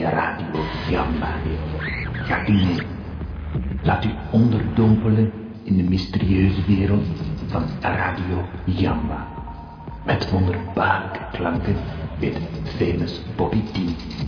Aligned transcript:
die 0.00 0.08
Radio 0.08 0.64
Jamba. 0.90 1.34
Gaat 2.12 2.48
u 2.48 2.52
mee. 2.52 2.82
Laat 3.82 4.04
u 4.04 4.08
onderdompelen 4.30 5.32
in 5.64 5.76
de 5.76 5.82
mysterieuze 5.82 6.64
wereld 6.66 7.06
van 7.46 7.64
Radio 7.80 8.44
Jamba. 8.64 9.28
Met 10.04 10.30
wonderbaarlijke 10.30 11.20
klanken 11.32 11.76
weet 12.18 12.38
famous 12.78 13.20
Bobby 13.36 13.62
T 13.62 13.78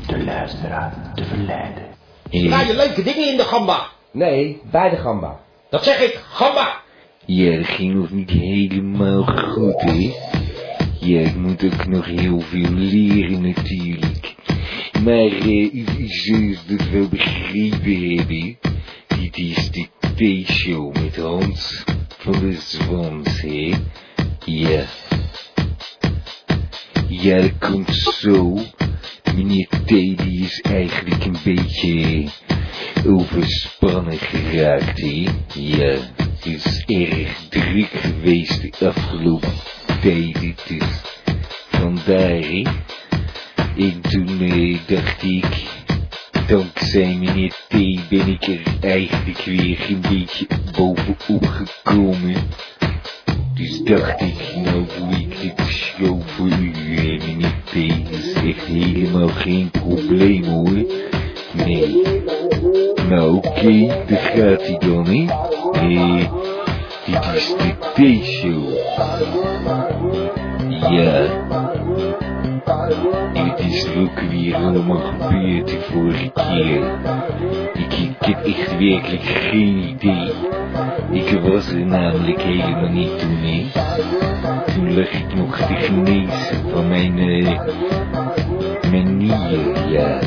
de 0.06 0.24
luisteraar 0.24 1.12
te 1.14 1.24
verleiden. 1.24 1.82
Draai 2.30 2.66
je 2.66 2.74
leuke 2.74 3.02
dingen 3.02 3.30
in 3.30 3.36
de 3.36 3.44
gamba. 3.44 3.86
Nee, 4.10 4.60
bij 4.70 4.90
de 4.90 4.96
gamba. 4.96 5.40
Dat 5.70 5.84
zeg 5.84 6.00
ik, 6.00 6.22
gamba. 6.30 6.80
Ja, 7.24 7.56
dat 7.56 7.66
ging 7.66 7.94
nog 7.94 8.10
niet 8.10 8.30
helemaal 8.30 9.22
goed, 9.24 9.80
hè? 9.80 10.12
Ja, 11.00 11.20
ik 11.20 11.36
moet 11.36 11.64
ook 11.64 11.86
nog 11.86 12.06
heel 12.06 12.40
veel 12.40 12.70
leren 12.70 13.42
natuurlijk. 13.42 14.34
Maar 15.04 15.14
eh, 15.14 15.74
u, 15.74 15.84
u 15.98 16.06
zult 16.06 16.58
het 16.66 16.90
wel 16.90 17.08
begrepen 17.08 18.16
hebben. 18.16 18.58
Dit 19.06 19.36
is 19.36 19.70
de 19.70 19.86
T-show 20.14 20.96
met 20.96 21.16
Hans 21.16 21.84
van 22.18 22.32
de 22.32 22.52
Zwans, 22.52 23.40
hè? 23.40 23.74
Ja. 24.44 24.84
Ja, 27.08 27.40
dat 27.40 27.58
komt 27.58 27.94
zo. 27.94 28.58
Meneer 29.34 29.68
T 29.68 29.88
die 29.88 30.44
is 30.44 30.60
eigenlijk 30.60 31.24
een 31.24 31.38
beetje 31.44 32.24
overspannen 33.06 34.18
geraakt, 34.18 35.00
hè? 35.00 35.26
Ja, 35.54 35.96
het 36.16 36.46
is 36.46 36.84
erg 36.86 37.48
druk 37.48 37.90
geweest 37.90 38.78
de 38.78 38.88
afgelopen 38.88 39.52
tijden, 40.00 40.54
dus 40.66 41.00
vandaar, 41.70 42.40
hè? 42.40 42.62
En 43.78 44.00
toen 44.00 44.38
dacht 44.86 45.22
ik, 45.22 45.46
dankzij 46.46 47.16
meneer 47.18 47.52
T 47.68 48.08
ben 48.08 48.28
ik 48.28 48.46
er 48.46 48.60
eigenlijk 48.80 49.38
weer 49.38 49.86
een 49.88 50.00
beetje 50.00 50.46
bovenop 50.76 51.46
gekomen. 51.46 52.34
Dus 53.54 53.82
dacht 53.84 54.20
ik, 54.20 54.56
nou 54.64 54.84
doe 54.98 55.20
ik 55.20 55.40
dit 55.40 55.66
show 55.66 56.20
voor 56.26 56.46
u, 56.46 56.72
eh, 56.96 57.26
meneer 57.26 57.54
T. 57.64 57.72
Dat 58.10 58.20
is 58.20 58.32
echt 58.32 58.66
helemaal 58.66 59.28
geen 59.28 59.70
probleem 59.70 60.44
hoor. 60.44 60.86
Nee. 61.52 62.02
Nou 63.08 63.36
oké, 63.36 63.86
daar 64.06 64.18
gaat 64.18 64.66
hij 64.66 64.78
dan, 64.78 65.06
hè. 65.06 65.24
Eh, 65.72 66.30
dit 67.06 67.34
is 67.34 67.54
de 67.58 67.74
T-show. 67.94 68.70
Ja. 70.90 71.40
Is 73.72 73.84
er 73.84 74.00
ook 74.00 74.20
weer 74.20 74.54
allemaal 74.54 75.00
gebeurd 75.00 75.68
de 75.68 75.80
vorige 75.80 76.30
keer. 76.34 76.84
Ik, 77.72 77.92
ik 77.92 78.16
heb 78.18 78.44
echt 78.44 78.78
werkelijk 78.78 79.22
geen 79.22 79.76
idee. 79.76 80.32
Ik 81.10 81.40
was 81.40 81.68
er 81.68 81.86
namelijk 81.86 82.42
helemaal 82.42 82.88
niet 82.88 83.18
toen, 83.18 83.36
hè. 83.40 83.66
Toen 84.74 84.94
lag 84.94 85.10
ik 85.10 85.34
nog 85.34 85.56
te 85.56 85.74
genezen 85.74 86.70
van 86.70 86.88
mijn, 86.88 87.18
eh, 87.18 87.60
mijn 88.90 89.26
ja. 89.88 90.18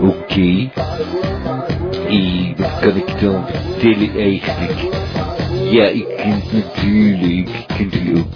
Oké. 0.00 0.70
Eh, 2.08 2.56
wat 2.56 2.78
kan 2.80 2.96
ik 2.96 3.20
dan 3.20 3.46
vertellen 3.46 4.18
eigenlijk? 4.18 4.88
Ja, 5.70 5.84
ik 5.84 6.06
kunt 6.16 6.52
natuurlijk, 6.52 7.48
kunt 7.76 7.94
u 7.94 8.18
ook 8.18 8.32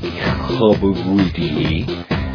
gabber 0.59 0.95
worden, 1.05 1.65
hè? 1.65 1.85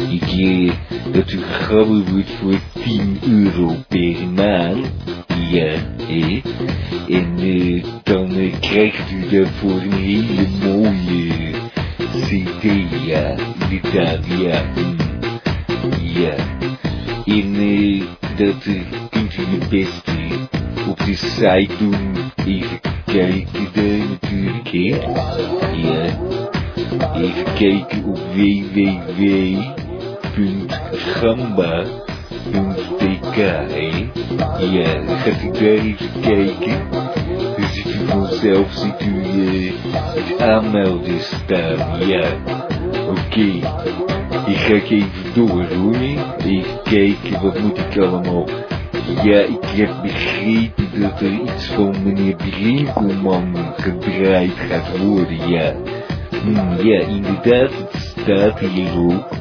Ik, 0.07 0.73
dat 1.11 1.31
u 1.31 1.41
gabber 1.41 2.03
wordt 2.11 2.29
voor 2.29 2.59
10 2.83 3.19
euro 3.29 3.75
per 3.87 4.27
maand. 4.35 4.87
Ja, 5.49 5.73
hè? 6.01 6.41
En 7.07 7.37
eh, 7.39 7.83
dan 8.03 8.35
eh, 8.35 8.59
krijgt 8.59 9.11
u 9.11 9.29
daarvoor 9.29 9.81
een 9.81 9.91
hele 9.91 10.47
mooie 10.63 11.51
CD, 12.11 12.63
ja. 13.05 13.35
Inderdaad, 13.69 14.25
ja. 14.27 14.63
Ja. 16.01 16.35
En 17.25 17.55
eh, 17.55 18.01
dat 18.37 18.67
kunt 19.09 19.37
u 19.37 19.43
het 19.59 19.69
beste 19.69 20.11
op 20.89 20.97
de 21.05 21.15
site 21.15 21.73
doen. 21.79 22.15
Even 22.45 22.79
kijken 23.05 23.67
daar 23.73 24.07
natuurlijk, 24.09 24.67
hè. 24.71 24.95
Ja. 25.75 26.17
Even 27.15 27.53
kijken 27.53 28.03
op 28.03 28.19
www.gamba.tk, 30.39 31.75
hè. 33.35 34.07
Ja, 34.59 34.89
gaat 35.15 35.43
u 35.43 35.51
daar 35.51 35.61
even 35.61 36.21
kijken. 36.21 36.77
Dan 37.57 37.69
ziet 37.71 37.85
u 37.85 38.05
vanzelf, 38.07 38.71
ziet 38.71 39.01
u 39.01 39.21
eh, 39.23 39.73
het 39.91 40.41
aanmelden 40.41 41.19
staan, 41.19 42.07
ja. 42.07 42.27
Oké. 43.09 43.59
Ga 44.45 44.73
ik 44.73 44.89
even 44.89 45.33
door 45.33 45.65
hoor. 45.65 45.95
Even 46.45 46.81
kijken, 46.83 47.41
wat 47.41 47.59
moet 47.59 47.77
ik 47.77 47.97
allemaal... 47.97 48.47
Ja, 49.23 49.39
ik 49.39 49.65
heb 49.65 50.01
begrepen 50.01 51.01
dat 51.01 51.21
er 51.21 51.31
iets 51.31 51.65
van 51.65 51.95
meneer 52.03 52.35
Brinkelman 52.35 53.55
gedraaid 53.77 54.51
gaat 54.69 54.97
worden, 54.97 55.49
ja. 55.49 55.73
Hm, 56.41 56.87
ja, 56.87 56.99
inderdaad, 56.99 57.71
het 57.71 58.13
staat 58.21 58.59
hier 58.59 58.97
ook. 58.97 59.38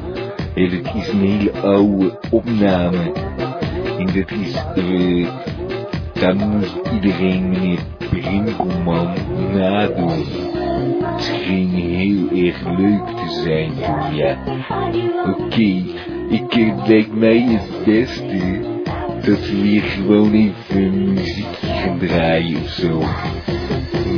Het 0.59 0.95
is 0.95 1.07
een 1.07 1.19
hele 1.19 1.51
oude 1.51 2.19
opname. 2.31 3.11
En 3.97 4.05
dat 4.05 4.31
is, 4.31 4.55
eh, 4.75 5.27
daar 6.13 6.35
moest 6.35 6.75
iedereen 6.93 7.49
meneer 7.49 7.79
Brinkelman 8.09 9.13
nadoen. 9.53 10.25
Het 11.03 11.21
scheen 11.23 11.69
heel 11.69 12.45
erg 12.45 12.63
leuk 12.77 13.07
te 13.07 13.41
zijn 13.43 13.71
ja. 14.15 14.37
Oké, 15.25 15.83
ik 16.29 16.53
eh, 16.53 16.87
lijkt 16.87 17.13
mij 17.13 17.41
het 17.41 17.85
beste 17.85 18.78
dat 19.29 19.49
we 19.49 19.61
weer 19.61 19.81
gewoon 19.81 20.33
even 20.33 21.13
muziek 21.13 21.55
gaan 21.61 21.99
draaien 21.99 22.61
of 22.61 22.69
zo. 22.69 22.99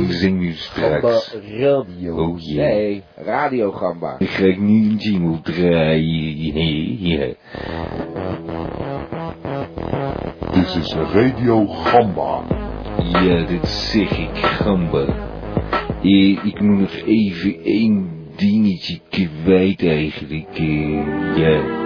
We 0.06 0.12
Gamba 0.12 0.52
straks. 0.52 1.36
Radio. 1.58 2.16
Oh, 2.16 2.38
jee. 2.40 2.56
Nee, 2.56 3.02
Radio 3.16 3.70
Gamba. 3.70 4.16
Dan 4.18 4.28
ga 4.28 4.44
ik 4.44 4.58
nu 4.58 4.90
een 4.90 4.96
jingle 4.96 5.40
draaien. 5.40 7.36
Dit 10.52 10.76
is 10.82 10.94
Radio 10.94 11.66
Gamba. 11.66 12.44
Ja, 13.12 13.44
dat 13.44 13.68
zeg 13.68 14.18
ik, 14.18 14.36
Gamba. 14.36 15.06
Eh, 16.02 16.44
ik 16.44 16.60
moet 16.60 16.78
nog 16.80 16.94
even 17.06 17.64
één 17.64 18.10
dingetje 18.36 19.00
kwijt 19.10 19.86
eigenlijk. 19.86 20.48
eh, 20.52 21.36
ja. 21.36 21.81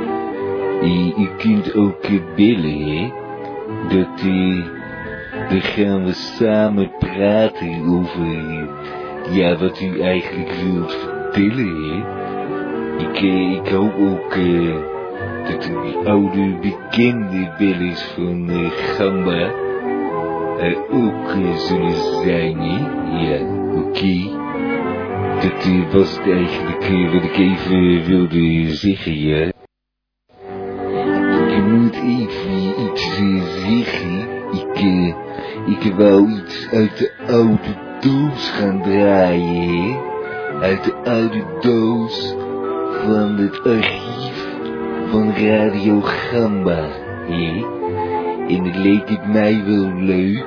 Eh, 0.83 1.19
u 1.19 1.29
kunt 1.37 1.75
ook 1.75 2.09
bellen, 2.37 2.81
hè. 2.81 3.11
Dat, 3.89 4.21
eh, 4.21 4.65
dan 5.49 5.61
gaan 5.61 6.05
we 6.05 6.13
samen 6.13 6.91
praten 6.99 7.85
over, 7.89 8.27
ja, 9.31 9.57
wat 9.57 9.81
u 9.81 10.01
eigenlijk 10.01 10.53
wilt 10.53 10.93
vertellen, 10.95 11.83
hè. 11.83 12.15
Ik, 12.99 13.17
eh, 13.17 13.53
ik 13.53 13.69
hoop 13.69 13.95
ook, 13.99 14.35
eh, 14.35 14.75
dat 15.49 15.63
die 15.63 15.97
oude 16.09 16.59
bekende 16.61 17.55
bellers 17.59 18.03
van 18.03 18.51
eh, 18.51 18.71
Gamba 18.71 19.65
ook 20.91 21.37
zullen 21.57 22.23
zijn, 22.23 22.59
hè? 22.59 22.79
Ja, 23.19 23.41
oké. 23.75 24.45
Dat 25.41 25.65
eh, 25.65 25.93
was 25.93 26.17
het 26.17 26.31
eigenlijk 26.31 27.13
wat 27.13 27.23
ik 27.23 27.37
even 27.37 28.05
wilde 28.05 28.75
zeggen, 28.75 29.19
ja. 29.21 29.55
Ik 35.87 35.95
wou 35.95 36.31
iets 36.31 36.69
uit 36.73 36.99
de 36.99 37.11
oude 37.27 37.75
doos 38.01 38.51
gaan 38.51 38.83
draaien, 38.83 39.69
hè? 39.69 39.99
Uit 40.61 40.85
de 40.85 40.95
oude 40.95 41.45
doos 41.61 42.35
van 43.05 43.37
het 43.37 43.65
archief 43.65 44.47
van 45.11 45.33
Radio 45.37 46.01
Gamba, 46.01 46.89
hè? 47.29 47.65
En 48.49 48.65
het 48.65 48.77
leek 48.77 49.09
het 49.09 49.33
mij 49.33 49.63
wel 49.65 49.93
leuk, 49.95 50.47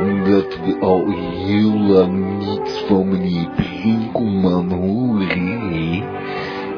omdat 0.00 0.58
we 0.64 0.76
al 0.80 1.04
heel 1.44 1.78
lang 1.78 2.38
niets 2.38 2.84
van 2.86 3.08
meneer 3.08 3.48
Brinkelman 3.56 4.70
horen, 4.72 5.46
hè? 5.72 6.02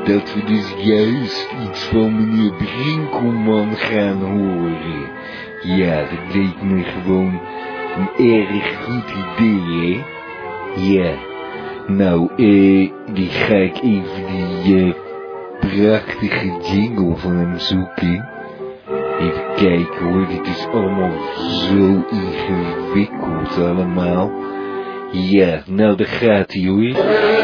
Dat 0.05 0.35
we 0.35 0.45
dus 0.45 0.75
juist 0.79 1.49
iets 1.65 1.85
van 1.85 2.15
meneer 2.17 2.53
Brinkelman 2.53 3.77
gaan 3.77 4.23
horen. 4.23 5.17
Ja, 5.63 6.01
dat 6.01 6.35
leek 6.35 6.63
me 6.63 6.83
gewoon 6.83 7.41
erg 8.17 8.85
goed 8.85 9.05
idee, 9.11 9.95
hè? 9.95 10.05
Ja. 10.81 11.13
Nou, 11.87 12.29
eh, 12.37 12.91
die 13.13 13.29
ga 13.29 13.55
ik 13.55 13.77
even 13.83 14.27
die 14.65 14.85
eh, 14.85 14.95
prachtige 15.61 16.57
jingle 16.73 17.17
van 17.17 17.37
hem 17.37 17.59
zoeken. 17.59 18.29
Even 19.21 19.55
kijken 19.57 20.13
hoor, 20.13 20.27
dit 20.27 20.47
is 20.47 20.67
allemaal 20.73 21.13
zo 21.37 22.05
ingewikkeld 22.11 23.59
allemaal. 23.59 24.31
Ja, 25.13 25.63
nou 25.67 25.97
daar 25.97 26.07
gaat 26.07 26.53
hij 26.53 26.67
hoor. 26.67 27.38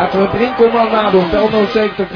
Laten 0.00 0.20
we 0.20 0.28
Brinkelman 0.28 0.90
nadoen. 0.90 1.30
Bel 1.30 1.66
070 1.66 2.08
3602527. 2.08 2.14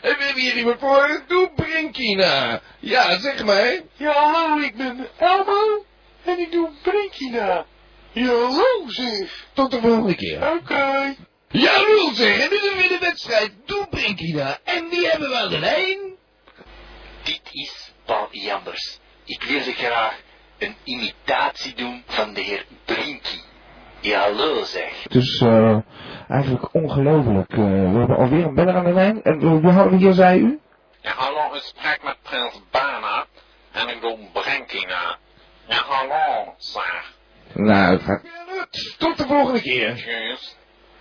En 0.00 0.16
we 0.16 0.24
hebben 0.24 0.42
hier 0.42 0.56
iemand 0.56 0.78
voor. 0.78 1.22
Doe 1.26 1.50
Brinkina. 1.54 2.60
Ja, 2.78 3.18
zeg 3.18 3.44
maar. 3.44 3.80
Ja, 3.96 4.12
hallo, 4.12 4.62
ik 4.62 4.76
ben 4.76 5.06
Elmo 5.18 5.84
en 6.24 6.38
ik 6.38 6.52
doe 6.52 6.68
Brinkina. 6.82 7.64
Ja, 8.12 8.26
hallo 8.26 8.84
zeg. 8.86 9.46
Tot 9.52 9.70
de 9.70 9.80
volgende 9.80 10.14
keer. 10.14 10.52
Oké. 10.52 11.14
Ja, 11.48 11.84
wil 11.84 12.14
zeg. 12.14 12.40
En 12.40 12.50
nu 12.50 12.58
hebben 12.58 12.82
we 12.82 12.88
de 12.88 12.98
wedstrijd. 13.00 13.52
Doe 13.64 13.86
Brinkina. 13.90 14.58
En 14.64 14.88
die 14.90 15.08
hebben 15.08 15.28
we 15.28 15.36
aan 15.36 15.50
de 15.50 15.58
lijn. 15.58 15.98
Dit 17.22 17.42
is 17.50 17.92
Paul 18.04 18.28
Jambers. 18.30 18.98
Ik 19.24 19.42
wilde 19.42 19.72
graag 19.72 20.20
een 20.58 20.74
imitatie 20.84 21.74
doen 21.74 22.02
van 22.06 22.34
de 22.34 22.40
heer 22.40 22.64
Brinky. 22.84 23.40
Ja, 24.04 24.20
hallo 24.20 24.64
zeg. 24.64 25.06
Is 25.08 25.40
eh, 25.40 25.78
eigenlijk 26.28 26.74
ongelooflijk. 26.74 27.50
Eh, 27.50 27.58
we 27.92 27.98
hebben 27.98 28.16
alweer 28.16 28.44
een 28.44 28.54
beller 28.54 28.74
aan 28.74 28.84
de 28.84 28.92
lijn. 28.92 29.22
En 29.22 29.42
uh, 29.42 29.60
wie 29.60 29.70
houden 29.70 29.98
we 29.98 30.04
hier, 30.04 30.12
zei 30.12 30.40
u? 30.40 30.58
Ja, 31.00 31.12
hallo, 31.16 31.54
ik 31.54 31.60
spreek 31.62 32.00
met 32.04 32.16
Prins 32.22 32.62
Bana 32.70 33.24
en 33.72 33.88
ik 33.88 34.00
doe 34.00 34.18
Brinkina. 34.32 35.16
Ja, 35.66 35.82
hallo, 35.86 36.54
zeg. 36.56 37.12
Nou, 37.52 37.92
het 37.92 38.02
gaat, 38.02 38.22
Tot 38.98 39.16
de 39.16 39.26
volgende 39.26 39.60
keer. 39.60 40.04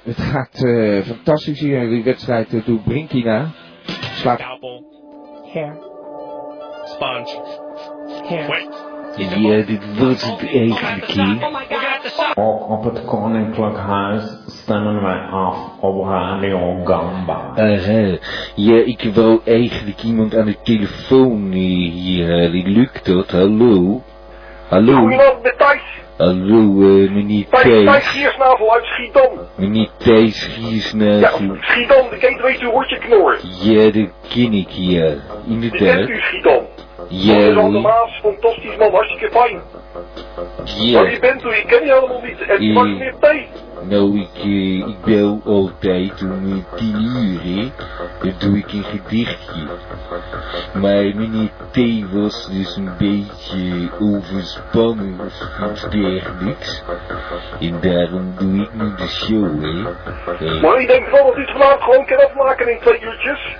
Het 0.03 0.17
gaat 0.17 0.63
eh, 0.63 1.01
fantastisch 1.01 1.59
hier. 1.59 1.89
Die 1.89 2.03
wedstrijd 2.03 2.53
uh, 2.53 2.65
doet 2.65 2.83
Brinkina. 2.83 3.51
Slaat. 4.13 4.39
Hair. 5.53 5.77
Sponge. 6.83 7.41
Hair. 8.27 8.47
Wet. 8.47 8.92
Ja, 9.17 9.61
dit 9.65 9.97
was 9.99 10.23
het 10.25 10.49
eigenlijk 10.53 11.05
hier. 11.05 11.37
Ook 12.35 12.69
op 12.69 12.83
het 12.83 13.05
Koninklijk 13.05 13.77
Huis 13.77 14.23
stemmen 14.47 15.01
wij 15.01 15.19
af 15.19 15.57
op 15.79 16.07
Radio 16.07 16.83
Gamba. 16.83 17.51
Aha, 17.55 18.17
ja, 18.55 18.75
ik 18.85 19.09
wou 19.13 19.39
eigenlijk 19.45 20.03
iemand 20.03 20.35
aan 20.35 20.45
de 20.45 20.57
telefoon 20.63 21.51
eh, 21.51 21.57
hier 21.91 22.27
halen. 22.27 22.67
Lukt 22.71 23.05
dat? 23.05 23.31
Hallo? 23.31 24.01
Hallo? 24.69 24.93
Goedenavond, 24.95 25.43
met 25.43 25.57
Thijs. 25.57 25.81
Hallo, 26.17 26.81
eh, 26.81 27.11
meneer 27.11 27.45
Thijs, 27.49 27.85
Thijs. 27.85 28.07
Giersnavel 28.07 28.73
uit 28.73 28.85
Schiedam. 28.85 29.29
Meneer 29.55 29.89
Thijs 29.97 30.45
Ja, 30.45 30.51
Giersnavel. 30.51 31.57
Schiedam, 31.61 32.09
de 32.09 32.17
kent 32.17 32.41
weet 32.41 32.61
u 32.61 32.65
hoortje 32.65 32.97
knor. 32.97 33.39
Ja, 33.61 33.83
dat 33.91 34.09
ken 34.29 34.53
ik, 34.53 34.69
ja. 34.69 35.09
Die 35.09 35.69
kent 35.69 35.73
Inderdaad. 35.73 36.09
u 36.09 36.19
Schiedam. 36.19 36.62
Hoor. 37.09 37.71
Maas, 37.81 38.19
fantastisch 38.21 38.77
man, 38.77 38.91
hartstikke 38.91 39.29
fijn. 39.39 39.61
Maar 40.33 40.75
Ja. 40.75 41.03
wie 41.05 41.19
bent 41.19 41.43
u? 41.43 41.49
Ik 41.49 41.65
ken 41.67 41.85
je 41.85 41.93
helemaal 41.93 42.21
niet. 42.21 42.41
En 42.41 42.61
Eh. 42.61 42.75
was 42.75 42.85
meneer 42.87 43.13
T. 43.19 43.27
Nou, 43.89 44.19
ik, 44.19 44.29
eh, 44.43 44.87
ik 44.87 45.01
bel 45.05 45.41
altijd 45.45 46.21
om 46.21 46.51
eh, 46.51 46.77
tien 46.77 46.95
uur, 46.95 47.41
hè. 47.43 47.71
Dan 48.21 48.33
doe 48.39 48.57
ik 48.57 48.71
een 48.71 48.83
gedichtje. 48.83 49.61
Maar 50.73 51.03
meneer 51.15 51.49
T 51.71 52.11
was 52.13 52.47
dus 52.51 52.75
een 52.75 52.91
beetje 52.97 53.89
overspannen 53.99 55.19
of 55.19 55.71
iets 55.71 55.89
dergelijks. 55.89 56.83
En 57.59 57.79
daarom 57.81 58.33
doe 58.37 58.61
ik 58.61 58.73
nu 58.73 58.95
de 58.95 59.07
show, 59.07 59.63
hè. 59.63 59.89
Eh, 60.45 60.61
Maar 60.61 60.79
ik 60.79 60.87
denk 60.87 61.07
wel 61.09 61.25
dat 61.25 61.37
u 61.37 61.41
het 61.41 61.51
vanavond 61.51 61.81
gewoon 61.83 62.05
kan 62.05 62.17
afmaken 62.25 62.71
in 62.71 62.79
twee 62.79 62.99
uurtjes. 63.01 63.57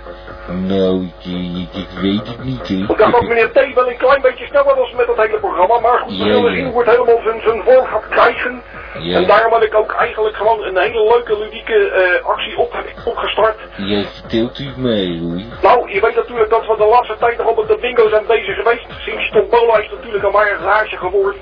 nou, 0.48 1.04
ik, 1.04 1.26
ik, 1.26 1.74
ik 1.82 2.00
weet 2.02 2.28
het 2.28 2.44
niet, 2.44 2.68
hè. 2.68 2.76
Ik 2.76 2.98
dacht 2.98 3.12
dat 3.12 3.22
meneer 3.22 3.52
T 3.52 3.74
wel 3.74 3.90
een 3.90 3.98
klein 3.98 4.22
beetje 4.22 4.46
sneller 4.46 4.76
was 4.76 4.94
met 4.94 5.08
dat 5.08 5.18
hele 5.18 5.40
programma. 5.40 5.80
Maar 5.80 6.00
goed, 6.00 6.10
de 6.18 6.26
Ja, 6.26 6.50
ja. 6.50 6.70
wordt 6.72 6.90
helemaal 6.90 7.22
zijn, 7.24 7.42
zijn 7.42 7.64
vorm 7.64 7.86
gaat 7.86 8.08
krijgen. 8.10 8.62
Ja. 9.00 9.18
En 9.18 9.28
daarom 9.28 9.52
had 9.54 9.64
ik 9.64 9.76
ook 9.76 9.92
eigenlijk 9.92 10.13
gewoon 10.14 10.64
een 10.64 10.78
hele 10.78 11.04
leuke, 11.04 11.38
ludieke 11.40 11.90
eh, 11.90 12.26
actie 12.26 12.58
op, 12.58 12.84
opgestart. 13.06 13.58
Ja, 13.78 14.04
vertelt 14.04 14.60
u 14.60 14.68
mij, 14.78 15.20
hoor. 15.22 15.42
Nou, 15.62 15.94
je 15.94 16.02
weet 16.02 16.16
natuurlijk 16.16 16.50
dat 16.50 16.66
we 16.68 16.76
de 16.78 16.86
laatste 16.86 17.16
tijd 17.20 17.38
nog 17.38 17.56
met 17.56 17.68
de 17.68 17.78
bingo 17.82 18.10
zijn 18.10 18.26
bezig 18.28 18.56
geweest. 18.56 18.86
Sinds 19.06 19.30
Tombola 19.32 19.78
is 19.78 19.90
natuurlijk 19.92 20.24
al 20.24 20.32
maar 20.32 20.52
een 20.52 20.64
raasje 20.66 20.98
geworden. 20.98 21.42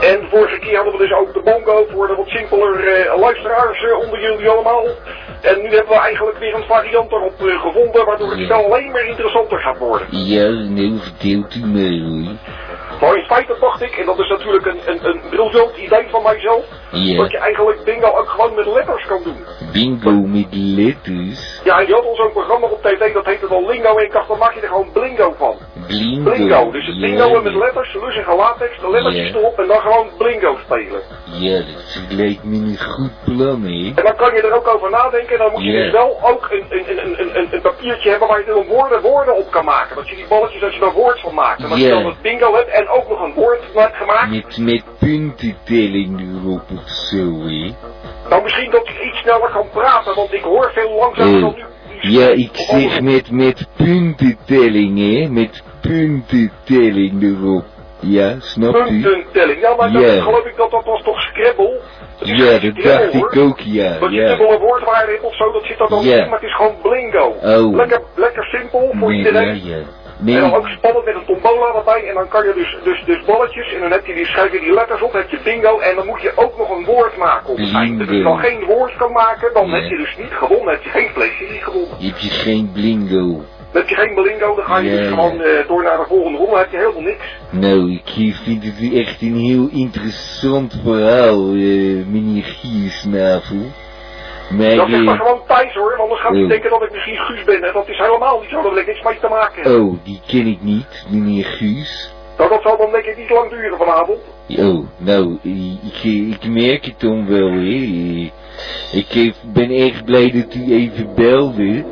En 0.00 0.28
vorige 0.30 0.58
keer 0.58 0.74
hadden 0.76 0.92
we 0.92 0.98
dus 1.06 1.12
ook 1.12 1.32
de 1.34 1.40
bongo 1.44 1.86
voor 1.92 2.06
de 2.06 2.14
wat 2.14 2.28
simpeler 2.28 2.86
eh, 2.88 3.18
luisteraars 3.18 3.82
eh, 3.84 3.98
onder 3.98 4.20
jullie 4.20 4.48
allemaal. 4.48 4.84
En 5.42 5.62
nu 5.62 5.68
hebben 5.68 5.88
we 5.96 6.00
eigenlijk 6.00 6.38
weer 6.38 6.54
een 6.54 6.64
variant 6.66 7.12
erop 7.12 7.34
gevonden, 7.38 8.04
waardoor 8.04 8.30
het 8.30 8.38
Ja. 8.38 8.44
spel 8.44 8.64
alleen 8.64 8.90
maar 8.90 9.04
interessanter 9.06 9.58
gaat 9.58 9.78
worden. 9.78 10.06
Ja, 10.10 10.48
nou, 10.48 10.98
vertelt 10.98 11.54
u 11.54 11.66
mij, 11.66 12.00
hoor. 12.06 12.36
Maar 13.02 13.16
in 13.16 13.24
feite 13.24 13.56
dacht 13.60 13.82
ik, 13.82 13.96
en 13.96 14.06
dat 14.06 14.18
is 14.18 14.28
natuurlijk 14.28 14.66
een, 14.66 14.80
een, 14.86 14.98
een 15.06 15.20
briljant 15.30 15.76
idee 15.76 16.06
van 16.10 16.22
mijzelf, 16.22 16.64
Ja. 16.90 17.16
dat 17.16 17.30
je 17.30 17.38
eigenlijk 17.38 17.84
bingo 17.84 18.06
ook 18.06 18.28
gewoon 18.28 18.54
met 18.54 18.66
letters 18.66 19.06
kan 19.06 19.22
doen. 19.24 19.44
Bingo 19.72 20.10
met 20.10 20.46
letters. 20.50 21.60
Ja, 21.64 21.78
en 21.80 21.86
je 21.86 21.92
had 21.92 22.04
al 22.04 22.14
zo'n 22.16 22.32
programma 22.32 22.66
op 22.66 22.82
tv, 22.82 23.12
dat 23.12 23.24
heette 23.26 23.48
dan 23.48 23.66
Lingo, 23.66 23.96
en 23.96 24.04
ik 24.04 24.12
dacht, 24.12 24.28
dan 24.28 24.38
maak 24.38 24.54
je 24.54 24.60
er 24.60 24.68
gewoon 24.68 24.90
blingo 24.92 25.34
van. 25.38 25.56
Blingo. 25.86 26.30
Blingo, 26.30 26.70
dus 26.70 26.86
het 26.86 27.00
bingo 27.00 27.40
met 27.42 27.54
letters, 27.54 27.94
lussige 27.94 28.34
latex, 28.36 28.80
de 28.80 28.90
lettertjes 28.90 29.28
Ja. 29.30 29.38
erop 29.38 29.58
en 29.58 29.66
dan 29.68 29.80
gewoon 29.80 30.08
blingo 30.18 30.56
spelen. 30.64 31.00
Ja, 31.24 31.56
dat 31.58 32.06
lijkt 32.18 32.44
me 32.44 32.56
een 32.56 32.78
goed 32.78 33.12
plan, 33.24 33.62
hè. 33.62 33.92
En 33.94 34.04
dan 34.04 34.16
kan 34.16 34.34
je 34.34 34.42
er 34.42 34.52
ook 34.52 34.68
over 34.74 34.90
nadenken 34.90 35.32
en 35.32 35.38
dan 35.38 35.52
moet 35.52 35.62
je 35.64 35.72
dus 35.72 35.90
wel 35.92 36.18
ook 36.22 36.48
een, 36.50 36.64
een, 36.68 36.84
een, 36.90 37.20
een, 37.20 37.36
een, 37.38 37.48
een 37.50 37.60
papiertje 37.60 38.10
hebben 38.10 38.28
waar 38.28 38.38
je 38.38 38.46
dan 38.46 38.66
woorden, 38.66 39.00
woorden 39.00 39.36
op 39.36 39.50
kan 39.50 39.64
maken. 39.64 39.96
Dat 39.96 40.08
je 40.08 40.16
die 40.16 40.26
balletjes, 40.28 40.60
dat 40.60 40.74
je 40.74 40.80
daar 40.80 40.92
woord 40.92 41.20
van 41.20 41.34
maakt. 41.34 41.62
En 41.62 41.70
als 41.70 41.80
je 41.80 41.88
dan 41.88 42.06
het 42.06 42.20
bingo 42.22 42.54
hebt 42.54 42.68
en 42.70 42.88
ook 42.92 43.08
nog 43.08 43.20
een 43.20 43.34
woord 43.34 43.60
gemaakt, 43.64 44.30
Met, 44.30 44.58
met 44.58 44.82
puntentelling 44.98 46.20
erop 46.20 46.62
of 46.76 46.88
zo, 46.88 47.40
hè. 47.40 47.74
dan 48.28 48.42
misschien 48.42 48.70
dat 48.70 48.86
je 48.88 49.04
iets 49.04 49.18
sneller 49.18 49.50
kan 49.50 49.66
praten, 49.72 50.14
want 50.14 50.32
ik 50.32 50.42
hoor 50.42 50.70
veel 50.74 50.90
langzamer 50.94 51.34
Eh, 51.34 51.40
dan. 51.40 51.56
Ja, 52.00 52.28
ik 52.28 52.50
zeg 52.52 53.00
met, 53.00 53.30
met 53.30 53.66
puntentelling, 53.76 54.98
hè. 54.98 55.28
Met 55.28 55.62
puntentelling 55.80 57.22
erop. 57.22 57.64
Ja, 58.00 58.36
snapt 58.40 58.90
u? 58.90 59.02
Puntentelling. 59.02 59.60
Ja, 59.60 59.74
maar 59.76 59.90
Ja. 59.90 60.00
dan 60.00 60.22
geloof 60.22 60.44
ik 60.44 60.56
dat 60.56 60.70
dat 60.70 60.84
was 60.84 61.02
toch 61.02 61.20
Scrabble? 61.20 61.80
Dat 62.18 62.28
Ja, 62.28 62.36
dat 62.52 62.60
Scrabble, 62.60 62.82
dacht 62.82 63.12
hoor. 63.12 63.32
ik 63.34 63.38
ook, 63.40 63.60
ja. 63.60 63.98
Dat 63.98 64.10
je 64.10 64.16
Ja. 64.20 64.28
dubbele 64.36 64.58
woordwaarde 64.58 65.18
of 65.22 65.34
zo, 65.36 65.52
dat 65.52 65.64
zit 65.64 65.80
er 65.80 65.88
dan 65.88 66.02
Ja. 66.04 66.16
niet 66.16 66.26
maar 66.30 66.38
het 66.40 66.48
is 66.48 66.54
gewoon 66.54 66.74
blingo. 66.82 67.26
Oh. 67.42 67.76
Lekker, 67.76 68.00
lekker 68.14 68.44
simpel 68.44 68.90
voor 68.98 69.08
Nee, 69.10 69.22
ja, 69.22 69.26
iedereen. 69.26 69.86
Ja. 70.24 70.34
En 70.34 70.40
dan 70.40 70.50
Nee, 70.50 70.58
ook 70.58 70.68
spannend 70.68 71.04
met 71.04 71.14
een 71.14 71.24
tombola 71.24 71.74
erbij. 71.74 72.08
En 72.08 72.14
dan 72.14 72.28
kan 72.28 72.46
je 72.46 72.52
dus, 72.54 72.76
dus, 72.84 73.04
dus 73.04 73.24
balletjes. 73.24 73.74
En 73.74 73.80
dan 73.80 73.90
heb 73.90 74.06
je 74.06 74.14
die, 74.14 74.26
schrijf 74.26 74.52
je 74.52 74.60
die 74.60 74.74
letters 74.74 75.02
op, 75.02 75.12
heb 75.12 75.28
je 75.30 75.38
bingo. 75.44 75.78
En 75.78 75.96
dan 75.96 76.06
moet 76.06 76.22
je 76.22 76.32
ook 76.36 76.58
nog 76.58 76.70
een 76.76 76.84
woord 76.84 77.16
maken 77.16 77.50
op 77.50 77.56
het 77.56 77.74
einde. 77.74 78.04
Dus 78.04 78.08
als 78.08 78.16
je 78.16 78.22
dan 78.22 78.38
geen 78.38 78.64
woord 78.64 78.96
kan 78.96 79.12
maken, 79.12 79.54
dan 79.54 79.70
heb 79.70 79.90
je 79.90 79.96
dus 79.96 80.16
niet 80.16 80.32
gewonnen. 80.32 80.74
Heb 80.74 80.82
je 80.82 80.90
geen 80.90 81.12
PlayStation 81.12 81.62
gewonnen. 81.62 81.96
heb 81.98 82.18
je 82.18 82.30
geen 82.30 82.70
blingo. 82.72 83.40
Heb 83.72 83.88
je 83.88 83.94
geen 83.94 84.14
bingo, 84.14 84.54
dan 84.54 84.64
ga 84.64 84.78
je 84.78 84.90
Ja, 84.90 84.96
dus 84.96 85.08
gewoon 85.08 85.40
eh, 85.40 85.68
door 85.68 85.82
naar 85.82 85.96
de 85.96 86.04
volgende 86.08 86.38
ronde. 86.38 86.52
Dan 86.52 86.60
heb 86.60 86.70
je 86.70 86.76
helemaal 86.76 87.02
niks. 87.02 87.36
Nou, 87.50 87.92
ik 87.92 88.34
vind 88.44 88.64
het 88.64 88.92
echt 88.94 89.22
een 89.22 89.36
heel 89.36 89.68
interessant 89.70 90.80
verhaal, 90.84 91.46
eh, 91.48 92.06
meneer 92.06 92.44
Giersnavel. 92.44 93.70
Maar, 94.58 94.76
Dat 94.76 94.88
is 94.88 95.02
maar 95.04 95.16
gewoon 95.16 95.40
Thijs 95.46 95.74
hoor, 95.74 95.88
want 95.88 96.00
anders 96.00 96.20
gaat 96.20 96.32
hij 96.32 96.42
Oh. 96.42 96.48
denken 96.48 96.70
dat 96.70 96.82
ik 96.82 96.92
misschien 96.92 97.16
Guus 97.16 97.44
ben. 97.44 97.62
En 97.62 97.72
dat 97.72 97.88
is 97.88 97.98
helemaal 97.98 98.40
niet 98.40 98.48
zo, 98.50 98.54
daar 98.62 98.70
wil 98.70 98.80
ik 98.80 98.86
niks 98.86 99.02
mee 99.02 99.18
te 99.20 99.28
maken 99.28 99.62
hebben. 99.62 99.80
oh, 99.82 99.94
die 100.04 100.20
ken 100.26 100.46
ik 100.46 100.62
niet, 100.62 101.06
meneer 101.10 101.44
Guus. 101.44 102.12
Nou, 102.38 102.50
dat 102.50 102.62
zal 102.62 102.76
dan 102.76 102.90
denk 102.90 103.04
ik 103.04 103.16
niet 103.16 103.30
lang 103.30 103.50
duren 103.50 103.78
vanavond. 103.78 104.18
Oh, 104.58 104.86
nou, 104.96 105.38
ik, 105.42 106.02
ik 106.32 106.48
merk 106.48 106.84
het 106.84 107.00
dan 107.00 107.26
wel, 107.28 107.50
hè. 107.50 108.30
Ik 108.92 109.32
ben 109.52 109.70
erg 109.70 110.04
blij 110.04 110.30
dat 110.30 110.54
u 110.54 110.72
even 110.74 111.14
belde. 111.14 111.84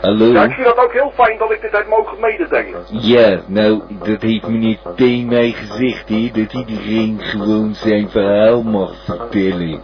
Hallo? 0.00 0.24
Ja, 0.32 0.44
ik 0.44 0.50
vind 0.52 0.66
dat 0.66 0.76
ook 0.78 0.92
heel 0.92 1.12
fijn 1.14 1.38
dat 1.38 1.50
ik 1.52 1.60
dit 1.60 1.72
heb 1.72 1.86
mogen 1.88 2.20
mededelen. 2.20 2.84
Ja, 2.90 3.40
nou, 3.46 3.80
dat 4.04 4.22
heeft 4.22 4.48
meneer 4.48 4.78
T. 4.96 5.00
mij 5.26 5.50
gezegd, 5.50 6.08
hè, 6.08 6.30
dat 6.32 6.52
iedereen 6.52 7.16
gewoon 7.20 7.74
zijn 7.74 8.10
verhaal 8.10 8.62
mag 8.62 8.92
vertellen. 9.04 9.80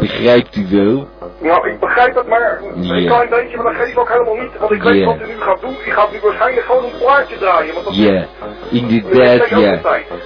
Begrijpt 0.00 0.56
u 0.56 0.66
wel? 0.70 1.08
Nou, 1.40 1.68
ik 1.70 1.80
begrijp 1.80 2.14
het, 2.14 2.26
maar 2.28 2.60
een 2.74 2.84
Ja. 2.84 3.06
klein 3.06 3.28
beetje, 3.30 3.56
maar 3.56 3.72
dat 3.72 3.82
geeft 3.82 3.96
ook 3.96 4.08
helemaal 4.08 4.34
niet. 4.36 4.58
Want 4.58 4.72
ik 4.72 4.82
weet 4.82 4.98
Ja. 4.98 5.06
wat 5.06 5.20
u 5.20 5.26
nu 5.26 5.40
gaat 5.40 5.60
doen. 5.60 5.74
U 5.86 5.90
gaat 5.90 6.12
nu 6.12 6.18
waarschijnlijk 6.22 6.66
gewoon 6.66 6.84
een 6.84 6.98
plaatje 6.98 7.36
draaien. 7.38 7.74
Want 7.74 7.86
dat 7.86 7.96
Ja, 7.96 8.26
inderdaad, 8.70 9.48
ja. 9.48 9.80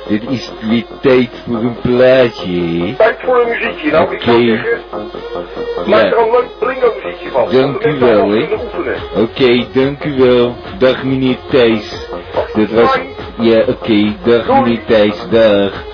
Dit 0.08 0.22
is 0.28 0.52
weer 0.60 0.84
tijd 1.00 1.30
voor 1.46 1.56
een 1.56 1.76
plaatje, 1.82 2.60
hè? 2.60 2.94
Tijd 2.96 3.16
voor 3.20 3.40
een 3.40 3.48
muziekje. 3.48 3.90
Nou, 3.90 4.14
ik 4.14 4.20
zou 4.22 4.36
Oké. 4.36 4.46
zeggen, 4.46 4.78
maak 5.86 6.02
er 6.12 6.18
een 6.18 6.30
leuk 6.30 6.48
blingo 6.58 6.92
muziekje 7.02 7.30
van. 7.30 7.48
Dank 7.52 7.84
u 7.84 7.98
wel, 7.98 8.30
hè. 8.30 8.46
Oké, 9.16 9.66
dank 9.72 10.04
u 10.04 10.16
wel. 10.16 10.54
Dag 10.78 11.04
meneer 11.04 11.38
Thijs. 11.50 12.08
Dat 12.54 12.70
was... 12.70 12.98
Ja, 13.38 13.64
oké, 13.66 14.14
dag 14.24 14.46
meneer 14.46 14.84
Thijs, 14.84 15.28
dag. 15.30 15.84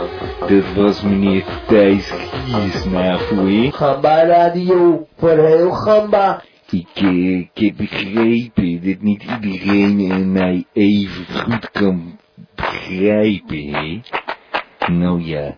Dat 0.49 0.75
was 0.75 1.03
meneer 1.03 1.45
Thijs 1.67 2.13
Giersnavel, 2.47 3.47
hè? 3.47 3.71
Gamba 3.73 4.27
Radio, 4.27 5.07
voor 5.17 5.39
heel 5.39 5.71
Gamba. 5.71 6.43
Ik, 6.71 6.87
eh, 6.95 7.39
ik 7.39 7.51
heb 7.55 7.77
begrepen 7.77 8.81
dat 8.85 9.01
niet 9.01 9.25
iedereen 9.43 10.11
eh, 10.11 10.17
mij 10.17 10.65
even 10.73 11.25
goed 11.43 11.71
kan 11.71 12.19
begrijpen, 12.55 13.69
hè? 13.69 14.01
Nou 14.93 15.23
ja. 15.23 15.57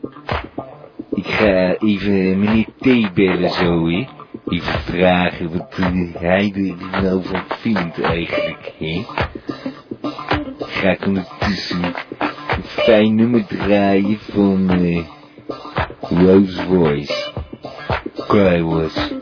Ik 1.15 1.27
ga 1.27 1.77
even 1.79 2.39
meneer 2.39 2.67
T 2.79 3.15
bellen 3.15 3.51
zo, 3.51 3.89
hè? 3.89 4.07
Even 4.49 4.81
vragen 4.81 5.59
wat 5.59 5.77
hij 6.19 6.53
er 6.55 7.03
nou 7.03 7.23
van 7.25 7.43
vindt 7.49 8.01
eigenlijk, 8.01 8.73
hè? 8.79 9.05
Ga 10.59 10.91
ik 10.91 11.07
ondertussen 11.07 11.85
een 11.85 12.63
fijn 12.63 13.15
nummer 13.15 13.47
draaien 13.47 14.19
van 14.19 14.71
eh, 14.71 15.05
Rose 16.01 16.63
Voice. 16.63 17.33
Kruiwers 18.27 19.17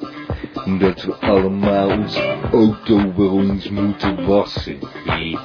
omdat 0.67 1.03
we 1.03 1.15
allemaal 1.15 1.89
onze 1.89 2.35
auto 2.53 3.13
ons 3.31 3.71
moeten 3.71 4.27
wassen. 4.27 4.79
hè. 5.05 5.37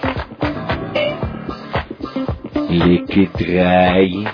Lekker 2.68 3.32
draaien. 3.32 4.32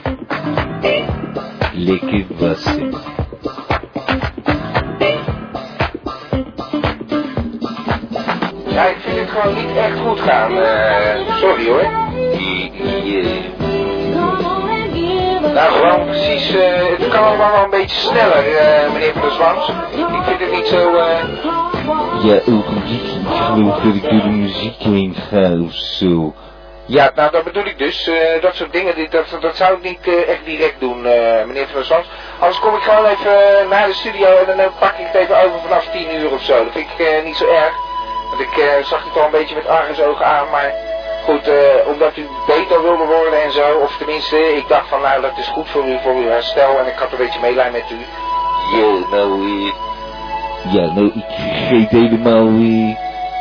Lekker 1.74 2.25
wassen. 2.38 3.16
Ja, 8.77 8.86
ik 8.86 8.98
vind 9.00 9.19
het 9.19 9.29
gewoon 9.29 9.55
niet 9.55 9.75
echt 9.77 10.00
goed 10.00 10.19
gaan. 10.19 10.57
eh, 10.62 11.38
sorry 11.39 11.67
hoor. 11.67 11.86
Nou, 15.53 15.72
gewoon 15.72 16.05
precies, 16.05 16.55
eh, 16.55 16.98
het 16.98 17.07
kan 17.07 17.24
allemaal 17.24 17.51
wel 17.51 17.63
een 17.63 17.69
beetje 17.69 17.98
sneller, 17.98 18.55
eh, 18.57 18.91
meneer 18.93 19.12
Van 19.13 19.22
der 19.22 19.31
Zwans. 19.31 19.67
Ik 19.91 20.24
vind 20.24 20.39
het 20.39 20.51
niet 20.51 20.67
zo, 20.67 20.96
eh, 20.96 21.24
Ja, 22.24 22.39
ogenblikje. 22.48 23.19
Ik 23.19 23.43
geloof 23.46 23.75
dat 23.75 23.96
ik 23.96 24.01
door 24.10 24.22
de 24.22 24.27
muziek 24.29 24.75
heen 24.81 25.15
ga 25.29 25.51
of 25.65 25.74
zo. 25.74 26.34
Ja, 26.86 27.12
nou 27.15 27.31
dat 27.31 27.43
bedoel 27.43 27.65
ik 27.65 27.77
dus. 27.77 28.07
eh, 28.07 28.41
dat 28.41 28.55
soort 28.55 28.72
dingen, 28.74 28.96
die- 28.96 29.10
dat, 29.10 29.38
dat 29.39 29.55
zou 29.55 29.74
ik 29.77 29.84
niet 29.84 30.07
eh, 30.07 30.29
echt 30.29 30.46
direct 30.46 30.79
doen, 30.79 31.05
eh, 31.05 31.46
meneer 31.46 31.67
Van. 31.74 32.03
Anders 32.39 32.60
kom 32.60 32.75
ik 32.75 32.81
gewoon 32.81 33.05
even 33.05 33.60
eh, 33.60 33.69
naar 33.69 33.88
de 33.88 33.93
studio 33.93 34.27
en 34.27 34.46
dan 34.46 34.60
eh, 34.60 34.69
pak 34.79 34.93
ik 34.98 35.05
het 35.12 35.22
even 35.22 35.38
over 35.38 35.60
vanaf 35.67 35.86
10 35.91 36.15
uur 36.15 36.31
of 36.31 36.41
zo. 36.41 36.63
Dat 36.63 36.74
vind 36.74 36.88
ik 36.98 37.05
eh, 37.05 37.24
niet 37.25 37.36
zo 37.36 37.46
erg. 37.48 37.74
Want 38.29 38.41
ik 38.41 38.57
eh, 38.57 38.84
zag 38.84 39.03
het 39.03 39.17
al 39.17 39.25
een 39.25 39.31
beetje 39.31 39.55
met 39.55 39.67
argusogen 39.67 40.25
aan, 40.25 40.50
maar 40.50 40.74
goed, 41.25 41.48
eh, 41.48 41.88
omdat 41.88 42.17
u 42.17 42.27
beter 42.48 42.81
wilde 42.81 43.05
worden 43.05 43.43
en 43.43 43.51
zo. 43.51 43.77
Of 43.77 43.98
tenminste, 43.98 44.55
ik 44.55 44.67
dacht 44.67 44.88
van 44.89 45.01
nou 45.01 45.22
dat 45.22 45.38
is 45.38 45.48
goed 45.48 45.69
voor 45.69 45.86
u, 45.88 45.98
voor 46.03 46.13
uw 46.15 46.27
herstel 46.27 46.79
en 46.79 46.88
ik 46.88 46.98
had 46.98 47.12
een 47.12 47.17
beetje 47.17 47.39
meelijn 47.39 47.72
met 47.72 47.89
u. 47.91 48.00
Ja, 48.77 49.07
nou, 49.12 49.46
eh... 49.46 49.74
Ja, 50.74 50.93
nou, 50.93 51.05
ik 51.15 51.25
vergeet 51.29 51.89
helemaal. 51.89 52.46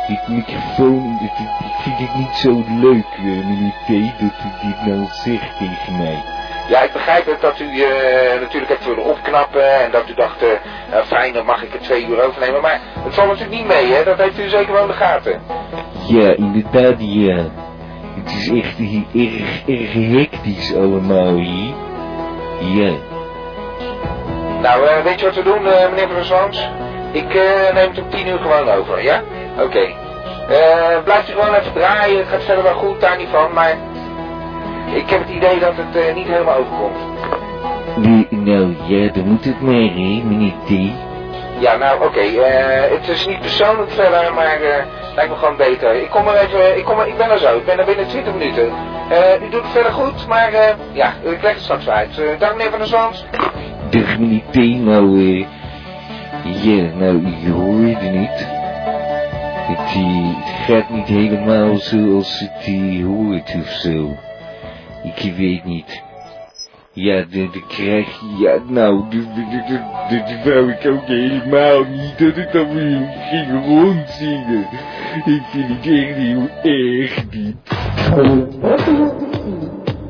Dit 0.07 0.27
microfoon, 0.27 1.17
dit- 1.21 1.47
ik 1.59 1.75
vind 1.83 1.97
het 1.97 2.15
niet 2.15 2.35
zo 2.35 2.63
leuk, 2.67 3.05
meneer 3.17 3.73
T, 3.85 4.19
dat 4.19 4.31
u 4.45 4.67
dit 4.67 4.85
nou 4.85 5.05
zegt 5.11 5.57
tegen 5.57 5.97
mij. 5.97 6.23
Ja, 6.67 6.81
ik 6.81 6.93
begrijp 6.93 7.25
het 7.25 7.41
dat 7.41 7.59
u 7.59 7.81
eh, 7.83 8.39
natuurlijk 8.41 8.71
hebt 8.71 8.85
willen 8.85 9.03
opknappen 9.03 9.83
en 9.83 9.91
dat 9.91 10.09
u 10.09 10.13
dacht, 10.13 10.41
eh, 10.43 10.51
eh, 10.51 11.05
fijn, 11.05 11.33
dan 11.33 11.45
mag 11.45 11.63
ik 11.63 11.73
er 11.73 11.79
twee 11.79 12.05
uur 12.07 12.23
overnemen. 12.23 12.61
Maar 12.61 12.79
het 13.03 13.13
valt 13.13 13.27
natuurlijk 13.27 13.57
niet 13.57 13.67
mee, 13.67 13.93
hè? 13.93 14.03
Dat 14.03 14.17
heeft 14.17 14.39
u 14.39 14.49
zeker 14.49 14.73
wel 14.73 14.81
in 14.81 14.87
de 14.87 14.93
gaten. 14.93 15.41
Ja, 16.07 16.35
inderdaad, 16.35 16.95
ja. 16.97 17.45
Het 18.15 18.31
is 18.35 18.49
echt 18.49 18.79
erg, 19.13 19.67
erg 19.67 19.93
hectisch 19.93 20.75
allemaal 20.75 21.33
hier. 21.35 21.73
Ja. 22.59 22.93
Nou, 24.61 24.85
eh, 24.87 25.03
weet 25.03 25.19
je 25.19 25.25
wat 25.25 25.35
we 25.35 25.43
doen, 25.43 25.67
eh, 25.67 25.89
meneer 25.89 26.05
Van 26.05 26.15
der 26.15 26.23
Zwans? 26.23 26.69
Ik 27.11 27.35
eh, 27.35 27.73
neem 27.73 27.89
het 27.89 27.99
om 28.01 28.09
tien 28.09 28.27
uur 28.27 28.39
gewoon 28.39 28.69
over, 28.69 29.03
ja? 29.03 29.21
Oké. 29.59 29.79
Eh, 30.49 31.03
blijft 31.03 31.29
u 31.29 31.33
gewoon 31.33 31.53
even 31.53 31.73
draaien, 31.73 32.17
het 32.17 32.27
gaat 32.27 32.43
verder 32.43 32.63
wel 32.63 32.73
goed, 32.73 33.01
daar 33.01 33.17
niet 33.17 33.29
van, 33.31 33.53
maar... 33.53 33.75
Ik 34.95 35.09
heb 35.09 35.19
het 35.19 35.29
idee 35.29 35.59
dat 35.59 35.73
het 35.75 35.95
eh, 35.95 36.15
niet 36.15 36.27
helemaal 36.27 36.55
overkomt. 36.55 36.97
Nu, 37.95 38.27
nou 38.29 38.75
ja, 38.87 39.11
dan 39.11 39.27
moet 39.27 39.45
het 39.45 39.61
maar, 39.61 39.73
hè, 39.73 40.21
meneer. 40.23 40.53
Ja, 41.59 41.75
nou 41.75 42.05
oké, 42.05 42.19
eh, 42.19 42.91
het 42.91 43.07
is 43.07 43.27
niet 43.27 43.39
persoonlijk 43.39 43.91
verder, 43.91 44.33
maar 44.33 44.61
eh 44.61 44.85
lijkt 45.15 45.31
me 45.31 45.37
gewoon 45.37 45.57
beter. 45.57 45.95
Ik 45.95 46.09
kom 46.09 46.27
er 46.27 46.35
even, 46.35 46.77
ik, 46.77 46.83
kom 46.83 46.99
er, 46.99 47.07
ik 47.07 47.17
ben 47.17 47.29
er 47.29 47.39
zo, 47.39 47.57
ik 47.57 47.65
ben 47.65 47.79
er 47.79 47.85
binnen 47.85 48.07
20 48.07 48.33
minuten. 48.33 48.65
U 49.43 49.49
doet 49.49 49.61
het 49.61 49.71
verder 49.71 49.91
goed, 49.91 50.27
maar 50.27 50.51
ja, 50.91 51.13
ik 51.23 51.41
leg 51.41 51.53
het 51.53 51.61
straks 51.61 51.89
uit. 51.89 52.21
Dank 52.39 52.51
meneer 52.55 52.69
Van 52.69 52.79
der 52.79 52.87
Zwans. 52.87 53.25
Dag 53.89 54.19
meneer 54.19 54.41
T, 54.51 54.55
nou, 54.55 55.19
eh... 55.19 55.45
Ja, 56.43 56.89
nou, 56.95 57.25
ik 57.25 57.51
hoorde 57.53 57.95
het. 57.95 58.47
Het, 59.67 59.93
het 59.93 60.65
gaat 60.65 60.89
niet 60.89 61.07
helemaal 61.07 61.75
zoals 61.75 62.39
het 62.39 63.03
hoort 63.03 63.55
of 63.61 63.67
zo. 63.67 64.17
Ik 65.15 65.33
weet 65.37 65.63
niet. 65.63 66.03
Ja, 66.91 67.25
de, 67.29 67.49
de 67.51 67.63
krijg 67.67 68.21
ja, 68.37 68.57
nou, 68.67 69.03
dat 70.09 70.43
wou 70.43 70.71
ik 70.71 70.91
ook 70.91 71.05
helemaal 71.05 71.83
niet, 71.83 72.17
dat 72.17 72.37
ik 72.37 72.51
dan 72.51 72.73
weer 72.73 73.09
ging 73.29 73.65
rondzingen. 73.65 74.67
Ik 75.25 75.41
vind 75.51 75.67
het 75.67 75.77
echt 75.77 76.15
heel 76.15 76.47
erg 76.63 77.25
niet. 77.31 77.55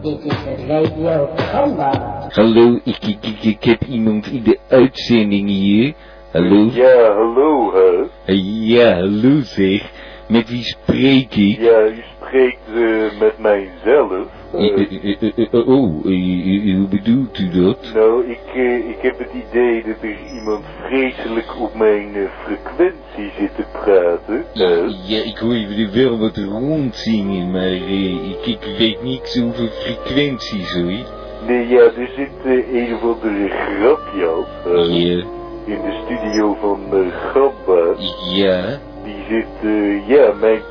Dit 0.02 0.24
is 0.24 0.44
de 0.68 1.28
Gamba. 1.36 2.28
Hallo, 2.30 2.80
ik, 2.84 2.98
ik, 3.06 3.18
ik, 3.22 3.44
ik 3.44 3.64
heb 3.64 3.84
iemand 3.84 4.28
in 4.28 4.44
de 4.44 4.60
uitzending 4.70 5.50
hier. 5.50 5.94
Hallo? 6.32 6.70
Ja, 6.74 7.14
hallo, 7.14 7.74
hè? 7.74 8.34
Ja, 8.34 8.94
hallo 8.94 9.40
zeg. 9.42 9.92
Met 10.28 10.50
wie 10.50 10.64
spreek 10.64 11.36
ik? 11.36 11.60
Ja, 11.60 11.86
u 11.86 12.04
spreekt 12.16 12.60
eh, 12.76 13.20
met 13.20 13.40
mijzelf. 13.40 14.37
Oh, 14.52 16.04
hoe 16.04 16.88
bedoelt 16.90 17.40
u 17.40 17.50
dat? 17.62 17.92
Nou, 17.94 18.26
ik, 18.30 18.40
eh, 18.56 18.90
ik 18.90 18.98
heb 19.02 19.18
het 19.18 19.30
idee 19.50 19.84
dat 19.84 19.96
er 20.02 20.18
iemand 20.36 20.66
vreselijk 20.88 21.60
op 21.62 21.76
mijn 21.76 22.16
eh, 22.16 22.22
frequentie 22.44 23.32
zit 23.40 23.56
te 23.56 23.64
praten. 23.72 24.46
Ja, 25.08 25.24
ik 25.24 25.38
hoor 25.38 25.54
er 25.54 25.90
wel 25.94 26.18
wat 26.18 26.38
rondzingen, 26.38 27.52
maar 27.52 27.62
eh, 27.62 28.30
ik, 28.30 28.46
ik 28.46 28.76
weet 28.78 29.04
niks 29.04 29.42
over 29.42 29.68
frequenties 29.68 30.74
hoor. 30.74 31.16
Nee, 31.48 31.68
ja, 31.68 31.80
er 31.82 32.10
zit 32.16 32.30
een 32.74 32.94
of 32.96 33.02
andere 33.02 33.50
grapjas 33.50 34.48
eh, 34.66 35.04
Ja, 35.06 35.24
in 35.66 35.82
de 35.82 36.02
studio 36.06 36.58
van 36.62 36.80
uh, 36.94 37.08
Gamba. 37.32 37.96
ja. 38.36 38.80
Die 39.04 39.24
zit, 39.30 39.48
ja, 40.08 40.34
mijn 40.40 40.62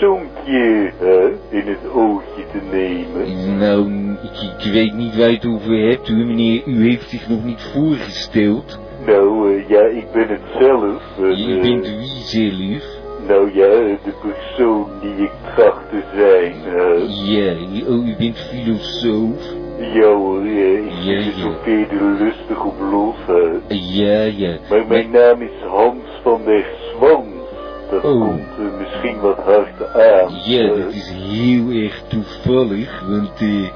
persoontje 0.00 0.92
hè, 0.98 1.28
in 1.50 1.66
het 1.66 1.90
oogje 1.94 2.44
te 2.52 2.60
nemen. 2.72 3.58
Nou, 3.58 3.90
ik, 4.22 4.64
ik 4.66 4.72
weet 4.72 4.94
niet 4.94 5.16
waar 5.16 5.28
je 5.30 5.34
het 5.34 5.46
over 5.46 5.88
hebt 5.88 6.08
hoor, 6.08 6.16
meneer. 6.26 6.62
U 6.66 6.88
heeft 6.88 7.08
zich 7.10 7.28
nog 7.28 7.44
niet 7.44 7.60
voorgesteld. 7.74 8.78
Nou, 9.06 9.54
eh, 9.56 9.68
ja, 9.68 9.80
ik 9.86 10.10
ben 10.12 10.28
het 10.28 10.40
zelf. 10.60 11.02
Je 11.16 11.54
eh, 11.56 11.62
bent 11.62 11.86
wie 11.86 12.22
zelf? 12.24 12.82
Nou 13.28 13.54
ja, 13.54 13.68
de 14.04 14.12
persoon 14.22 14.86
die 15.00 15.14
ik 15.24 15.30
tracht 15.56 15.88
te 15.90 16.02
zijn. 16.16 16.54
hè. 16.62 16.92
Ja, 17.24 17.52
oh, 17.88 18.08
u 18.08 18.14
bent 18.18 18.38
filosoof? 18.38 19.42
Ja 19.94 20.14
hoor, 20.14 20.40
eh, 20.42 20.72
ik 20.84 20.90
Ja, 20.90 21.22
zit 21.22 21.32
er 21.34 21.38
ja. 21.38 21.42
zo 21.42 21.52
verder 21.62 22.24
lustig 22.24 22.64
op 22.64 22.74
los. 22.90 23.16
Ja, 23.68 24.22
ja. 24.22 24.56
Maar 24.70 24.86
mijn 24.88 25.10
naam 25.10 25.42
is 25.42 25.62
Hans 25.68 26.02
van 26.22 26.40
der 26.44 26.64
Zwans. 26.94 27.35
Dat 27.90 28.04
Oh. 28.04 28.20
komt 28.20 28.78
misschien 28.78 29.20
wat 29.20 29.36
hard 29.38 29.94
aan. 29.94 30.32
Ja, 30.44 30.68
dat 30.68 30.92
is 30.92 31.10
heel 31.10 31.70
erg 31.82 32.02
toevallig, 32.08 33.02
want 33.08 33.40
eh, 33.40 33.70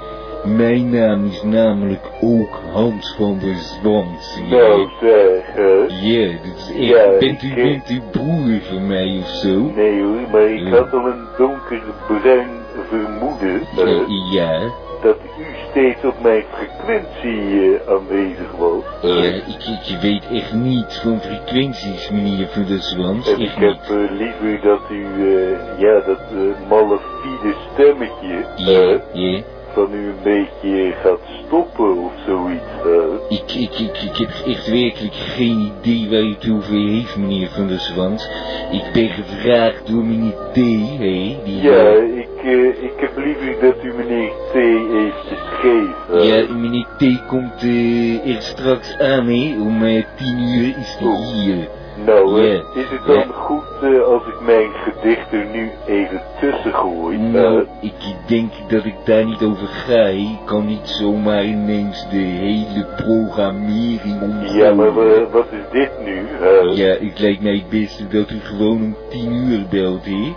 Mijn 0.44 0.90
naam 0.90 1.26
is 1.26 1.42
namelijk 1.42 2.00
ook 2.20 2.60
Hans 2.72 3.14
van 3.16 3.38
der 3.38 3.54
Zwans. 3.54 4.40
ja. 4.48 4.56
Nou 4.56 4.88
zeg, 5.00 5.44
hè? 5.54 5.86
Ja, 6.00 6.26
dat 6.26 6.56
is 6.56 6.68
echt. 6.76 6.86
Ja, 6.88 7.18
bent, 7.18 7.42
u, 7.42 7.54
bent 7.54 7.90
u 7.90 8.00
broer 8.10 8.60
van 8.60 8.86
mij 8.86 9.18
of 9.22 9.28
zo? 9.28 9.58
Nee 9.76 10.02
hoor, 10.02 10.20
maar 10.32 10.42
ik 10.50 10.60
Ja. 10.60 10.70
had 10.70 10.92
al 10.92 11.06
een 11.06 11.24
donkerbruin 11.38 12.48
vermoeden 12.88 13.60
hè, 13.76 13.82
Eh, 13.82 14.00
ja, 14.32 14.60
dat 15.02 15.16
u 15.38 15.44
steeds 15.70 16.04
op 16.04 16.14
mijn 16.22 16.44
frequentie 16.52 17.78
eh, 17.78 17.88
aanwezig 17.92 18.50
was. 18.58 18.82
ja 19.02 19.24
ik, 19.24 19.44
ik 19.86 19.98
weet 20.00 20.24
echt 20.32 20.52
niet 20.52 21.00
van 21.02 21.20
frequenties, 21.20 22.10
meneer 22.10 22.48
van 22.48 22.64
der 22.64 22.78
Zwans. 22.78 23.32
En 23.32 23.40
ik 23.40 23.50
heb 23.54 23.78
eh, 23.82 24.10
liever 24.10 24.60
dat 24.62 24.80
u, 24.90 25.04
eh, 25.04 25.78
ja, 25.78 26.00
dat 26.00 26.20
eh 26.30 26.68
malafide 26.68 27.54
stemmetje 27.72 28.44
Ja, 28.56 28.80
eh, 28.80 28.98
ja. 29.12 29.42
Van 29.74 29.88
u 29.94 30.06
een 30.08 30.14
beetje 30.22 30.92
gaat 31.02 31.18
stoppen 31.46 31.96
of 31.98 32.12
zoiets. 32.26 32.64
eh. 32.84 33.38
Ik, 33.38 33.52
ik, 33.52 33.78
ik, 33.78 34.02
ik 34.02 34.16
heb 34.16 34.30
echt 34.46 34.70
werkelijk 34.70 35.14
geen 35.14 35.72
idee 35.80 36.10
waar 36.10 36.20
u 36.20 36.34
het 36.34 36.50
over 36.56 36.74
heeft, 36.74 37.16
meneer 37.16 37.48
Van 37.48 37.66
der 37.68 37.78
Zwans. 37.78 38.28
Ik 38.72 38.92
ben 38.92 39.08
gevraagd 39.08 39.86
door 39.86 40.04
meneer 40.04 40.32
T, 40.52 40.56
hè? 40.56 41.36
Die, 41.44 41.62
Ja, 41.62 41.90
ik, 41.92 42.28
eh, 42.42 42.82
ik 42.84 42.92
heb 42.96 43.16
liever 43.16 43.56
dat 43.60 43.84
u 43.84 43.92
meneer 43.94 44.30
T 44.52 44.54
eventjes 44.54 45.38
geeft. 45.60 46.24
ja, 46.26 46.54
meneer 46.54 46.86
T 46.98 47.26
komt 47.26 47.62
eh, 47.62 48.34
er 48.36 48.42
straks 48.42 48.98
aan, 48.98 49.26
hè? 49.26 49.56
Om 49.60 49.82
eh, 49.84 50.04
tien 50.16 50.38
uur 50.38 50.74
is 50.78 50.96
hij 50.98 51.32
hier. 51.34 51.68
Nou, 52.06 52.42
Ja, 52.42 52.62
is 52.74 52.88
het 52.90 53.06
dan 53.06 53.32
goed 53.32 53.62
eh, 53.82 54.02
als 54.02 54.22
ik 54.26 54.40
mijn 54.40 54.70
gedicht 54.72 55.32
er 55.32 55.46
nu 55.52 55.70
even 55.86 56.22
tussen 56.40 56.72
gooi? 56.74 57.18
Nou, 57.18 57.58
eh? 57.60 57.66
ik 57.80 58.28
denk 58.28 58.50
dat 58.68 58.84
ik 58.84 58.94
daar 59.04 59.24
niet 59.24 59.42
over 59.42 59.66
ga. 59.66 60.04
Ik 60.06 60.38
kan 60.44 60.66
niet 60.66 60.88
zomaar 60.88 61.44
ineens 61.44 62.08
de 62.10 62.16
hele 62.16 62.86
programmering 62.96 64.22
omgooien. 64.22 64.54
ja, 64.56 64.74
maar 64.74 64.94
wa- 64.94 65.28
wat 65.30 65.46
is 65.50 65.72
dit 65.72 65.90
nu? 66.04 66.26
eh? 66.40 66.76
Ja, 66.76 67.06
het 67.06 67.18
lijkt 67.18 67.42
mij 67.42 67.52
het 67.54 67.68
beste 67.68 68.08
dat 68.08 68.30
u 68.30 68.40
gewoon 68.40 68.76
om 68.82 68.96
tien 69.10 69.32
uur 69.32 69.66
belt, 69.70 70.04
hè? 70.04 70.32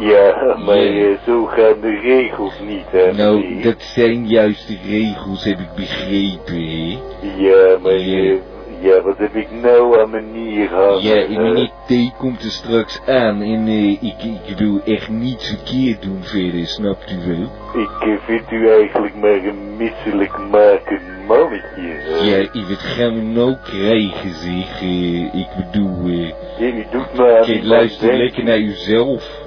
Ja, 0.00 0.56
maar 0.66 0.76
Ja. 0.76 1.16
zo 1.26 1.44
gaan 1.46 1.80
de 1.80 1.98
regels 2.02 2.52
niet, 2.66 2.84
hè? 2.90 3.12
Nou, 3.12 3.62
dat 3.62 3.82
zijn 3.82 4.26
juist 4.28 4.68
de 4.68 4.78
regels, 4.88 5.44
heb 5.44 5.58
ik 5.58 5.72
begrepen, 5.76 6.54
hè? 6.68 6.98
Ja, 7.36 7.78
maar 7.82 7.92
Ja. 7.98 8.36
Eh, 8.80 8.86
ja, 8.86 9.02
wat 9.02 9.18
heb 9.18 9.34
ik 9.34 9.48
nou 9.62 10.00
aan 10.00 10.10
mijn 10.10 10.32
nier 10.32 10.68
hangen? 10.68 11.02
Ja, 11.02 11.14
hè? 11.14 11.20
en 11.24 11.42
meneer 11.42 11.70
T 11.86 12.16
komt 12.18 12.42
er 12.42 12.50
straks 12.50 13.00
aan 13.06 13.42
en 13.42 13.66
eh, 13.66 13.90
ik, 14.02 14.22
ik 14.48 14.58
wil 14.58 14.80
echt 14.84 15.08
niets 15.08 15.46
verkeerd 15.48 16.02
doen 16.02 16.22
verder, 16.22 16.66
snapt 16.66 17.10
u 17.10 17.16
wel? 17.26 17.50
Ik 17.82 18.08
eh, 18.08 18.16
vind 18.24 18.50
u 18.50 18.68
eigenlijk 18.68 19.14
maar 19.14 19.30
een 19.44 19.76
misselijkmakend 19.76 21.02
mannetje. 21.26 21.80
hè? 21.80 22.16
Ja, 22.30 22.36
ik- 22.36 22.66
wat 22.68 22.78
gaan 22.78 23.14
we 23.14 23.22
nou 23.22 23.56
krijgen, 23.62 24.30
zeg? 24.34 24.80
Eh, 24.80 25.34
ik 25.34 25.48
bedoel, 25.56 26.04
eh, 26.06 26.28
Ja, 26.58 26.66
u 26.76 26.86
doet 26.90 27.12
me 27.16 27.36
aan 27.38 27.44
kijk, 27.44 27.64
luister 27.64 28.12
lekker 28.16 28.44
naar 28.44 28.58
uzelf. 28.58 29.38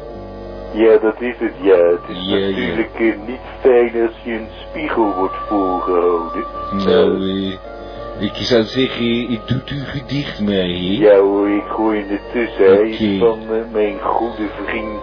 Ja, 0.73 0.97
dat 0.97 1.21
is 1.21 1.35
het, 1.39 1.53
ja. 1.61 1.75
Het 1.77 1.99
is 2.09 2.27
Ja, 2.27 2.35
natuurlijk 2.35 2.93
eh, 2.99 3.27
niet 3.27 3.39
fijn 3.61 4.01
als 4.07 4.17
je 4.23 4.31
een 4.31 4.47
spiegel 4.69 5.13
wordt 5.15 5.35
voorgehouden. 5.49 6.45
Nou, 6.85 7.29
eh, 7.29 7.53
ik 8.19 8.33
zou 8.35 8.63
zeggen, 8.63 9.29
ik 9.31 9.39
doe 9.47 9.61
uw 9.65 9.83
gedicht 9.85 10.39
maar, 10.39 10.53
hè? 10.53 10.95
Ja 10.99 11.17
hoor, 11.19 11.49
ik 11.49 11.63
gooi 11.67 11.99
hem 11.99 12.09
ertussen. 12.09 12.65
Hij 12.75 12.89
is 12.89 13.19
van 13.19 13.39
eh, 13.39 13.71
mijn 13.71 13.99
goede 14.01 14.47
vriend 14.65 15.01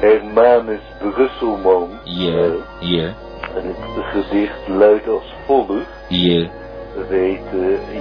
Hermanus 0.00 0.80
Brusselman. 0.98 1.88
Ja, 2.04 2.32
Eh, 2.32 2.50
ja, 2.78 3.14
en 3.54 3.64
het 3.64 4.04
gedicht 4.24 4.68
luidt 4.68 5.08
als 5.08 5.34
volgt. 5.46 5.86
ja, 6.08 6.48
Dat 6.96 7.08
heet, 7.08 7.40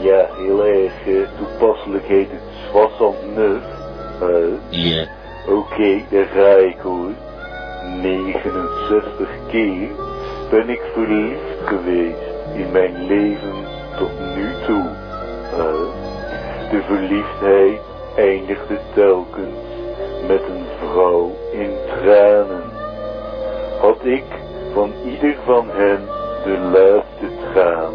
ja, 0.02 0.28
heel 0.38 0.66
erg 0.66 0.94
eh, 1.08 1.14
toepasselijk 1.38 2.06
heet 2.08 2.28
het 2.32 3.26
Neuf. 3.36 3.64
Eh, 4.22 4.54
ja. 4.70 5.06
Oké, 5.48 6.02
daar 6.12 6.26
ga 6.26 6.56
ik 6.56 6.78
hoor. 6.80 7.12
69 8.02 9.30
keer 9.48 9.90
ben 10.50 10.70
ik 10.70 10.82
verliefd 10.94 11.58
geweest 11.66 12.18
in 12.56 12.72
mijn 12.72 13.06
leven 13.08 13.54
tot 13.98 14.12
nu 14.36 14.47
de 16.72 16.82
verliefdheid 16.82 17.82
eindigde 18.16 18.80
telkens 18.94 19.66
met 20.28 20.42
een 20.42 20.66
vrouw 20.80 21.32
in 21.52 21.72
tranen. 21.86 22.64
Had 23.80 24.06
ik 24.06 24.24
van 24.74 24.92
ieder 25.06 25.36
van 25.46 25.70
hen 25.70 26.06
de 26.44 26.58
laatste 26.60 27.52
traan 27.52 27.94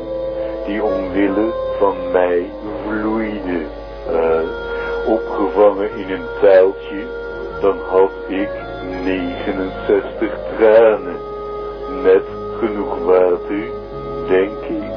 die 0.67 0.83
omwille 0.83 1.53
van 1.79 1.97
mij 2.13 2.51
vloeide, 2.87 3.67
opgevangen 5.07 5.91
in 5.97 6.11
een 6.11 6.27
taaltje, 6.41 7.07
dan 7.61 7.79
had 7.91 8.11
ik 8.29 8.49
69 9.05 10.39
tranen. 10.57 11.17
Net 12.03 12.25
genoeg 12.59 12.99
water, 12.99 13.71
denk 14.29 14.59
ik, 14.61 14.93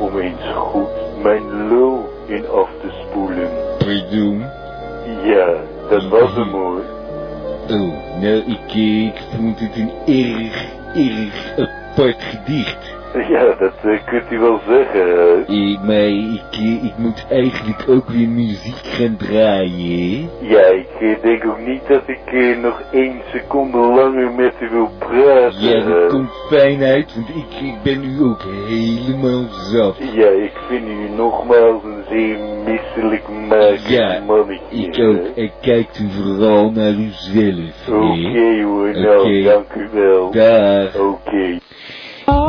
om 0.00 0.18
eens 0.18 0.52
goed 0.54 1.22
mijn 1.22 1.68
lul 1.68 2.08
in 2.28 2.46
af 2.48 2.68
te 2.80 2.88
spoelen. 2.90 3.50
Pardon? 3.78 4.44
Ja, 5.24 5.54
dat 5.90 6.08
was 6.08 6.34
hem 6.34 6.50
hoor. 6.50 6.82
Oh, 7.70 8.20
nou, 8.20 8.36
ik, 8.46 8.74
ik 8.74 9.22
vond 9.36 9.60
het 9.60 9.76
een 9.76 9.90
erg, 10.06 10.66
erg 10.94 11.58
apart 11.58 12.22
gedicht. 12.22 12.97
Ja, 13.28 13.54
dat 13.58 13.72
eh, 13.82 13.98
kunt 14.06 14.30
u 14.30 14.38
wel 14.38 14.60
zeggen. 14.68 15.46
Eh, 15.46 15.82
maar 15.82 16.08
ik, 16.08 16.42
eh, 16.50 16.84
ik 16.84 16.96
moet 16.96 17.26
eigenlijk 17.30 17.84
ook 17.88 18.08
weer 18.08 18.28
muziek 18.28 18.76
gaan 18.82 19.16
draaien? 19.16 20.30
Ja, 20.40 20.66
ik 20.66 21.18
denk 21.22 21.44
ook 21.44 21.60
niet 21.66 21.86
dat 21.88 22.02
ik 22.06 22.56
nog 22.62 22.82
één 22.92 23.20
seconde 23.32 23.78
langer 23.78 24.32
met 24.32 24.54
u 24.60 24.68
wil 24.70 24.90
praten. 24.98 25.60
Ja, 25.60 25.84
dat 25.84 26.10
komt 26.10 26.30
fijn 26.50 26.82
uit, 26.82 27.14
want 27.14 27.28
ik, 27.28 27.60
ik 27.60 27.82
ben 27.82 28.00
nu 28.00 28.22
ook 28.22 28.42
helemaal 28.66 29.44
zat. 29.72 29.96
Ja, 30.12 30.28
ik 30.28 30.56
vind 30.68 30.88
u 30.88 31.16
nogmaals 31.16 31.82
een 31.84 32.04
zeer 32.08 32.38
misselijk 32.64 33.28
makend 33.48 33.88
Ja, 33.88 34.22
mannetje. 34.26 34.76
Ik 34.76 35.04
ook. 35.04 35.36
En 35.36 35.50
kijkt 35.60 35.98
u 35.98 36.08
vooral 36.10 36.70
naar 36.70 36.92
uzelf? 36.92 37.88
Oké 37.88 38.62
hoor, 38.62 38.90
nou, 38.92 39.42
dank 39.42 39.72
u 39.74 39.88
wel. 39.92 40.30
Dag. 40.30 40.96
Oké. 40.96 41.58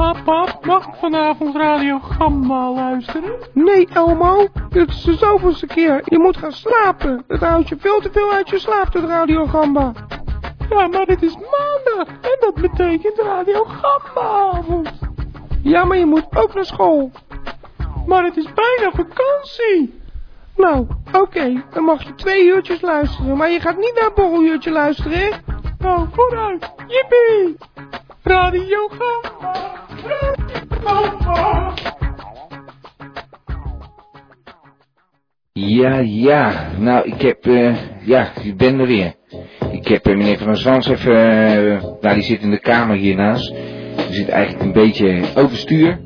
Pap, 0.09 0.23
pap, 0.23 0.65
mag 0.65 0.87
ik 0.87 0.93
vanavond 0.93 1.55
Radio 1.55 1.99
Gamma 1.99 2.71
luisteren? 2.71 3.33
Nee, 3.53 3.87
Elmo. 3.93 4.47
Dit 4.69 4.89
is 4.89 5.03
de 5.03 5.13
zoveelste 5.13 5.65
keer. 5.67 6.01
Je 6.05 6.19
moet 6.19 6.37
gaan 6.37 6.51
slapen. 6.51 7.23
Het 7.27 7.41
houdt 7.41 7.69
je 7.69 7.75
veel 7.79 7.99
te 7.99 8.09
veel 8.11 8.31
uit 8.31 8.49
je 8.49 8.59
slaap, 8.59 8.93
het 8.93 9.03
Radio 9.03 9.45
Gamba. 9.45 9.93
Ja, 10.69 10.87
maar 10.87 11.05
dit 11.05 11.21
is 11.21 11.35
maandag. 11.35 12.07
En 12.07 12.37
dat 12.39 12.53
betekent 12.53 13.19
Radio 13.19 13.63
Gamba-avond. 13.63 14.91
Ja, 15.63 15.85
maar 15.85 15.97
je 15.97 16.05
moet 16.05 16.27
ook 16.35 16.53
naar 16.53 16.65
school. 16.65 17.11
Maar 18.05 18.23
het 18.23 18.37
is 18.37 18.47
bijna 18.53 18.91
vakantie. 18.91 20.01
Nou, 20.55 20.87
oké, 21.13 21.63
dan 21.73 21.83
mag 21.83 22.03
je 22.03 22.15
twee 22.15 22.45
uurtjes 22.45 22.81
luisteren. 22.81 23.37
Maar 23.37 23.49
je 23.49 23.59
gaat 23.59 23.77
niet 23.77 23.93
naar 23.95 24.05
een 24.05 24.29
borreluurtje 24.29 24.71
luisteren, 24.71 25.19
hè? 25.19 25.29
Nou, 25.79 26.07
vooruit. 26.11 26.73
Jippie. 26.87 27.57
Radio 28.23 28.87
Gamba. 28.87 29.87
Ja, 35.53 35.99
ja. 35.99 36.71
Nou, 36.77 37.07
ik 37.07 37.21
heb, 37.21 37.45
eh, 37.45 37.75
ja, 38.03 38.31
ik 38.43 38.57
ben 38.57 38.79
er 38.79 38.87
weer. 38.87 39.13
Ik 39.71 39.87
heb 39.87 40.05
eh, 40.05 40.15
meneer 40.15 40.37
Van 40.37 40.55
Zwans 40.55 40.87
even, 40.89 41.15
eh, 41.15 41.83
nou, 42.01 42.13
die 42.13 42.23
zit 42.23 42.41
in 42.41 42.51
de 42.51 42.59
kamer 42.59 42.95
hiernaast. 42.95 43.53
Die 43.95 44.13
zit 44.13 44.29
eigenlijk 44.29 44.63
een 44.63 44.73
beetje 44.73 45.21
overstuur. 45.35 45.99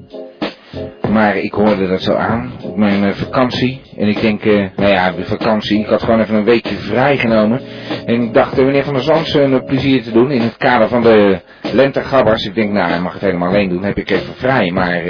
Maar 1.09 1.37
ik 1.37 1.53
hoorde 1.53 1.87
dat 1.87 2.01
zo 2.01 2.13
aan 2.13 2.51
op 2.61 2.77
mijn 2.77 3.03
eh, 3.03 3.11
vakantie. 3.11 3.81
En 3.97 4.07
ik 4.07 4.21
denk, 4.21 4.45
eh, 4.45 4.65
nou 4.75 4.91
ja, 4.91 5.11
de 5.11 5.25
vakantie. 5.25 5.79
Ik 5.79 5.85
had 5.85 6.03
gewoon 6.03 6.19
even 6.19 6.35
een 6.35 6.43
weekje 6.43 6.75
vrijgenomen. 6.75 7.61
En 8.05 8.21
ik 8.21 8.33
dacht 8.33 8.59
eh, 8.59 8.65
meneer 8.65 8.83
Van 8.83 8.93
der 8.93 9.03
Zwans 9.03 9.33
een 9.33 9.63
plezier 9.65 10.03
te 10.03 10.11
doen 10.11 10.31
in 10.31 10.41
het 10.41 10.57
kader 10.57 10.87
van 10.87 11.01
de 11.01 11.39
lentegabbers. 11.71 12.45
Ik 12.45 12.55
denk, 12.55 12.71
nou, 12.71 12.89
hij 12.89 13.01
mag 13.01 13.13
het 13.13 13.21
helemaal 13.21 13.49
alleen 13.49 13.69
doen. 13.69 13.83
heb 13.83 13.97
ik 13.97 14.09
even 14.09 14.33
vrij. 14.33 14.71
Maar 14.71 15.05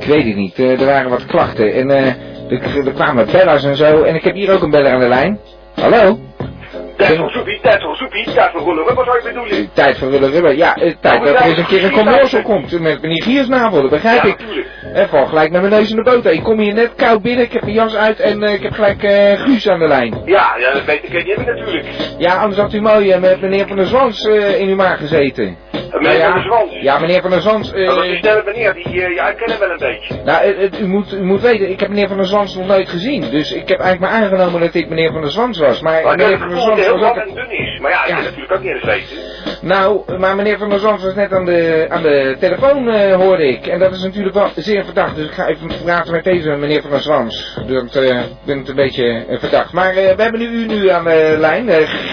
ik 0.00 0.04
weet 0.06 0.24
het 0.24 0.36
niet. 0.36 0.58
Er 0.58 0.84
waren 0.84 1.10
wat 1.10 1.26
klachten. 1.26 1.74
En 1.74 1.90
er, 1.90 2.16
er 2.84 2.92
kwamen 2.92 3.26
bellers 3.32 3.64
en 3.64 3.76
zo. 3.76 4.02
En 4.02 4.14
ik 4.14 4.24
heb 4.24 4.34
hier 4.34 4.52
ook 4.52 4.62
een 4.62 4.70
beller 4.70 4.92
aan 4.92 5.00
de 5.00 5.08
lijn. 5.08 5.38
Hallo? 5.74 6.18
Tijd 6.98 7.18
voor 7.18 7.30
soepie, 7.30 7.60
tijd 7.60 7.82
voor 7.82 7.96
soepie, 7.96 8.24
tijd 8.34 8.50
voor 8.50 8.60
rollen. 8.60 8.94
Wat 8.94 9.04
zou 9.04 9.16
je 9.16 9.32
bedoelen? 9.32 9.70
Tijd 9.72 9.98
voor 9.98 10.10
willen 10.10 10.30
willen. 10.30 10.56
Ja, 10.56 10.74
eh, 10.74 10.94
tijd 11.00 11.24
dat 11.24 11.34
er 11.34 11.42
eens 11.42 11.58
een 11.58 11.66
keer 11.66 11.84
een 11.84 11.90
commercial 11.90 12.42
komt 12.42 12.80
met 12.80 13.02
meneer 13.02 13.22
Giersnavel, 13.22 13.80
dat 13.80 13.90
begrijp 13.90 14.22
ik. 14.22 14.36
En 14.92 15.08
val 15.08 15.26
gelijk 15.26 15.50
met 15.50 15.60
mijn 15.60 15.72
neus 15.72 15.90
in 15.90 15.96
de 15.96 16.02
boter. 16.02 16.32
Ik 16.32 16.42
kom 16.42 16.58
hier 16.58 16.74
net 16.74 16.94
koud 16.94 17.22
binnen, 17.22 17.44
ik 17.44 17.52
heb 17.52 17.62
mijn 17.62 17.74
jas 17.74 17.94
uit 17.94 18.20
en 18.20 18.42
eh, 18.42 18.52
ik 18.52 18.62
heb 18.62 18.72
gelijk 18.72 19.02
eh, 19.02 19.40
Guus 19.40 19.68
aan 19.68 19.78
de 19.78 19.88
lijn. 19.88 20.22
Ja, 20.24 20.56
ja, 20.58 20.72
dat 20.72 20.84
weet 20.84 21.04
ik 21.04 21.26
hebben 21.26 21.56
natuurlijk. 21.56 21.86
Ja, 22.18 22.36
anders 22.36 22.60
had 22.60 22.72
u 22.72 22.80
mooi 22.80 23.18
met 23.18 23.40
meneer 23.40 23.66
van 23.66 23.76
der 23.76 23.86
Zwans 23.86 24.24
in 24.58 24.68
uw 24.68 24.76
maag 24.76 24.98
gezeten. 24.98 25.56
Uh, 25.94 26.00
meneer 26.00 26.18
ja, 26.18 26.24
van 26.32 26.34
der 26.34 26.42
Zwans. 26.42 26.72
Ja, 26.82 26.98
meneer 26.98 27.20
van 27.20 27.30
der 27.30 27.40
Zwans. 27.40 27.72
eh, 27.72 27.84
Nou, 27.84 27.94
dat 27.96 28.04
is 28.04 28.10
een 28.10 28.16
snelle 28.18 28.42
meneer, 28.44 28.74
die, 28.74 29.02
eh, 29.04 29.14
ja, 29.14 29.28
ik 29.28 29.38
hem 29.44 29.58
wel 29.58 29.70
een 29.70 29.78
beetje. 29.78 30.14
nou, 30.24 30.42
eh, 30.44 30.64
eh, 30.64 30.80
u, 30.80 30.86
moet, 30.86 31.12
u 31.12 31.22
moet 31.22 31.40
weten, 31.40 31.70
ik 31.70 31.80
heb 31.80 31.88
meneer 31.88 32.08
van 32.08 32.16
der 32.16 32.26
Zwans 32.26 32.54
nog 32.56 32.66
nooit 32.66 32.88
gezien. 32.88 33.30
Dus 33.30 33.52
ik 33.52 33.68
heb 33.68 33.80
eigenlijk 33.80 34.00
maar 34.12 34.22
aangenomen 34.22 34.60
dat 34.60 34.74
ik 34.74 34.88
meneer 34.88 35.12
van 35.12 35.20
der 35.20 35.30
Zwans 35.30 35.58
was. 35.58 35.80
Maar, 35.80 36.02
meneer 36.16 36.38
van 36.38 36.48
der 36.48 36.58
Zwans 36.60 36.74
hij 36.80 36.84
heel 36.84 36.98
was 36.98 37.00
lang 37.16 37.16
en 37.28 37.34
dun 37.34 37.50
is. 37.50 37.80
Maar 37.80 37.90
ja, 37.90 38.02
ik 38.02 38.08
Ja. 38.08 38.20
natuurlijk 38.20 38.52
ook 38.52 38.62
niet 38.62 38.72
eens 38.72 38.84
weten. 38.84 39.16
Nou, 39.68 40.18
maar 40.18 40.36
meneer 40.36 40.58
van 40.58 40.68
der 40.68 40.78
Zwans 40.78 41.02
was 41.02 41.14
net 41.14 41.32
aan 41.32 41.44
de, 41.44 41.86
aan 41.88 42.02
de 42.02 42.36
telefoon, 42.40 42.88
eh, 42.88 43.14
hoorde 43.14 43.48
ik. 43.48 43.66
En 43.66 43.78
dat 43.78 43.92
is 43.92 44.02
natuurlijk 44.02 44.34
wel 44.34 44.50
zeer 44.54 44.84
verdacht. 44.84 45.16
Dus 45.16 45.26
ik 45.26 45.32
ga 45.32 45.46
even 45.46 45.70
praten 45.84 46.12
met 46.12 46.24
deze 46.24 46.50
meneer 46.50 46.80
van 46.82 46.90
der 46.90 47.00
Zwans. 47.00 47.58
Dus 47.66 47.96
eh, 47.96 48.20
ik 48.20 48.26
ben 48.44 48.58
het 48.58 48.68
een 48.68 48.74
beetje 48.74 49.24
eh, 49.28 49.38
verdacht. 49.38 49.72
Maar 49.72 49.94
we 49.94 50.14
hebben 50.16 50.40
nu 50.40 50.46
u 50.46 50.66
nu 50.66 50.88
aan 50.88 51.04
de 51.04 51.36
lijn. 51.38 51.68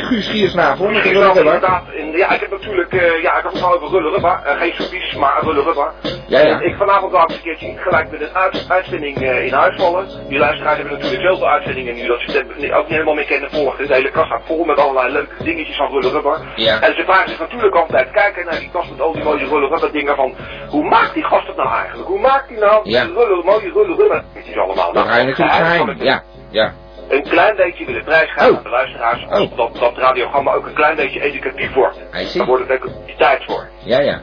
Guus 0.10 0.28
Giersnavel. 0.28 0.90
met 0.90 1.06
inderdaad. 1.06 1.84
Ja, 2.14 2.34
ik 2.34 2.40
heb 2.40 2.52
natuurlijk, 2.52 2.92
ja, 3.22 3.38
ik 3.38 3.44
had 3.44 3.54
het 3.54 3.64
al 3.64 3.74
over 3.74 3.90
rullerubba. 3.90 4.42
Uh, 4.46 4.60
geen 4.62 4.74
soepies, 4.74 5.16
maar 5.16 5.44
rullerubba. 5.44 5.92
Ja, 6.28 6.40
ja. 6.40 6.60
En 6.60 6.66
ik 6.68 6.76
vanavond 6.76 7.14
eens 7.14 7.34
een 7.36 7.42
keertje 7.42 7.74
gelijk 7.78 8.12
met 8.12 8.22
een 8.22 8.36
uit, 8.36 8.66
uitzending 8.68 9.18
in 9.22 9.54
huis 9.54 9.76
vallen. 9.76 10.08
Die 10.28 10.40
luisteraars 10.40 10.78
hebben 10.78 10.94
natuurlijk 10.94 11.24
zoveel 11.24 11.48
uitzendingen 11.48 11.96
nu 11.96 12.08
dat 12.08 12.20
ze 12.20 12.38
het 12.38 12.72
ook 12.72 12.84
niet 12.88 12.92
helemaal 12.92 13.14
meer 13.14 13.26
kennen 13.26 13.52
volgen. 13.52 13.88
De 13.88 13.94
hele 13.94 14.12
kast 14.12 14.32
vol 14.46 14.66
met 14.66 14.80
allerlei 14.80 15.14
leuke 15.14 15.44
dingetjes 15.44 15.76
van 15.76 15.92
rullerubba. 15.92 16.38
Ja. 16.56 16.82
En 16.82 16.96
ze 16.96 17.04
vragen 17.04 17.30
zich 17.30 17.40
natuurlijk 17.50 17.76
altijd 17.76 18.12
kijken 18.12 18.46
naar 18.46 18.60
die 18.60 18.70
kast 18.72 18.90
met 18.90 19.02
al 19.02 19.12
die 19.14 19.24
mooie 19.24 19.46
rullerubba 19.48 19.88
dingen 19.88 20.16
van, 20.16 20.36
hoe 20.70 20.84
maakt 20.84 21.14
die 21.14 21.24
gast 21.24 21.48
het 21.48 21.56
nou 21.56 21.70
eigenlijk? 21.70 22.08
Hoe 22.08 22.20
maakt 22.20 22.48
die 22.48 22.58
nou 22.58 22.90
Ja. 22.90 23.04
die 23.06 23.14
mooie 23.44 23.72
rullerubba 23.74 24.24
dingetjes 24.34 24.58
allemaal? 24.58 24.94
Dat 24.94 25.08
ga 25.08 25.18
je 25.18 25.24
natuurlijk 25.24 25.56
geheim 25.58 25.96
Ja, 26.00 26.24
ja. 26.50 26.74
een 27.10 27.24
klein 27.24 27.56
beetje 27.56 27.86
willen 27.86 28.04
prijsgeven 28.04 28.50
Oh. 28.52 28.58
aan 28.58 28.64
de 28.64 28.70
luisteraars. 28.70 29.24
Oh. 29.26 29.58
Dat, 29.58 29.76
dat 29.80 29.98
radiogramma 29.98 30.54
ook 30.54 30.66
een 30.66 30.74
klein 30.74 30.96
beetje 30.96 31.22
educatief 31.22 31.74
wordt. 31.74 32.00
Daar 32.34 32.46
wordt 32.46 32.68
het 32.70 32.82
ook 32.84 32.90
tijd 33.18 33.44
voor. 33.46 33.68
Ja, 33.84 34.00
ja. 34.00 34.22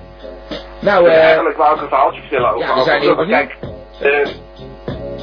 Nou, 0.80 1.04
Dus 1.04 1.12
eh... 1.14 1.22
eigenlijk 1.24 1.56
wou 1.56 1.74
ik 1.74 1.82
een 1.82 1.88
verhaaltje 1.88 2.20
vertellen 2.20 2.50
over 2.50 2.68
Ja, 2.68 2.74
we 2.74 2.82
zijn 2.82 3.02
rubber. 3.02 3.26
Kijk, 3.26 3.56
eh, 4.00 4.28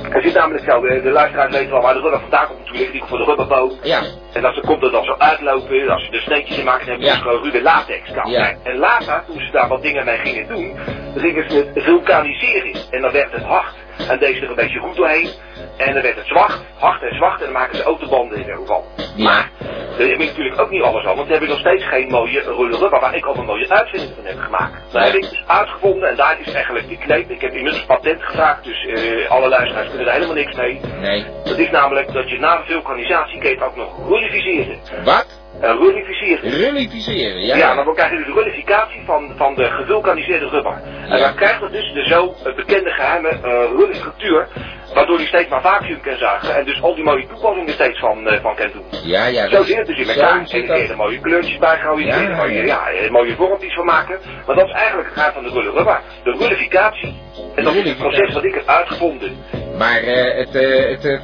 er 0.09 0.21
zit 0.21 0.33
namelijk 0.33 0.63
zo, 0.69 0.81
de, 0.81 1.01
de 1.01 1.09
luisteraars 1.11 1.51
weten 1.55 1.71
wel 1.71 1.81
waar 1.81 1.93
de 1.93 1.99
rubber 1.99 2.19
vandaan 2.19 2.47
komt 2.47 2.59
natuurlijk, 2.59 2.91
die 2.91 3.03
voor 3.05 3.17
de 3.17 3.23
rubberboot. 3.23 3.77
Ja. 3.81 4.01
En 4.33 4.41
dat 4.41 4.53
ze 4.53 4.61
komt 4.61 4.83
er 4.83 4.91
dan 4.91 5.03
zo 5.03 5.15
uitlopen, 5.17 5.89
als 5.89 6.05
ze 6.05 6.11
er 6.11 6.21
sneetjes 6.21 6.57
in 6.57 6.65
maken, 6.65 6.85
dan 6.85 6.89
hebben 6.89 7.07
ze 7.07 7.13
Ja. 7.15 7.21
dus 7.23 7.31
gewoon 7.31 7.43
ruwe 7.43 7.61
latex 7.61 8.11
kan. 8.11 8.31
Ja. 8.31 8.53
En 8.63 8.77
later, 8.77 9.23
toen 9.27 9.39
ze 9.39 9.51
daar 9.51 9.67
wat 9.67 9.81
dingen 9.81 10.05
mee 10.05 10.17
gingen 10.17 10.47
doen, 10.47 10.77
gingen 11.15 11.49
ze 11.49 11.55
het 11.73 11.83
vulkaniseren. 11.83 12.75
En 12.91 13.01
dan 13.01 13.11
werd 13.11 13.31
het 13.31 13.43
hard. 13.43 13.73
En 14.07 14.19
deze 14.19 14.41
er 14.41 14.49
een 14.49 14.55
beetje 14.55 14.79
goed 14.79 14.95
doorheen. 14.95 15.29
En 15.77 15.93
dan 15.93 16.01
werd 16.01 16.15
het 16.15 16.27
zwart, 16.27 16.59
hard 16.77 17.01
en 17.01 17.15
zwart. 17.15 17.39
En 17.39 17.43
dan 17.45 17.53
maken 17.53 17.75
ze 17.75 17.83
autobanden 17.83 18.37
in 18.37 18.41
ieder 18.41 18.55
geval. 18.55 18.85
Maar, 19.17 19.49
daar 19.97 20.07
heb 20.07 20.19
ik 20.19 20.27
natuurlijk 20.27 20.61
ook 20.61 20.69
niet 20.69 20.81
alles 20.81 21.05
al. 21.05 21.15
Want 21.15 21.27
we 21.27 21.31
hebben 21.31 21.49
nog 21.49 21.59
steeds 21.59 21.85
geen 21.87 22.09
mooie 22.09 22.41
rubber 22.41 22.99
waar 22.99 23.15
ik 23.15 23.25
al 23.25 23.35
een 23.35 23.45
mooie 23.45 23.69
uitvinding 23.69 24.11
van 24.15 24.25
heb 24.25 24.39
gemaakt. 24.39 24.91
Dat 24.91 25.03
heb 25.03 25.13
ik 25.13 25.29
dus 25.29 25.43
uitgevonden 25.47 26.09
en 26.09 26.15
daar 26.15 26.39
is 26.39 26.53
eigenlijk 26.53 26.87
die 26.87 26.97
kneep. 26.97 27.29
Ik 27.29 27.41
heb 27.41 27.53
inmiddels 27.53 27.85
patent 27.85 28.23
gevraagd, 28.23 28.63
dus 28.63 28.85
eh, 28.85 29.29
alle 29.29 29.49
luisteraars 29.49 29.87
kunnen 29.87 30.07
er 30.07 30.13
helemaal 30.13 30.35
niks 30.35 30.55
mee. 30.55 30.79
Nee. 30.99 31.25
Dat 31.43 31.57
is 31.57 31.69
namelijk 31.69 32.13
dat 32.13 32.29
je 32.29 32.39
na 32.39 32.57
de 32.57 32.63
vulkanisatie 32.65 33.63
ook 33.63 33.75
nog 33.75 34.07
rullificeren. 34.07 34.79
Wat? 35.03 35.38
Uh, 35.61 35.69
rullificeren. 35.69 36.51
Rullificeren, 36.51 37.45
ja. 37.45 37.55
Ja, 37.55 37.75
dan 37.75 37.93
krijg 37.95 38.11
je 38.11 38.17
dus 38.17 38.33
rullificatie 38.33 39.01
van, 39.05 39.33
van 39.37 39.55
de 39.55 39.63
gevulkaniseerde 39.63 40.47
rubber. 40.47 40.81
En 41.09 41.19
dan 41.19 41.35
krijgt 41.35 41.61
het 41.61 41.71
dus 41.71 41.93
de 41.93 42.03
zo 42.03 42.35
eh, 42.45 42.55
bekende 42.55 42.89
geheime 42.89 43.29
uh, 43.29 43.63
rullistructuur, 43.77 44.47
waardoor 44.93 45.17
die 45.17 45.27
steeds 45.27 45.49
maar 45.49 45.61
vacuüm 45.61 46.01
kan 46.01 46.17
zuigen 46.17 46.55
en 46.55 46.65
dus 46.65 46.81
al 46.81 46.95
die 46.95 47.03
mooie 47.03 47.27
toepassingen 47.27 47.73
steeds 47.73 47.99
van, 47.99 48.27
uh, 48.33 48.41
van 48.41 48.55
kan 48.55 48.69
doen. 48.73 48.85
Ja, 49.03 49.25
ja. 49.25 49.47
Zo 49.47 49.57
dat- 49.57 49.65
zit 49.65 49.77
het 49.77 49.87
dus 49.87 49.97
in 49.97 50.09
elkaar. 50.09 50.45
En 50.49 50.65
dat. 50.67 50.89
er 50.89 50.95
mooie 50.95 51.19
kleurtjes 51.19 51.57
bij 51.57 51.77
gooien, 51.77 52.07
Ja, 52.07 52.21
ja, 52.21 52.35
mooie, 52.35 52.53
ja. 52.53 52.63
ja, 52.63 52.89
eh, 52.89 53.09
mooie 53.09 53.35
vormpjes 53.35 53.73
van 53.73 53.85
maken. 53.85 54.19
Maar 54.45 54.55
dat 54.55 54.67
is 54.67 54.73
eigenlijk 54.73 55.07
het 55.07 55.17
geheim 55.17 55.33
van 55.33 55.43
de 55.43 55.71
rubber. 55.71 56.01
De 56.23 56.31
rullificatie. 56.31 57.15
En 57.55 57.63
dat 57.63 57.73
is 57.73 57.83
het 57.83 57.97
proces 57.97 58.33
wat 58.33 58.43
ik 58.43 58.53
heb 58.53 58.67
uitgevonden. 58.67 59.37
Maar 59.79 60.01
eh, 60.01 60.37
het, 60.37 60.55
eh, 60.55 60.89
het, 60.89 61.21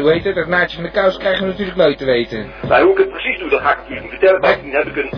hoe 0.00 0.10
heet 0.12 0.24
het, 0.24 0.36
het 0.36 0.46
naadje 0.46 0.74
van 0.74 0.84
de 0.84 0.90
kous 0.90 1.16
krijgen 1.16 1.42
we 1.42 1.50
natuurlijk 1.50 1.76
nooit 1.76 1.98
te 1.98 2.04
weten. 2.04 2.52
Nou, 2.68 2.82
hoe 2.82 2.92
ik 2.92 2.98
het 2.98 3.10
precies 3.10 3.38
doe, 3.38 3.50
dat 3.50 3.60
ga 3.60 3.70
ik 3.70 3.76
natuurlijk 3.76 4.02
niet 4.02 4.10
vertellen. 4.10 4.40
Bovendien 4.40 4.72
heb 4.72 4.86
ik 4.86 4.96
een 4.96 5.10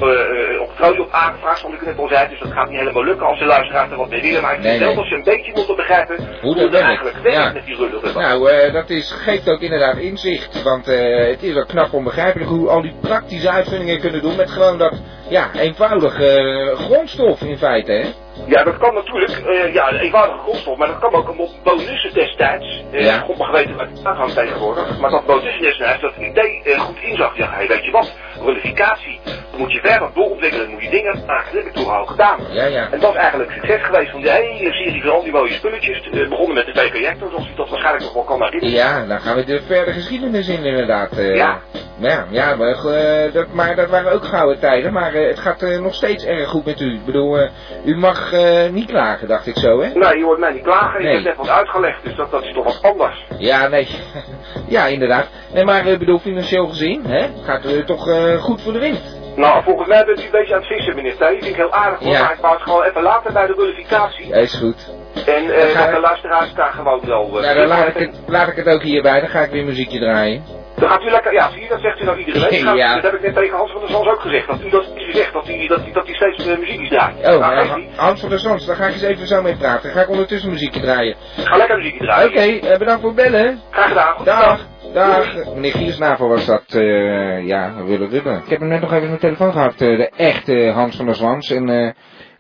uh, 0.88 1.00
op 1.00 1.08
aangevraagd, 1.10 1.58
zoals 1.58 1.74
ik 1.74 1.80
het 1.80 1.88
net 1.88 1.98
al 1.98 2.08
zei. 2.08 2.28
Dus 2.28 2.38
dat 2.38 2.52
gaat 2.52 2.68
niet 2.68 2.78
helemaal 2.78 3.04
lukken 3.04 3.26
als 3.26 3.38
de 3.38 3.44
luisteraars 3.44 3.90
er 3.90 3.96
wat 3.96 4.08
mee 4.08 4.20
willen. 4.22 4.42
Maar 4.42 4.54
ik 4.54 4.62
Nee, 4.62 4.78
nee. 4.78 4.94
dat 4.94 5.06
ze 5.06 5.14
een 5.14 5.24
beetje 5.24 5.52
moeten 5.54 5.76
begrijpen 5.76 6.16
hoe, 6.40 6.54
dat 6.54 6.64
het 6.64 6.74
eigenlijk 6.80 7.16
werkt 7.22 7.38
Ja. 7.38 7.52
met 7.52 7.64
die 7.64 7.76
rulle 7.76 7.90
rubber. 7.90 8.22
Nou, 8.22 8.72
dat 8.72 8.90
is, 8.90 9.10
geeft 9.10 9.48
ook 9.48 9.60
inderdaad 9.60 9.96
inzicht. 9.96 10.62
Want 10.62 10.88
eh, 10.88 11.26
het 11.26 11.42
is 11.42 11.52
wel 11.52 11.66
knap 11.66 11.92
onbegrijpelijk 11.92 12.50
hoe 12.50 12.68
al 12.68 12.82
die 12.82 12.94
praktische 13.00 13.50
uitvindingen 13.50 14.00
kunnen 14.00 14.22
doen 14.22 14.36
met 14.36 14.50
gewoon 14.50 14.78
dat, 14.78 15.00
ja, 15.32 15.50
eenvoudig 15.54 16.20
eh, 16.20 16.78
grondstof 16.78 17.40
in 17.40 17.58
feite, 17.58 17.92
hè? 17.92 18.08
Ja, 18.46 18.64
dat 18.64 18.78
kan 18.78 18.94
natuurlijk, 18.94 19.30
eh, 19.32 19.74
ja, 19.74 19.92
een 19.92 19.98
eenvoudige 19.98 20.38
grondstof, 20.38 20.76
maar 20.76 20.88
dat 20.88 20.98
kan 20.98 21.14
ook 21.14 21.28
een 21.28 21.48
bonussen 21.62 22.14
destijds. 22.14 22.84
Eh, 22.92 23.04
Ja. 23.04 23.18
God 23.18 23.36
mag 23.38 23.50
weten 23.50 23.76
wat 23.76 23.86
het 24.16 24.34
tegenwoordig. 24.34 24.98
Maar 24.98 25.10
dat 25.10 25.26
bonussen 25.26 25.62
destijds 25.62 26.02
dat 26.02 26.12
idee 26.16 26.62
goed 26.78 27.00
inzag. 27.00 27.36
Ja, 27.36 27.48
hey, 27.50 27.66
weet 27.66 27.84
je 27.84 27.90
wat, 27.90 28.12
dan 28.44 29.60
moet 29.60 29.72
je 29.72 29.80
verder 29.82 30.08
doorontwikkelen, 30.14 30.64
dan 30.64 30.74
moet 30.74 30.82
je 30.82 30.90
dingen 30.90 31.22
maken. 31.26 31.54
Dat 31.54 31.62
heb 31.64 31.64
ik 31.64 31.72
toen 31.72 31.90
al 31.94 32.04
gedaan. 32.06 32.38
Ja, 32.50 32.64
ja. 32.64 32.88
En 32.90 33.00
dat 33.00 33.10
is 33.14 33.16
eigenlijk 33.20 33.50
succes 33.50 33.82
geweest 33.82 34.10
van 34.10 34.20
die 34.20 34.30
hele 34.30 34.72
serie 34.72 35.02
van 35.02 35.10
al 35.10 35.22
die 35.22 35.32
mooie 35.32 35.52
spulletjes. 35.52 36.08
Eh, 36.10 36.28
begonnen 36.28 36.54
met 36.54 36.66
de 36.66 36.72
VK-reactor, 36.80 37.28
zoals 37.30 37.46
u 37.48 37.54
dat 37.56 37.68
waarschijnlijk 37.68 38.04
nog 38.04 38.14
wel 38.14 38.22
kan 38.24 38.42
herinneren. 38.42 38.74
Ja, 38.76 39.06
dan 39.06 39.20
gaan 39.20 39.36
we 39.36 39.44
de 39.44 39.62
verder 39.66 39.94
geschiedenis 39.94 40.48
in 40.48 40.64
inderdaad. 40.64 41.12
eh. 41.18 41.36
Ja. 41.36 41.60
Ja, 41.98 42.26
ja 42.30 42.54
maar, 42.56 42.68
eh, 42.84 43.32
dat, 43.32 43.46
maar 43.52 43.76
dat 43.76 43.88
waren 43.90 44.12
ook 44.12 44.24
gouden 44.24 44.58
tijden. 44.58 44.92
Maar 44.92 45.12
het 45.12 45.38
gaat 45.38 45.60
nog 45.80 45.94
steeds 45.94 46.24
erg 46.24 46.48
goed 46.48 46.64
met 46.64 46.80
u. 46.80 46.94
Ik 46.94 47.04
bedoel, 47.04 47.48
u 47.84 47.96
mag 47.96 48.32
niet 48.70 48.86
klagen, 48.86 49.28
dacht 49.28 49.46
ik 49.46 49.56
zo, 49.56 49.80
hè? 49.80 49.88
Nee, 49.88 50.18
je 50.18 50.24
hoort 50.24 50.38
mij 50.38 50.52
niet 50.52 50.62
klagen, 50.62 51.02
Nee. 51.02 51.08
je 51.08 51.14
hebt 51.14 51.24
net 51.24 51.36
wat 51.46 51.56
uitgelegd, 51.56 52.04
dus 52.04 52.14
dat, 52.16 52.30
dat 52.30 52.42
is 52.44 52.52
toch 52.52 52.64
wat 52.64 52.78
anders. 52.82 53.24
Ja, 53.38 53.68
nee. 53.68 53.88
ja, 54.68 54.86
inderdaad. 54.86 55.28
Nee, 55.52 55.64
maar 55.64 55.86
ik 55.86 55.98
bedoel, 55.98 56.18
financieel 56.18 56.66
gezien, 56.66 57.04
hè? 57.06 57.26
Gaat 57.44 57.64
u 57.64 57.84
toch 57.84 58.06
goed 58.40 58.62
voor 58.62 58.72
de 58.72 58.78
wind? 58.78 59.00
Nou, 59.36 59.62
volgens 59.62 59.88
mij 59.88 60.04
bent 60.04 60.20
u 60.20 60.24
een 60.24 60.30
beetje 60.30 60.54
aan 60.54 60.60
het 60.60 60.68
vissen, 60.68 60.94
meneer 60.94 61.16
Thij. 61.16 61.32
vind 61.32 61.44
ik 61.46 61.56
heel 61.56 61.72
aardig, 61.72 61.98
hoor, 61.98 62.12
Ja. 62.12 62.22
maar 62.22 62.32
ik 62.32 62.40
wou 62.40 62.54
het 62.54 62.62
gewoon 62.62 62.82
even 62.82 63.02
laten 63.02 63.32
bij 63.32 63.46
de 63.46 63.52
rullificatie. 63.52 64.28
Ja, 64.28 64.36
is 64.36 64.54
goed. 64.54 64.94
En 65.26 65.50
eh 65.50 65.68
ga 65.70 65.84
dat 65.84 65.94
de 65.94 66.00
luisteraars 66.00 66.54
daar 66.54 66.72
gewoon 66.72 67.00
wel... 67.04 67.26
eh, 67.26 67.42
Nou, 67.42 67.54
dan 67.54 67.66
laat 67.66 67.86
ik, 67.88 67.94
het, 67.96 68.20
laat 68.26 68.48
ik 68.48 68.56
het 68.56 68.68
ook 68.68 68.82
hierbij. 68.82 69.20
Dan 69.20 69.28
ga 69.28 69.40
ik 69.40 69.50
weer 69.50 69.64
muziekje 69.64 69.98
draaien. 69.98 70.44
Dan 70.82 70.90
gaat 70.90 71.02
u 71.02 71.10
lekker... 71.10 71.32
Ja, 71.32 71.50
zie 71.50 71.62
je, 71.62 71.68
dat 71.68 71.80
zegt 71.80 72.00
u 72.00 72.04
nou 72.04 72.18
iedere 72.18 72.40
week. 72.40 72.60
Gaat- 72.66 72.76
Ja. 72.76 72.94
Dat 72.94 73.02
heb 73.02 73.14
ik 73.14 73.20
net 73.22 73.34
tegen 73.34 73.56
Hans 73.56 73.72
van 73.72 73.80
der 73.80 73.90
Zans 73.90 74.06
ook 74.08 74.20
gezegd. 74.20 74.46
Dat 74.46 74.60
u 74.64 74.68
dat 74.70 74.84
gezegd, 74.94 75.32
dat 75.32 75.46
hij 75.46 75.66
dat, 75.68 75.80
dat 75.92 76.06
hij 76.06 76.14
steeds 76.14 76.46
uh, 76.46 76.58
muziekjes 76.58 76.88
draait. 76.88 77.16
Oh, 77.16 77.22
nou, 77.22 77.66
nou. 77.66 77.84
Hans 77.96 78.20
van 78.20 78.28
der 78.28 78.38
Zons, 78.38 78.66
daar 78.66 78.76
ga 78.76 78.86
ik 78.86 78.92
eens 78.92 79.02
even 79.02 79.26
zo 79.26 79.42
mee 79.42 79.56
praten. 79.56 79.82
Dan 79.82 79.92
ga 79.92 80.00
ik 80.02 80.08
ondertussen 80.08 80.50
muziekje 80.50 80.80
draaien. 80.80 81.16
Ga 81.36 81.56
lekker 81.56 81.76
muziekje 81.76 82.04
draaien. 82.04 82.28
Oké, 82.30 82.66
eh, 82.66 82.78
bedankt 82.78 83.00
voor 83.00 83.12
het 83.16 83.22
bellen. 83.30 83.60
Graag 83.70 83.88
gedaan. 83.88 84.14
Goed 84.16 84.26
Dag. 84.26 84.60
Dag. 84.92 85.34
Meneer 85.54 85.72
Giersnavel 85.72 86.28
was 86.28 86.46
dat, 86.46 86.64
eh, 86.68 87.46
ja, 87.46 87.72
we 87.76 87.84
willen 87.84 88.10
rubben. 88.10 88.36
Ik 88.44 88.50
heb 88.50 88.58
hem 88.60 88.68
net 88.68 88.80
nog 88.80 88.92
even 88.92 89.06
aan 89.06 89.12
de 89.14 89.20
telefoon 89.20 89.52
gehad, 89.52 89.72
eh, 89.72 89.78
de 89.96 90.10
echte 90.16 90.70
Hans 90.74 90.96
van 90.96 91.06
der 91.06 91.14
Zwans. 91.14 91.50
En 91.50 91.68
eh, 91.68 91.90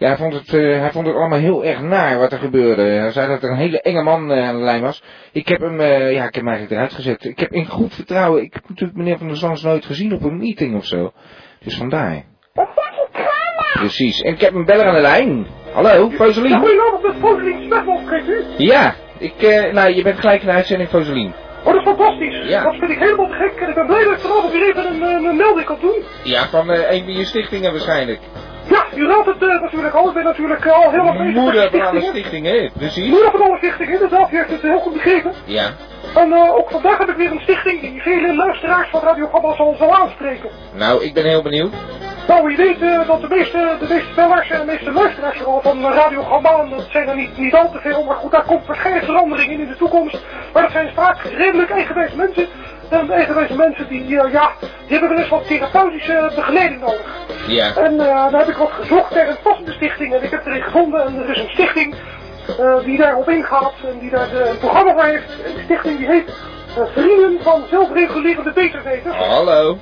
ja, 0.02 0.08
hij 0.08 0.16
vond, 0.16 0.32
het, 0.32 0.54
eh, 0.54 0.78
hij 0.80 0.90
vond 0.90 1.06
het 1.06 1.16
allemaal 1.16 1.38
heel 1.38 1.64
erg 1.64 1.80
naar 1.80 2.18
wat 2.18 2.32
er 2.32 2.38
gebeurde. 2.38 2.82
Hij 2.82 3.10
zei 3.10 3.28
dat 3.28 3.42
er 3.42 3.50
een 3.50 3.56
hele 3.56 3.80
enge 3.80 4.02
man 4.02 4.32
eh, 4.32 4.48
aan 4.48 4.56
de 4.56 4.62
lijn 4.62 4.82
was. 4.82 5.02
Ik 5.32 5.48
heb 5.48 5.60
hem, 5.60 5.80
eh, 5.80 6.12
ja, 6.12 6.24
ik 6.24 6.34
heb 6.34 6.44
hem 6.44 6.48
eigenlijk 6.48 6.70
eruit 6.70 6.92
gezet. 6.92 7.24
Ik 7.24 7.38
heb 7.38 7.52
in 7.52 7.66
goed 7.66 7.94
vertrouwen, 7.94 8.42
ik 8.42 8.54
heb 8.54 8.68
natuurlijk 8.68 8.98
meneer 8.98 9.18
van 9.18 9.26
der 9.26 9.36
Zwans 9.36 9.62
nooit 9.62 9.84
gezien 9.84 10.12
op 10.12 10.22
een 10.22 10.38
meeting 10.38 10.76
of 10.76 10.84
zo. 10.84 11.12
Dus 11.64 11.76
vandaar. 11.76 12.24
Precies. 13.72 14.20
En 14.20 14.32
ik 14.32 14.40
heb 14.40 14.54
een 14.54 14.64
beller 14.64 14.86
aan 14.86 14.94
de 14.94 15.00
lijn. 15.00 15.46
Hallo, 15.72 16.10
Foselien. 16.10 16.58
Goedenavond, 16.58 17.02
met 17.02 17.16
Foselien 17.20 17.62
Smethel, 17.62 18.00
spreekt 18.04 18.28
u? 18.28 18.44
Ja, 18.56 18.94
ik, 19.18 19.42
eh, 19.42 19.72
nou, 19.72 19.94
je 19.94 20.02
bent 20.02 20.20
gelijk 20.20 20.40
in 20.40 20.46
de 20.46 20.52
uitzending 20.52 20.88
Foselien. 20.88 21.32
Oh, 21.64 21.72
dat 21.72 21.74
is 21.74 21.82
fantastisch. 21.82 22.48
Ja. 22.48 22.62
Dat 22.62 22.74
vind 22.74 22.90
ik 22.90 22.98
helemaal 22.98 23.28
te 23.28 23.34
gek. 23.34 23.60
En 23.60 23.68
ik 23.68 23.74
ben 23.74 23.86
blij 23.86 24.04
dat 24.04 24.12
ik 24.12 24.18
vanavond 24.18 24.52
weer 24.52 24.68
even 24.68 24.86
een, 24.86 25.02
een, 25.02 25.24
een 25.24 25.36
melding 25.36 25.66
kan 25.66 25.78
doen. 25.80 26.02
Ja, 26.24 26.48
van 26.48 26.68
een 26.68 27.04
van 27.04 27.12
je 27.12 27.24
stichtingen 27.24 27.70
waarschijnlijk. 27.70 28.20
Ja, 28.68 28.84
u 28.94 29.06
raadt 29.06 29.26
het 29.26 29.42
eh, 29.42 29.60
natuurlijk 29.60 29.94
al. 29.94 30.08
Ik 30.08 30.14
ben 30.14 30.24
natuurlijk 30.24 30.64
eh, 30.64 30.72
al 30.72 30.90
heel 30.90 31.04
lang 31.04 31.18
bezig 31.18 31.34
Moeder 31.34 31.70
van 31.70 31.80
alle 31.80 32.00
stichtingen. 32.00 32.10
stichtingen, 32.10 32.70
precies. 32.78 33.10
Moeder 33.10 33.30
van 33.30 33.40
alle 33.42 33.56
stichtingen, 33.56 33.92
inderdaad. 33.92 34.32
U 34.32 34.36
heeft 34.36 34.50
het 34.50 34.62
heel 34.62 34.78
goed 34.78 34.92
begrepen. 34.92 35.32
Ja. 35.44 35.70
En 36.14 36.32
eh, 36.32 36.54
ook 36.54 36.70
vandaag 36.70 36.98
heb 36.98 37.08
ik 37.08 37.16
weer 37.16 37.30
een 37.30 37.40
stichting 37.40 37.80
die 37.80 38.02
vele 38.02 38.34
luisteraars 38.34 38.88
van 38.90 39.00
Radio 39.00 39.26
Gabba 39.26 39.54
zal, 39.54 39.74
zal 39.78 39.94
aanspreken. 39.94 40.50
Nou, 40.74 41.04
ik 41.04 41.14
ben 41.14 41.24
heel 41.24 41.42
benieuwd. 41.42 41.72
Nou, 42.28 42.50
je 42.50 42.56
weet 42.56 42.80
eh, 42.80 43.06
dat 43.06 43.20
de 43.20 43.28
meeste, 43.28 43.76
de 43.80 43.86
meeste 43.88 44.14
bellers 44.14 44.50
en 44.50 44.58
de 44.58 44.64
meeste 44.64 44.92
luisteraars 44.92 45.38
van 45.62 45.84
eh, 45.84 45.94
Radio 45.94 46.40
en 46.60 46.70
dat 46.70 46.86
zijn 46.90 47.08
er 47.08 47.16
niet, 47.16 47.36
niet 47.38 47.54
al 47.54 47.70
te 47.70 47.78
veel, 47.78 48.04
maar 48.04 48.16
goed, 48.16 48.30
daar 48.30 48.44
komt 48.44 48.66
waarschijnlijk 48.66 49.04
verandering 49.04 49.52
in 49.52 49.60
in 49.60 49.68
de 49.68 49.76
toekomst. 49.76 50.18
Maar 50.52 50.62
dat 50.62 50.72
zijn 50.72 50.90
vaak 50.94 51.22
redelijk 51.22 51.70
eigenwijs 51.70 52.14
mensen 52.14 52.46
En 52.92 53.10
eigenwijze 53.10 53.54
mensen 53.54 53.88
die, 53.88 54.20
eh, 54.20 54.32
ja, 54.32 54.52
die 54.60 54.98
hebben 54.98 55.08
wel 55.08 55.18
eens 55.18 55.28
wat 55.28 55.46
therapeutische 55.46 56.32
begeleiding 56.34 56.80
nodig. 56.80 57.06
Ja. 57.46 57.76
En 57.76 57.92
uh, 57.92 57.98
daar 58.06 58.38
heb 58.38 58.48
ik 58.48 58.56
wat 58.56 58.70
gezocht 58.70 59.14
naar 59.14 59.28
een 59.28 59.36
passende 59.42 59.72
stichting 59.72 60.14
en 60.14 60.22
ik 60.22 60.30
heb 60.30 60.46
erin 60.46 60.62
gevonden. 60.62 61.06
En 61.06 61.22
er 61.22 61.30
is 61.30 61.38
een 61.38 61.50
stichting 61.50 61.94
uh, 62.60 62.84
die 62.84 62.98
daarop 62.98 63.28
ingaat 63.28 63.72
en 63.84 63.98
die 63.98 64.10
daar 64.10 64.32
een 64.32 64.58
programma 64.58 64.92
voor 64.92 65.04
heeft. 65.04 65.42
En 65.44 65.54
die 65.54 65.64
stichting 65.64 65.98
die 65.98 66.06
heet 66.06 66.32
Vrienden 66.94 67.42
van 67.42 67.62
Zelfregulerende 67.70 68.52
Beterweters. 68.52 69.16
hallo. 69.16 69.78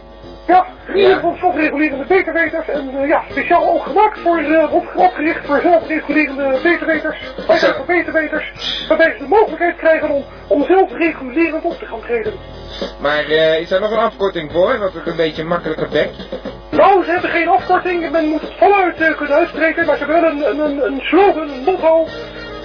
Ja, 0.47 0.67
vrienden 0.85 1.11
ja. 1.11 1.21
van 1.21 1.37
zelfregulerende 1.41 2.05
beterweters. 2.05 2.69
En 2.69 2.91
uh, 2.95 3.09
ja, 3.09 3.23
speciaal 3.31 3.69
ook 3.69 3.83
gemaakt 3.83 4.19
voor, 4.19 4.41
uh, 4.41 4.73
op, 4.73 4.93
opgericht 4.95 5.47
voor 5.47 5.61
zelfregulerende 5.61 6.59
beterweters. 6.63 7.17
Eigenlijk 7.49 7.77
voor 7.77 7.87
beterweters. 7.87 8.53
Waarbij 8.89 9.13
ze 9.13 9.19
de 9.19 9.29
mogelijkheid 9.29 9.77
krijgen 9.77 10.11
om, 10.11 10.25
om 10.49 10.65
zelfregulerend 10.65 11.65
op 11.65 11.79
te 11.79 11.87
gaan 11.87 12.01
treden. 12.01 12.33
Maar 13.01 13.29
uh, 13.29 13.61
is 13.61 13.69
daar 13.69 13.81
nog 13.81 13.91
een 13.91 13.99
afkorting 13.99 14.53
voor? 14.53 14.79
Dat 14.79 14.93
het 14.93 15.07
een 15.07 15.17
beetje 15.17 15.45
makkelijker 15.45 15.89
bekt? 15.89 16.29
Nou, 16.71 17.05
ze 17.05 17.11
hebben 17.11 17.31
geen 17.31 17.49
afkorting. 17.49 18.11
Men 18.11 18.29
moet 18.29 18.41
het 18.41 18.55
voluit 18.59 19.17
kunnen 19.17 19.37
uitspreken. 19.37 19.87
Maar 19.87 19.97
ze 19.97 20.05
hebben 20.05 20.23
wel 20.23 20.51
een, 20.51 20.61
een, 20.61 20.85
een 20.85 21.01
slogan, 21.01 21.51
een 21.51 21.63
motto. 21.65 22.07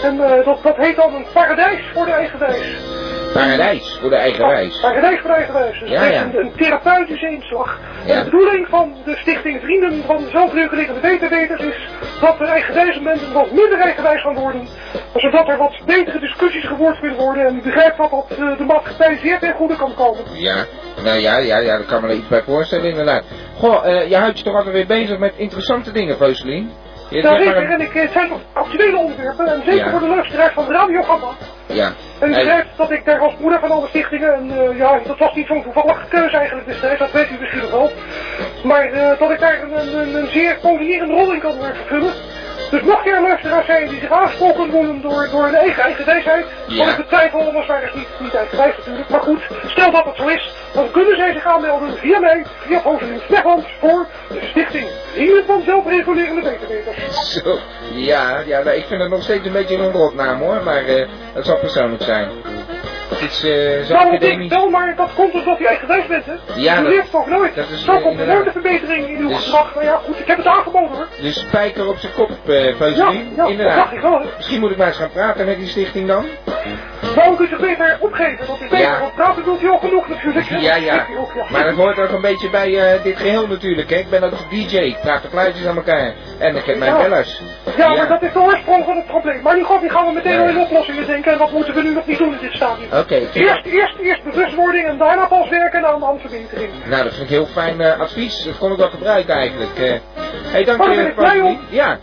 En 0.03 0.17
dat, 0.45 0.63
dat 0.63 0.75
heet 0.75 0.95
dan 0.95 1.15
een 1.15 1.25
paradijs 1.33 1.81
voor 1.93 2.05
de 2.05 2.11
eigen 2.11 2.39
wijs. 2.39 2.94
Paradijs 3.39 3.97
voor 4.01 4.09
de 4.09 4.15
eigen 4.15 4.47
wijs. 4.47 4.79
Paradijs 4.79 5.19
voor 5.19 5.29
de 5.29 5.35
eigen 5.35 5.53
wijs. 5.53 5.79
Dus 5.79 5.89
ja, 5.89 6.03
ja. 6.03 6.23
een, 6.23 6.37
een 6.37 6.51
therapeutische 6.57 7.29
inslag. 7.29 7.79
Ja. 8.05 8.13
En 8.13 8.23
de 8.23 8.29
bedoeling 8.29 8.67
van 8.69 8.95
de 9.05 9.15
stichting 9.15 9.61
Vrienden 9.61 10.03
van 10.03 10.27
Zelfregulerende 10.31 10.99
Beterweters 10.99 11.61
is 11.61 11.87
dat 12.21 12.39
er 12.39 12.47
eigenwijze 12.47 13.01
mensen 13.01 13.33
wat 13.33 13.51
minder 13.51 13.79
eigenwijs 13.79 14.21
gaan 14.21 14.35
worden. 14.35 14.67
Zodat 15.15 15.47
er 15.47 15.57
wat 15.57 15.81
betere 15.85 16.19
discussies 16.19 16.65
gevoerd 16.65 16.99
kunnen 16.99 17.17
worden. 17.17 17.45
En 17.45 17.55
u 17.55 17.61
begrijpt 17.61 17.97
dat 17.97 18.09
dat 18.09 18.37
uh, 18.39 18.57
de 18.57 18.63
maatschappij 18.63 19.17
zeer 19.23 19.39
ten 19.39 19.53
goede 19.53 19.75
kan 19.75 19.93
komen. 19.93 20.23
Ja, 20.33 20.65
nou 21.03 21.17
ja, 21.17 21.37
ja, 21.37 21.57
ja, 21.57 21.77
daar 21.77 21.85
kan 21.85 22.01
me 22.01 22.07
er 22.07 22.15
iets 22.15 22.27
bij 22.27 22.43
voorstellen 22.43 22.89
inderdaad. 22.89 23.23
Goh, 23.57 23.85
uh, 23.85 24.09
je 24.09 24.15
houdt 24.15 24.37
je 24.37 24.43
toch 24.43 24.55
altijd 24.55 24.73
weer 24.73 24.87
bezig 24.87 25.17
met 25.17 25.33
interessante 25.35 25.91
dingen, 25.91 26.15
Foselien? 26.15 26.71
Zeker. 27.09 27.69
En 27.69 27.81
ik, 27.81 28.09
zijn 28.11 28.29
toch 28.29 28.39
actuele 28.53 28.97
onderwerpen. 28.97 29.47
En 29.47 29.61
zeker 29.65 29.85
Ja. 29.85 29.91
voor 29.91 29.99
de 29.99 30.07
luisteraars 30.07 30.53
van 30.53 30.65
de 30.65 30.71
radiogamma. 30.71 31.27
Ja. 31.65 31.91
En 32.19 32.29
u 32.29 32.33
begrijpt 32.33 32.77
dat 32.77 32.91
ik 32.91 33.05
daar 33.05 33.19
als 33.19 33.33
moeder 33.39 33.59
van 33.59 33.71
alle 33.71 33.87
stichtingen, 33.87 34.33
en 34.33 34.51
uh, 34.51 34.77
ja, 34.77 34.99
dat 35.05 35.17
was 35.17 35.33
niet 35.33 35.47
zo'n 35.47 35.63
toevallige 35.63 36.07
keuze 36.09 36.37
eigenlijk 36.37 36.67
destijds, 36.67 36.99
dat 36.99 37.11
weet 37.11 37.29
u 37.29 37.35
misschien 37.39 37.61
nog 37.61 37.71
wel. 37.71 37.91
Maar 38.63 38.93
uh, 38.93 39.19
dat 39.19 39.31
ik 39.31 39.39
daar 39.39 39.63
een, 39.63 39.97
een, 39.97 40.15
een 40.15 40.27
zeer 40.27 40.57
polierende 40.61 41.13
rol 41.13 41.33
in 41.33 41.39
kan 41.39 41.53
vervullen. 41.61 42.13
Dus 42.71 42.81
mocht 42.81 43.07
er 43.07 43.21
luisteraars 43.21 43.65
zijn 43.65 43.87
die 43.89 43.99
zich 43.99 44.11
aangesproken 44.11 44.71
voelen 44.71 45.01
door, 45.01 45.27
door 45.31 45.47
een 45.47 45.55
eigen 45.55 45.83
eigen 45.83 46.05
wijsheid, 46.05 46.45
Ja. 46.67 46.77
dan 46.77 46.89
ik 46.89 46.97
betwijfel, 46.97 47.39
ze 47.39 47.89
niet, 47.93 48.07
niet 48.19 48.35
eigenwijs 48.35 48.77
natuurlijk. 48.77 49.09
Maar 49.09 49.21
goed, 49.21 49.41
stel 49.67 49.91
dat 49.91 50.05
het 50.05 50.15
zo 50.15 50.27
is, 50.27 50.53
dan 50.73 50.91
kunnen 50.91 51.15
zij 51.17 51.33
zich 51.33 51.45
aanmelden 51.45 51.97
via 51.97 52.19
mij, 52.19 52.45
via 52.59 52.79
Foselien 52.79 53.21
Snegland, 53.27 53.65
voor 53.79 54.05
de 54.29 54.39
stichting 54.49 54.87
Vrienden 55.13 55.45
van 55.45 55.61
Zelfregulerende 55.65 56.41
Beterweters. 56.41 57.31
Zo, 57.33 57.59
ja, 57.93 58.39
ja 58.45 58.63
nou, 58.63 58.75
ik 58.75 58.85
vind 58.85 59.01
het 59.01 59.09
nog 59.09 59.23
steeds 59.23 59.45
een 59.45 59.51
beetje 59.51 59.77
een 59.77 59.91
rotnaam 59.91 60.41
hoor, 60.41 60.63
maar 60.63 60.85
eh 60.85 61.07
het 61.33 61.45
zal 61.45 61.57
persoonlijk 61.57 62.03
zijn. 62.03 62.27
Is 63.09 63.43
eh 63.43 63.89
Nou, 63.89 64.15
ik 64.15 64.49
wel, 64.49 64.69
maar 64.69 64.95
dat 64.95 65.09
komt 65.15 65.33
omdat 65.33 65.59
u 65.59 65.65
eigenwijs 65.65 66.07
bent, 66.07 66.25
hè? 66.25 66.33
Ja, 66.55 66.79
u 66.79 66.83
dat- 66.83 66.91
leert 66.91 67.11
toch 67.11 67.27
nooit. 67.27 67.55
dat 67.55 67.69
is, 67.69 67.83
Zo 67.83 67.91
eh, 67.91 68.01
komt 68.01 68.05
er 68.05 68.11
inderdaad. 68.11 68.35
nooit 68.35 68.45
een 68.55 68.61
verbetering 68.61 69.07
in 69.07 69.17
uw 69.17 69.27
Dus- 69.27 69.43
gedrag. 69.43 69.73
Nou 69.73 69.85
ja, 69.85 69.99
goed, 70.05 70.19
ik 70.19 70.27
heb 70.27 70.37
het 70.37 70.45
aangeboden, 70.47 70.95
hoor. 70.95 71.07
Dus 71.21 71.39
spijker 71.39 71.87
op 71.87 71.97
zijn 71.97 72.13
kop, 72.13 72.29
eh 72.29 72.73
Foselien. 72.75 72.95
Ja, 73.35 73.43
ja, 73.43 73.49
inderdaad. 73.49 73.75
dat 73.75 73.83
dacht 73.83 73.93
ik 73.93 73.99
wel, 74.01 74.19
hè. 74.19 74.25
Misschien 74.35 74.59
moet 74.59 74.71
ik 74.71 74.77
maar 74.77 74.87
eens 74.87 74.97
gaan 74.97 75.11
praten 75.11 75.45
met 75.45 75.57
die 75.57 75.67
stichting 75.67 76.07
dan. 76.07 76.25
U 77.31 77.35
kunt 77.35 77.49
zich 77.49 77.59
beter 77.59 77.97
opgeven, 77.99 78.47
dat 78.47 78.55
is 78.61 78.67
beter. 78.67 78.79
Ja. 78.79 78.99
Want 78.99 79.15
praten 79.15 79.43
doet 79.43 79.61
u 79.61 79.69
al 79.69 79.77
genoeg 79.77 80.07
natuurlijk. 80.07 80.47
hè. 80.49 80.57
Ja, 80.57 80.75
ja. 80.75 81.05
U. 81.11 81.51
Maar 81.51 81.63
dat 81.63 81.73
hoort 81.75 81.99
ook 81.99 82.09
een 82.11 82.21
beetje 82.21 82.49
bij 82.49 82.93
eh, 82.93 83.03
dit 83.03 83.17
geheel 83.17 83.47
natuurlijk. 83.47 83.89
Hè. 83.89 83.95
Ik 83.95 84.09
ben 84.09 84.23
ook 84.23 84.33
DJ, 84.49 84.77
ik 84.77 84.97
praat 85.01 85.21
de 85.21 85.27
geluidjes 85.29 85.65
aan 85.67 85.75
elkaar. 85.75 86.13
En 86.39 86.55
ik 86.55 86.65
heb 86.65 86.77
mijn 86.77 86.97
bellers. 86.97 87.41
Ja, 87.77 87.95
maar 87.95 88.07
dat 88.07 88.21
is 88.21 88.33
de 88.33 88.39
oorsprong 88.39 88.85
van 88.85 88.95
het 88.95 89.05
probleem. 89.07 89.41
Maar 89.41 89.55
nu 89.55 89.65
gaan 89.65 89.79
we- 89.81 89.89
gaan 89.89 90.05
we 90.05 90.11
meteen 90.11 90.39
al 90.39 90.47
in 90.47 90.57
oplossingen 90.59 91.07
denken. 91.07 91.31
En 91.31 91.37
wat 91.37 91.51
moeten 91.51 91.73
we 91.73 91.81
nu 91.81 91.93
nog 91.93 92.05
niet 92.05 92.17
doen 92.17 92.31
in 92.33 92.37
dit 92.41 92.53
stadium? 92.53 92.87
Oké, 92.99 93.15
Eerst, 93.33 93.65
eerst, 93.65 93.95
eerst 93.99 94.23
bewustwording 94.23 94.87
en 94.87 94.97
daarna 94.97 95.25
pas 95.25 95.49
werken 95.49 95.85
aan 95.87 95.99
de 95.99 96.05
handverbetering. 96.05 96.71
Nou, 96.89 97.03
dat 97.03 97.13
vind 97.13 97.23
ik 97.23 97.29
heel 97.29 97.45
fijn 97.45 97.81
eh, 97.81 97.99
advies. 97.99 98.43
Dat 98.43 98.57
kon 98.57 98.71
ik 98.71 98.77
wel 98.77 98.89
gebruiken 98.89 99.33
eigenlijk. 99.33 99.77
Eh 99.77 99.93
hey, 100.51 100.63
dank 100.63 100.81
Oh, 100.83 100.93
je. 100.93 101.57
Ja. 101.69 101.99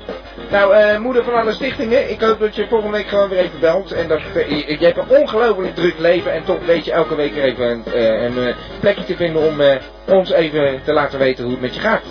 Nou, 0.50 0.74
eh, 0.74 0.98
moeder 0.98 1.24
van 1.24 1.34
alle 1.34 1.52
stichtingen, 1.52 2.10
ik 2.10 2.20
hoop 2.20 2.40
dat 2.40 2.56
je 2.56 2.66
volgende 2.68 2.96
week 2.96 3.06
gewoon 3.08 3.28
weer 3.28 3.38
even 3.38 3.60
belt. 3.60 3.92
En 3.92 4.08
dat, 4.08 4.20
eh, 4.34 4.48
je, 4.50 4.76
je 4.78 4.84
hebt 4.84 4.98
een 4.98 5.16
ongelooflijk 5.18 5.74
druk 5.74 5.98
leven 5.98 6.32
en 6.32 6.44
toch 6.44 6.64
weet 6.66 6.84
je 6.84 6.92
elke 6.92 7.14
week 7.14 7.36
er 7.36 7.42
even 7.42 7.82
eh, 7.94 8.22
een 8.22 8.38
eh, 8.38 8.54
plekje 8.80 9.04
te 9.04 9.16
vinden 9.16 9.42
om 9.42 9.60
eh, 9.60 9.76
ons 10.08 10.32
even 10.32 10.80
te 10.84 10.92
laten 10.92 11.18
weten 11.18 11.42
hoe 11.44 11.52
het 11.52 11.60
met 11.62 11.74
je 11.74 11.80
gaat. 11.80 12.02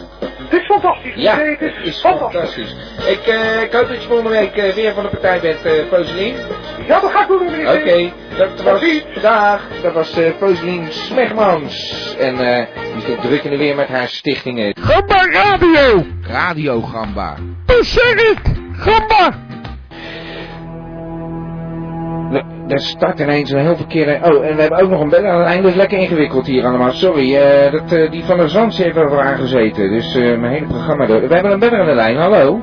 Het 0.50 0.60
is 0.62 0.66
fantastisch. 0.66 1.14
Ja, 1.16 1.38
het 1.38 1.60
het 1.60 1.74
is, 1.82 1.88
is 1.88 2.00
fantastisch. 2.00 2.40
fantastisch. 2.40 2.76
Ik, 3.08 3.28
eh, 3.28 3.62
ik 3.62 3.72
hoop 3.72 3.88
dat 3.88 4.02
je 4.02 4.08
volgende 4.08 4.30
week 4.30 4.74
weer 4.76 4.94
van 4.94 5.04
de 5.04 5.10
partij 5.10 5.40
bent, 5.40 5.66
eh 5.66 5.72
Foselien. 5.92 6.36
Ja, 6.88 7.00
dat 7.00 7.12
ga 7.12 7.22
ik 7.22 7.28
doen, 7.28 7.46
meneer. 7.46 7.68
Oké, 7.74 8.12
dat 8.38 8.62
was 8.62 8.82
vandaag. 9.14 9.62
Dat 9.82 9.94
was 9.94 10.18
eh 10.18 10.32
Foselien 10.40 10.88
Smegmans. 10.92 12.16
En 12.20 12.40
eh 12.40 12.66
die 12.94 13.02
zit 13.06 13.22
druk 13.22 13.44
in 13.44 13.52
de 13.52 13.58
weer 13.58 13.76
met 13.76 13.88
haar 13.88 14.08
stichtingen. 14.08 14.76
Gamba 14.82 15.26
Radio! 15.32 16.06
Radio 16.28 16.82
Gamba. 16.82 17.36
Ik! 18.32 18.42
Gamba! 18.74 19.50
Daar 22.68 22.80
start 22.80 23.20
ineens 23.20 23.52
een 23.52 23.60
heel 23.60 23.76
verkeerde... 23.76 24.20
Oh, 24.24 24.46
en 24.46 24.56
we 24.56 24.62
hebben 24.62 24.82
ook 24.82 24.90
nog 24.90 25.02
een 25.02 25.10
beller 25.10 25.30
aan 25.30 25.38
de 25.38 25.44
lijn. 25.44 25.62
Dat 25.62 25.72
is 25.72 25.78
lekker 25.78 25.98
ingewikkeld 25.98 26.46
hier 26.46 26.66
allemaal. 26.66 26.92
Sorry, 26.92 27.36
eh, 27.36 27.72
dat, 27.72 27.92
eh, 27.92 28.12
die 28.12 28.24
van 28.24 28.38
der 28.38 28.50
Zand 28.50 28.78
heeft 28.78 28.96
er 28.96 29.10
wel 29.10 29.22
aangezeten. 29.22 29.90
Dus 29.90 30.16
eh, 30.16 30.22
mijn 30.22 30.54
hele 30.54 30.66
programma... 30.66 31.06
Door. 31.06 31.28
We 31.28 31.34
hebben 31.34 31.52
een 31.52 31.60
beller 31.60 31.80
aan 31.80 31.86
de 31.86 31.94
lijn. 31.94 32.18
Hallo? 32.18 32.60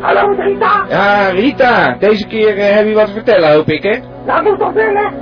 Hallo, 0.00 0.34
Rita. 0.38 0.86
Ja, 0.88 1.28
Rita. 1.28 1.96
Deze 1.98 2.26
keer 2.26 2.74
heb 2.74 2.86
je 2.86 2.94
wat 2.94 3.06
te 3.06 3.12
vertellen, 3.12 3.52
hoop 3.52 3.68
ik, 3.68 3.82
hè? 3.82 3.98
Nou, 4.26 4.42
moet 4.42 4.58
toch 4.58 4.72
bellen? 4.72 5.12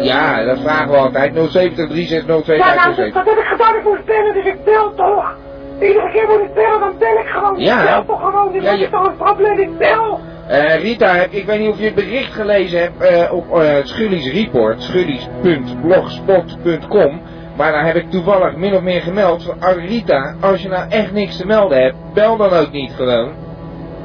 Ja, 0.00 0.44
dat 0.44 0.58
vragen 0.60 0.90
we 0.90 0.96
altijd. 0.96 1.32
070 1.34 1.88
360 1.88 2.18
Ja, 2.18 2.26
nou, 2.26 2.38
dat, 2.38 2.44
2567. 2.44 3.14
dat 3.14 3.24
heb 3.24 3.38
ik 3.38 3.44
gedaan. 3.44 3.74
Ik 3.76 3.84
moest 3.84 4.04
bellen, 4.04 4.34
dus 4.34 4.44
ik 4.44 4.64
bel 4.64 4.94
toch. 4.94 5.36
Iedere 5.80 6.10
keer 6.12 6.26
moet 6.28 6.40
ik 6.40 6.54
bellen, 6.54 6.80
dan 6.80 6.94
bel 6.98 7.18
ik 7.18 7.26
gewoon. 7.26 7.58
Ja. 7.60 7.80
Ik 7.80 7.86
bel 7.86 8.04
toch 8.16 8.20
gewoon. 8.30 8.52
Dit 8.52 8.62
Ja, 8.62 8.70
is 8.72 8.78
je- 8.80 8.88
toch 8.90 9.06
een 9.06 9.16
probleem. 9.16 9.58
Ik 9.58 9.78
bel. 9.78 10.20
Eh, 10.48 10.82
Rita, 10.82 11.14
ik 11.30 11.46
weet 11.46 11.58
niet 11.60 11.70
of 11.70 11.78
je 11.78 11.84
het 11.84 11.94
bericht 11.94 12.32
gelezen 12.32 12.80
hebt 12.80 13.00
eh, 13.02 13.32
op 13.32 13.60
eh 13.60 13.74
Schullies 13.84 14.32
Report, 14.32 14.82
schullies.blogspot.com. 14.82 17.20
Maar 17.56 17.72
daar 17.72 17.86
heb 17.86 17.96
ik 17.96 18.10
toevallig 18.10 18.56
min 18.56 18.74
of 18.74 18.80
meer 18.80 19.00
gemeld 19.00 19.42
van, 19.42 19.56
Rita, 19.74 20.34
als 20.40 20.62
je 20.62 20.68
nou 20.68 20.88
echt 20.90 21.12
niks 21.12 21.36
te 21.36 21.46
melden 21.46 21.82
hebt, 21.82 21.96
bel 22.14 22.36
dan 22.36 22.50
ook 22.52 22.70
niet 22.72 22.92
gewoon. 22.96 23.32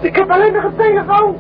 Ik 0.02 0.16
heb 0.16 0.30
alleen 0.30 0.54
nog 0.54 0.64
een 0.64 0.76
telefoon. 0.78 1.38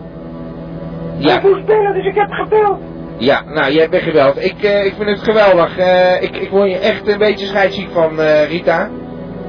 Ja. 1.18 1.36
Ik 1.38 1.44
moest 1.44 1.66
bellen, 1.66 1.94
dus 1.94 2.06
ik 2.06 2.16
heb 2.16 2.30
gebeld. 2.30 2.80
Ja, 3.18 3.42
nou, 3.46 3.72
jij 3.72 3.90
bent 3.90 4.04
geweldig. 4.04 4.44
Ik, 4.44 4.62
ik 4.62 4.94
vind 4.98 5.10
het 5.10 5.24
geweldig. 5.24 5.78
Ik, 6.22 6.36
ik 6.38 6.50
word 6.50 6.70
je 6.72 6.78
echt 6.78 7.08
een 7.08 7.18
beetje 7.18 7.46
scheidsziek 7.46 7.90
van, 7.92 8.20
Rita. 8.48 8.90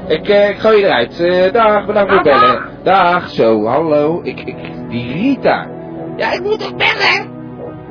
Ik, 0.07 0.27
eh, 0.29 0.49
ik 0.49 0.57
gooi 0.57 0.77
je 0.77 0.85
eruit. 0.85 1.19
Eh, 1.19 1.53
dag, 1.53 1.85
bedankt 1.85 2.11
voor 2.11 2.19
het 2.21 2.27
Ah, 2.27 2.41
bellen. 2.41 2.69
Dag, 2.83 3.29
zo, 3.29 3.65
hallo. 3.65 4.19
Ik, 4.23 4.39
ik, 4.39 4.55
die 4.89 5.13
Rita. 5.13 5.67
Ja, 6.17 6.31
ik 6.31 6.41
moet 6.41 6.59
toch 6.59 6.75
bellen? 6.75 7.33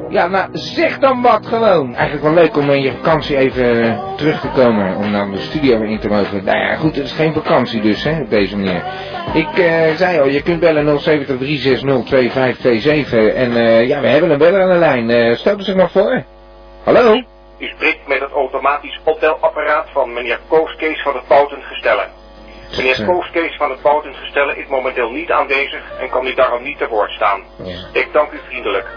Ja, 0.08 0.26
nou, 0.26 0.48
zeg 0.52 0.98
dan 0.98 1.22
wat 1.22 1.46
gewoon. 1.46 1.94
Eigenlijk 1.94 2.22
wel 2.22 2.34
leuk 2.34 2.56
om 2.56 2.70
in 2.70 2.82
je 2.82 2.92
vakantie 2.92 3.36
even 3.36 3.82
eh, 3.82 4.14
terug 4.16 4.40
te 4.40 4.48
komen. 4.48 4.96
Om 4.96 5.12
dan 5.12 5.30
de 5.30 5.38
studio 5.38 5.78
weer 5.78 5.88
in 5.88 5.98
te 5.98 6.08
mogen. 6.08 6.44
Nou 6.44 6.58
ja, 6.58 6.76
goed, 6.76 6.96
het 6.96 7.04
is 7.04 7.12
geen 7.12 7.32
vakantie 7.32 7.80
dus, 7.80 8.04
hè, 8.04 8.20
op 8.20 8.30
deze 8.30 8.56
manier. 8.56 8.82
Ik 9.34 9.48
zei 9.96 10.20
al, 10.20 10.26
je 10.26 10.42
kunt 10.42 10.60
bellen 10.60 11.00
070 11.00 11.36
360 11.38 12.04
2527. 12.04 13.34
En 13.34 13.52
ja, 13.86 14.00
we 14.00 14.06
hebben 14.06 14.30
een 14.30 14.38
beller 14.38 14.62
aan 14.62 14.68
de 14.68 14.78
lijn. 14.78 15.10
Eh 15.10 15.36
stel 15.36 15.56
er 15.56 15.64
zich 15.64 15.76
maar 15.76 15.90
voor. 15.90 16.22
Hallo? 16.84 17.22
U 17.58 17.66
spreekt 17.66 18.06
met 18.06 18.20
het 18.20 18.30
automatisch 18.30 19.00
opbelapparaat 19.04 19.88
van 19.92 20.12
meneer 20.12 20.40
Koos 20.48 20.76
Kees 20.76 21.02
van 21.02 21.14
het 21.14 21.28
Boutengestellen. 21.28 22.10
Meneer 22.76 22.94
Zo. 22.94 23.04
Koos 23.04 23.30
Kees 23.30 23.56
van 23.56 23.70
het 23.70 23.82
Boutengestellen 23.82 24.56
is 24.56 24.66
momenteel 24.66 25.10
niet 25.10 25.30
aanwezig 25.30 25.82
en 26.00 26.10
kan 26.10 26.26
u 26.26 26.34
daarom 26.34 26.62
niet 26.62 26.78
te 26.78 26.88
woord 26.88 27.10
staan. 27.10 27.42
Ja. 27.62 27.76
Ik 27.92 28.08
dank 28.12 28.32
u 28.32 28.40
vriendelijk. 28.46 28.88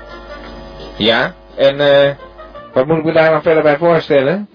Ja, 0.97 1.33
en 1.55 1.79
eh, 1.79 2.15
wat 2.73 2.85
moet 2.85 2.97
ik 2.97 3.03
me 3.03 3.11
daar 3.11 3.31
dan 3.31 3.41
verder 3.41 3.63
bij 3.63 3.77
voorstellen? 3.77 4.49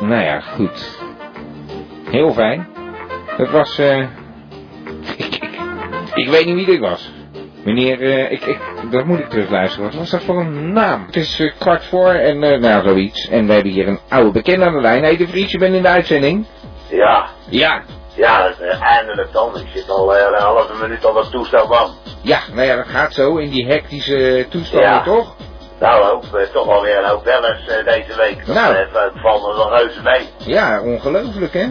Nou 0.00 0.22
ja, 0.22 0.40
goed. 0.40 0.98
Heel 2.10 2.32
fijn. 2.32 2.68
Dat 3.36 3.50
was, 3.50 3.78
eh, 3.78 3.98
ik 6.14 6.28
weet 6.28 6.44
niet 6.44 6.54
wie 6.54 6.66
dit 6.66 6.80
was. 6.80 7.12
Meneer, 7.64 8.00
eh, 8.02 8.30
ik, 8.30 8.44
ik, 8.44 8.58
dat 8.90 9.04
moet 9.04 9.18
ik 9.18 9.28
terugluisteren. 9.28 9.86
Wat 9.90 9.94
was 9.98 10.10
dat 10.10 10.22
voor 10.22 10.40
een 10.40 10.72
naam? 10.72 11.04
Het 11.06 11.16
is 11.16 11.40
eh, 11.40 11.52
kwart 11.58 11.84
voor 11.84 12.10
en, 12.10 12.42
eh, 12.42 12.60
nou, 12.60 12.88
zoiets. 12.88 13.28
En 13.28 13.46
we 13.46 13.52
hebben 13.52 13.72
hier 13.72 13.88
een 13.88 13.98
oude 14.08 14.30
bekende 14.30 14.64
aan 14.64 14.72
de 14.74 14.80
lijn. 14.80 15.02
Hey, 15.02 15.16
de 15.16 15.28
Vries, 15.28 15.50
je 15.50 15.58
bent 15.58 15.74
in 15.74 15.82
de 15.82 15.88
uitzending. 15.88 16.46
Ja, 16.90 17.26
Ja. 17.48 17.82
ja, 18.14 18.50
eindelijk 18.80 19.32
dan. 19.32 19.56
Ik 19.58 19.66
zit 19.74 19.90
al 19.90 20.16
een 20.16 20.34
halve 20.42 20.72
minuut 20.82 21.04
op 21.04 21.14
dat 21.14 21.30
toestel 21.30 21.66
van. 21.66 21.90
Ja, 22.22 22.38
nou 22.52 22.66
ja, 22.66 22.76
dat 22.76 22.86
gaat 22.88 23.14
zo 23.14 23.36
in 23.36 23.50
die 23.50 23.66
hectische 23.66 24.46
toestanden, 24.50 24.88
Ja. 24.90 25.02
toch? 25.02 25.34
Nou, 25.80 26.22
eh, 26.34 26.40
toch 26.52 26.68
alweer 26.68 26.98
een 26.98 27.04
hoop 27.08 27.24
bellers 27.24 27.66
eh, 27.66 27.84
deze 27.84 28.16
week. 28.16 28.46
Nou. 28.46 28.74
v- 28.74 29.20
valt 29.22 29.42
me 29.46 29.54
wel 29.56 29.76
reuze 29.76 30.02
mee. 30.02 30.28
Ja, 30.38 30.80
ongelooflijk 30.82 31.52
hè? 31.52 31.66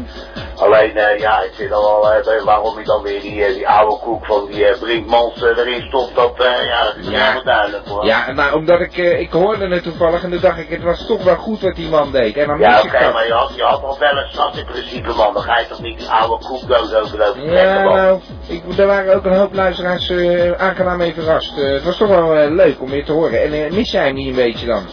Alleen, 0.58 0.98
eh, 0.98 1.20
ja, 1.20 1.42
ik 1.42 1.52
vind 1.54 1.72
al 1.72 1.82
wel, 2.02 2.14
eh, 2.14 2.44
waarom 2.44 2.80
je 2.80 2.86
dan 2.86 3.02
weer 3.02 3.22
die, 3.22 3.44
eh, 3.46 3.54
die 3.54 3.68
oude 3.68 3.98
koek 4.00 4.26
van 4.26 4.48
die 4.52 4.66
eh, 4.66 4.80
Brinkmans 4.80 5.42
erin 5.42 5.82
stopt, 5.88 6.16
dat, 6.16 6.32
ja, 6.38 6.84
dat 6.84 6.96
is 6.96 7.06
niet 7.06 7.12
Ja. 7.12 7.20
helemaal 7.22 7.44
duidelijk 7.44 7.88
hoor. 7.88 8.06
Ja, 8.06 8.32
maar 8.36 8.54
omdat 8.54 8.80
ik, 8.80 8.98
ik 8.98 9.32
hoorde 9.32 9.68
het 9.68 9.84
toevallig 9.84 10.24
en 10.24 10.32
toen 10.32 10.40
dacht 10.42 10.58
ik, 10.58 10.70
het 10.70 10.84
was 10.84 11.06
toch 11.08 11.24
wel 11.24 11.36
goed 11.36 11.62
wat 11.62 11.76
die 11.76 11.90
man 11.90 12.12
deed. 12.12 12.38
En 12.38 12.48
dan 12.48 12.60
Ja, 12.60 12.78
oké, 12.82 12.98
ik 12.98 13.14
maar 13.14 13.26
je 13.28 13.34
had, 13.34 13.52
je 13.56 13.64
had 13.64 13.84
al 13.84 13.98
bellers 14.00 14.34
zat 14.34 14.58
in 14.58 14.66
principe, 14.66 15.14
man. 15.14 15.34
Dan 15.34 15.44
ga 15.44 15.60
je 15.60 15.68
toch 15.68 15.82
niet 15.82 15.98
die 16.00 16.10
oude 16.10 16.46
koek 16.46 16.68
dood 16.68 16.96
over 16.96 17.02
over 17.04 17.42
trekken, 17.42 17.52
Ja, 17.52 17.84
man. 17.84 17.96
nou, 17.96 18.20
ik, 18.48 18.78
er 18.78 18.88
waren 18.88 19.16
ook 19.16 19.26
een 19.26 19.38
hoop 19.38 19.54
luisteraars 19.54 20.12
aangenaam 20.58 20.98
mee 20.98 21.14
verrast. 21.14 21.56
Het 21.56 21.84
was 21.84 21.98
toch 21.98 22.08
wel 22.08 22.50
leuk 22.50 22.82
om 22.82 22.90
weer 22.90 23.06
te 23.06 23.12
horen. 23.12 23.42
En 23.42 23.74
mis 23.76 23.92
jij 23.92 24.06
hem 24.06 24.14
niet 24.14 24.28
een 24.28 24.36
beetje 24.36 24.66
dan? 24.66 24.84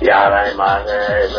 Ja, 0.00 0.28
nee, 0.28 0.54
maar 0.54 0.82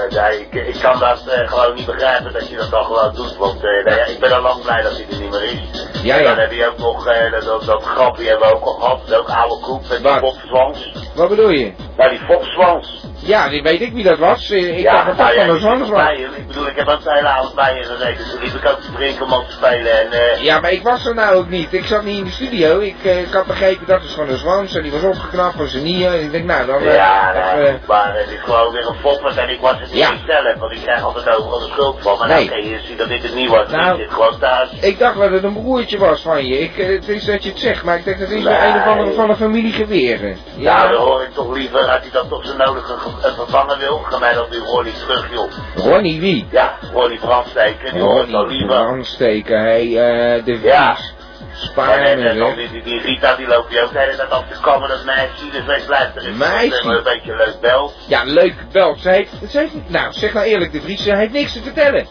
nee, 0.10 0.40
ik, 0.40 0.54
ik 0.54 0.82
kan 0.82 1.00
dat 1.00 1.28
eh, 1.28 1.50
gewoon 1.50 1.76
niet 1.76 1.86
begrijpen 1.86 2.34
dat 2.34 2.50
je 2.50 2.56
dat 2.56 2.70
dan 2.70 2.86
gewoon 2.86 3.16
doet. 3.16 3.38
Want 3.38 3.62
nou 3.62 3.96
ja, 3.96 4.06
ik 4.06 4.20
ben 4.20 4.32
al 4.32 4.42
lang 4.42 4.62
blij 4.62 4.82
dat 4.82 4.92
hij 4.92 5.06
er 5.10 5.20
niet 5.20 5.32
meer 5.32 5.44
is. 5.44 5.88
Ja, 6.04 6.16
en 6.16 6.24
ja. 6.24 6.30
dan 6.30 6.38
heb 6.38 6.52
je 6.52 6.68
ook 6.68 6.78
nog 6.78 7.04
dat, 7.04 7.44
dat, 7.44 7.66
dat 7.66 7.84
grapje 7.84 8.28
hebben 8.28 8.48
we 8.48 8.56
ook 8.56 8.66
al 8.66 8.74
gehad. 8.74 9.14
Ook 9.14 9.30
oude 9.30 9.60
koek 9.60 9.88
met 9.90 10.04
die 10.04 10.12
Fopswans. 10.12 10.92
Wat 11.20 11.30
bedoel 11.30 11.50
je? 11.50 11.72
Nou, 11.98 12.10
die 12.10 12.20
Fopswans. 12.20 13.08
Ja, 13.22 13.50
die 13.50 13.62
weet 13.62 13.82
ik 13.82 13.94
wie 13.94 14.04
dat 14.04 14.18
was. 14.18 14.50
Eh, 14.52 14.78
ik 14.78 14.84
ja, 14.84 14.94
dacht 14.94 15.06
dat 15.06 15.18
nou 15.18 15.34
ja, 15.34 15.46
van 15.46 15.54
de 15.54 15.60
Zwans 15.60 15.90
was. 15.90 16.12
Ik 16.38 16.48
bedoel, 16.48 16.68
ik 16.68 16.76
heb 16.76 16.88
ook 16.88 17.04
de 17.04 17.14
hele 17.14 17.28
avond 17.28 17.56
bij 17.56 17.76
je 17.76 17.84
gezeten. 17.84 18.30
Toen 18.32 18.42
liep 18.44 18.54
ik 18.54 18.70
ook 18.70 18.80
te 18.80 18.92
drinken 18.96 19.26
om 19.26 19.34
op 19.34 19.46
te 19.46 19.52
spelen. 19.52 20.00
En, 20.00 20.12
eh, 20.12 20.44
Ja, 20.44 20.60
maar 20.60 20.72
ik 20.72 20.84
was 20.84 21.06
er 21.06 21.14
nou 21.16 21.36
ook 21.36 21.50
niet. 21.50 21.74
Ik 21.74 21.86
zat 21.86 22.04
niet 22.04 22.18
in 22.18 22.24
de 22.24 22.32
studio. 22.32 22.80
Ik, 22.80 22.96
eh, 23.04 23.20
ik 23.22 23.34
had 23.34 23.46
begrepen 23.46 23.88
dat 23.88 24.02
het 24.02 24.12
van 24.12 24.28
de 24.28 24.38
Zwans 24.38 24.76
en 24.76 24.82
die 24.84 24.92
was 24.92 25.04
opgeknapt 25.04 25.56
van 25.56 25.68
zijn. 25.68 25.86
En 25.86 26.22
ik 26.22 26.32
denk, 26.32 26.46
nou, 26.46 26.66
dan... 26.66 26.84
ja, 26.84 27.34
nou, 27.34 27.74
maar 27.88 28.14
het 28.18 28.30
is 28.32 28.40
gewoon 28.44 28.72
weer 28.74 28.88
een 28.88 28.96
fopper 29.02 29.38
en 29.38 29.50
ik 29.50 29.60
was 29.60 29.72
het 29.80 29.92
niet 29.92 29.98
Ja. 30.00 30.12
eens 30.12 30.26
zelf, 30.26 30.56
want 30.60 30.72
ik 30.72 30.82
krijg 30.82 31.04
altijd 31.04 31.36
overal 31.38 31.60
de 31.60 31.66
schuld 31.72 32.02
van. 32.02 32.18
Maar 32.18 32.28
Nee. 32.28 32.50
nou, 32.50 32.64
je 32.64 32.80
ziet 32.88 32.98
dat 32.98 33.08
dit 33.08 33.24
het 33.24 33.36
niet 33.36 33.50
was, 33.50 33.70
Nou. 33.70 33.94
ik 33.94 34.02
zit 34.02 34.14
gewoon 34.14 34.40
thuis. 34.40 34.70
ik 34.82 35.00
dacht 35.00 35.18
dat 35.18 35.32
het 35.32 35.44
een 35.44 35.54
broertje 35.54 35.98
was 35.98 36.22
van 36.22 36.46
je. 36.46 36.60
Ik, 36.60 36.76
het 36.76 37.08
is 37.10 37.26
dat 37.26 37.44
je 37.44 37.50
het 37.50 37.60
zegt, 37.60 37.84
maar 37.84 37.98
ik 37.98 38.04
denk 38.06 38.20
dat 38.20 38.28
het 38.28 38.38
is 38.38 38.44
Nee. 38.44 38.54
een 38.58 38.76
of 38.76 38.86
andere 38.86 39.14
van 39.14 39.30
een 39.30 39.36
familie 39.36 39.74
geweren. 39.74 40.38
Ja, 40.56 40.88
dan 40.88 41.02
hoor 41.10 41.22
ik 41.22 41.34
toch 41.34 41.54
liever 41.54 41.80
dat 41.80 42.02
hij 42.02 42.10
dat 42.12 42.30
toch 42.30 42.46
zo 42.46 42.56
nodig 42.56 42.90
eh, 42.90 43.34
vervangen 43.36 43.78
wil. 43.78 43.98
Ga 43.98 44.18
mij 44.20 44.34
dan 44.34 44.46
nu 44.50 44.58
Ronnie 44.58 44.94
terug, 44.94 45.32
joh. 45.32 45.52
Ronnie 45.76 46.20
wie? 46.20 46.48
Ja, 46.52 46.78
Ronnie 46.94 47.20
Brandsteken, 47.20 47.94
die 47.94 48.02
hoor 48.02 48.24
ik 48.24 48.48
liever. 48.48 48.68
brandsteken, 48.68 49.60
hey, 49.60 49.86
eh, 49.86 50.46
de 50.46 50.60
Ja. 50.62 50.96
Vries. 50.96 51.14
En, 51.50 51.68
Spaar 51.68 52.00
en, 52.00 52.20
en 52.24 52.56
die, 52.56 52.70
die, 52.72 52.84
die 52.84 53.02
Rita, 53.02 53.36
die 53.36 53.48
loopt 53.48 53.72
je 53.74 53.82
ook 53.82 53.92
de 53.92 54.00
hele 54.00 54.16
tijd 54.16 54.30
af 54.30 54.44
te 54.52 54.60
kammen, 54.62 54.90
dat 54.90 55.04
meisje. 55.06 55.50
Dus 55.52 55.66
wees 55.66 55.84
blijft 55.84 56.16
er 56.16 56.34
Meisje? 56.34 56.84
een 56.84 57.04
beetje 57.04 57.36
leuk 57.36 57.60
bel. 57.62 57.92
Ja, 58.08 58.24
leuk 58.24 58.54
wel. 58.72 58.96
Ze 59.00 59.10
heeft, 59.10 59.32
ze 59.50 59.58
heeft, 59.58 59.74
nou, 59.88 60.14
zeg 60.14 60.34
nou 60.34 60.46
eerlijk, 60.46 60.72
de 60.72 60.82
Vries, 60.82 61.04
ze 61.04 61.16
heeft 61.16 61.32
niks 61.32 61.54
te 61.54 61.62
vertellen. 61.62 62.08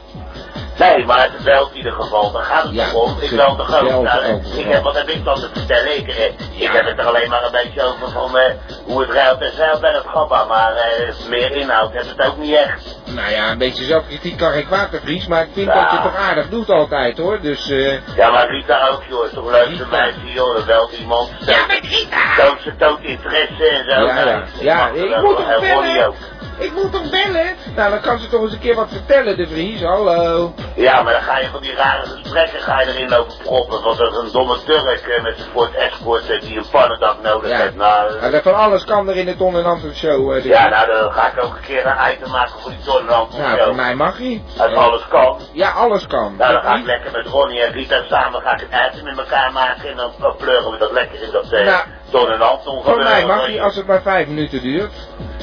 Nee, 0.79 1.05
maar 1.05 1.23
het 1.33 1.45
belt 1.45 1.71
in 1.71 1.77
ieder 1.77 1.93
geval, 1.93 2.33
daar 2.33 2.43
gaat 2.45 2.63
het 2.63 2.73
Ja, 2.75 2.85
toch 2.85 2.95
om. 3.03 3.17
Ik 3.21 3.37
bel 3.37 3.57
de 3.57 3.63
groot. 3.63 3.83
Nou, 4.03 4.25
ook 4.33 4.43
ik 4.45 4.65
wel. 4.65 4.73
heb, 4.73 4.83
wat 4.83 4.97
heb 4.97 5.09
ik 5.09 5.25
dan 5.25 5.35
te 5.41 5.49
vertellen? 5.53 5.97
Ik, 5.99 6.09
eh, 6.09 6.25
ik 6.63 6.71
heb 6.73 6.87
het 6.87 6.99
er 6.99 7.07
alleen 7.07 7.29
maar 7.31 7.45
een 7.45 7.51
beetje 7.53 7.83
over 7.83 8.11
van 8.11 8.39
eh, 8.39 8.53
hoe 8.85 9.01
het 9.01 9.11
ruilt 9.11 9.41
en 9.41 9.53
zeilt 9.57 9.81
bij 9.81 9.93
het 9.93 10.05
gabba. 10.07 10.45
Maar 10.45 10.73
eh, 10.75 11.15
meer 11.29 11.53
inhoud 11.57 11.93
heeft 11.93 12.09
het 12.17 12.27
ook 12.27 12.37
niet 12.37 12.55
echt. 12.55 12.97
Nou 13.05 13.31
ja, 13.31 13.51
een 13.51 13.59
beetje 13.59 13.85
zelfkritiek 13.85 14.39
kan 14.39 14.53
geen 14.53 14.67
kwaad, 14.67 14.89
Vries, 15.03 15.27
maar 15.27 15.43
ik 15.43 15.49
vind 15.53 15.67
Ja. 15.67 15.75
dat 15.75 15.91
je 15.91 15.97
het 15.97 16.05
toch 16.05 16.17
aardig 16.21 16.49
doet 16.49 16.69
altijd, 16.71 17.19
hoor. 17.19 17.41
Dus, 17.41 17.71
eh... 17.71 18.17
Ja, 18.17 18.31
maar 18.31 18.49
Rita 18.51 18.89
ook, 18.89 19.03
joh. 19.09 19.25
Is 19.27 19.33
toch 19.35 19.51
leuk 19.51 19.79
de 19.79 19.87
meisje, 19.91 20.33
joh. 20.35 20.55
Dan 20.57 20.67
belt 20.67 20.93
iemand. 20.93 21.31
Ja, 21.39 21.67
met 21.67 21.81
Rita! 21.83 22.35
Toont 22.45 22.61
ze 22.61 22.73
toont 22.79 23.01
interesse 23.03 23.67
en 23.69 23.85
zo. 23.85 24.07
Ja, 24.07 24.15
Nou, 24.15 24.27
ja. 24.29 24.43
Ja, 24.61 24.77
mag 24.87 24.95
ik 24.95 25.09
wel. 25.09 25.23
moet 25.23 25.37
bellen? 25.61 26.15
Ik 26.59 26.73
moet 26.73 26.93
toch 26.93 27.11
bellen? 27.11 27.57
Nou, 27.77 27.91
dan 27.91 28.01
kan 28.01 28.19
ze 28.19 28.29
toch 28.29 28.43
eens 28.43 28.53
een 28.53 28.59
keer 28.59 28.75
wat 28.75 28.89
vertellen, 28.89 29.37
de 29.37 29.47
Vries. 29.47 29.83
Hallo. 29.83 30.55
Ja, 30.75 31.03
maar 31.03 31.13
dan 31.13 31.23
ga 31.23 31.39
je 31.39 31.49
van 31.53 31.63
die 31.63 31.75
rare 31.75 32.07
gesprekken 32.07 32.61
ga 32.61 32.81
je 32.81 32.87
erin 32.87 33.09
lopen 33.09 33.35
proppen. 33.43 33.83
Want 33.83 33.99
dat 33.99 34.13
is 34.13 34.19
een 34.19 34.33
domme 34.33 34.59
Turk 34.65 35.01
eh, 35.01 35.23
met 35.23 35.37
Escort 35.75 36.31
eh, 36.31 36.41
die 36.41 36.57
een 36.57 36.69
pannendak 36.71 37.23
nodig 37.23 37.51
Ja. 37.51 37.57
heeft. 37.57 37.75
Nou, 37.75 38.19
eh, 38.19 38.43
van 38.43 38.55
alles 38.55 38.85
kan 38.85 39.09
er 39.09 39.17
in 39.17 39.25
de 39.25 39.37
en 39.39 39.65
Antwoord 39.65 39.97
show, 39.97 40.45
ja, 40.45 40.69
nou 40.69 40.87
dan 40.87 41.13
ga 41.13 41.27
ik 41.27 41.45
ook 41.45 41.55
een 41.55 41.65
keer 41.67 41.87
een 41.87 42.13
item 42.13 42.31
maken 42.31 42.61
voor 42.61 42.71
die 42.71 42.83
Tonnenland. 42.85 43.39
Nou, 43.39 43.61
voor 43.63 43.75
mij 43.75 43.95
mag 43.95 44.19
hij. 44.19 44.43
Als 44.59 44.75
alles 44.75 45.09
kan. 45.09 45.41
Ja, 45.53 45.71
alles 45.71 46.07
kan. 46.07 46.35
Nou, 46.39 46.53
dan 46.53 46.63
ga 46.63 46.77
ik 46.77 46.85
lekker 46.85 47.11
met 47.13 47.27
Ronnie 47.27 47.63
en 47.63 47.73
Rita 47.73 48.03
samen 48.09 48.41
ga 48.43 48.53
ik 48.53 48.61
een 48.61 48.91
item 48.93 49.05
met 49.05 49.19
elkaar 49.19 49.53
maken. 49.53 49.89
En 49.91 49.97
dan 49.97 50.37
pleuren 50.37 50.71
we 50.71 50.79
dat 50.79 50.93
lekker 50.93 51.23
in 51.23 51.31
dat 51.33 51.53
eh 51.53 51.65
Nou, 51.65 51.83
Tonnenland. 52.11 52.63
Voor 52.63 52.97
mij 52.99 53.27
mag 53.27 53.47
hij 53.47 53.61
als 53.63 53.77
het 53.77 53.87
maar 53.87 54.03
vijf 54.03 54.27
minuten 54.27 54.63
duurt. 54.63 54.93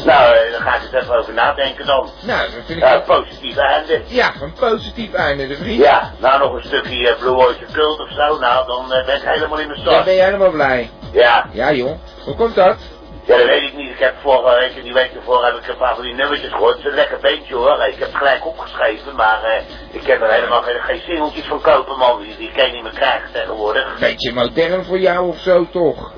Nou, 0.05 0.35
eh, 0.35 0.51
dan 0.51 0.61
ga 0.61 0.75
ik 0.75 0.81
eens 0.81 1.03
even 1.03 1.17
over 1.17 1.33
nadenken 1.33 1.85
dan. 1.85 2.09
Nou, 2.21 2.41
dat 2.41 2.51
vind 2.65 2.69
ik... 2.69 2.79
Ja, 2.79 2.99
positief 2.99 3.57
einde. 3.57 4.01
Ja, 4.05 4.31
een 4.41 4.53
positief 4.53 5.13
einde, 5.13 5.47
de 5.47 5.55
Vries. 5.55 5.77
Ja, 5.77 6.11
nou 6.17 6.39
nog 6.39 6.53
een 6.53 6.63
stukje 6.63 7.09
eh, 7.09 7.19
Blue 7.19 7.33
Oyster 7.35 7.67
Cult 7.71 7.99
of 7.99 8.09
zo. 8.11 8.39
Nou, 8.39 8.67
dan 8.67 8.93
eh, 8.93 9.05
ben 9.05 9.15
ik 9.15 9.21
helemaal 9.23 9.59
in 9.59 9.67
de 9.67 9.73
Dan 9.73 9.83
stad. 9.93 10.03
ben 10.05 10.13
je 10.13 10.21
helemaal 10.21 10.51
blij. 10.51 10.89
Ja. 11.11 11.45
Ja, 11.51 11.71
joh. 11.71 11.97
Hoe 12.25 12.35
komt 12.35 12.55
dat? 12.55 12.77
Ja, 13.25 13.37
dat 13.37 13.45
weet 13.45 13.61
ik 13.61 13.75
niet. 13.75 13.89
Ik 13.89 13.99
heb 13.99 14.13
vorige 14.21 14.55
week 14.59 14.75
en 14.75 14.83
die 14.83 14.93
week 14.93 15.11
ervoor 15.15 15.45
heb 15.45 15.55
ik 15.55 15.67
een 15.67 15.77
paar 15.77 15.95
van 15.95 16.03
die 16.03 16.13
nummertjes 16.13 16.51
gehoord. 16.51 16.75
Het 16.75 16.79
is 16.85 16.89
een 16.89 16.95
lekker 16.95 17.17
beentje 17.19 17.55
hoor. 17.55 17.85
Ik 17.87 17.99
heb 17.99 18.07
het 18.07 18.17
gelijk 18.17 18.45
opgeschreven, 18.45 19.15
maar 19.15 19.63
ik 19.91 20.05
heb 20.07 20.21
er 20.21 20.31
helemaal 20.31 20.61
geen, 20.61 20.79
geen 20.81 21.01
singeltjes 21.05 21.45
van 21.45 21.61
kopen, 21.61 21.97
man. 21.97 22.21
Die, 22.21 22.37
die 22.37 22.51
kan 22.55 22.65
je 22.65 22.71
niet 22.71 22.83
meer 22.83 22.93
krijgen 22.93 23.31
tegenwoordig. 23.31 23.99
Beetje 23.99 24.33
modern 24.33 24.85
voor 24.85 24.99
jou 24.99 25.27
of 25.27 25.37
zo, 25.37 25.67
toch? 25.71 26.11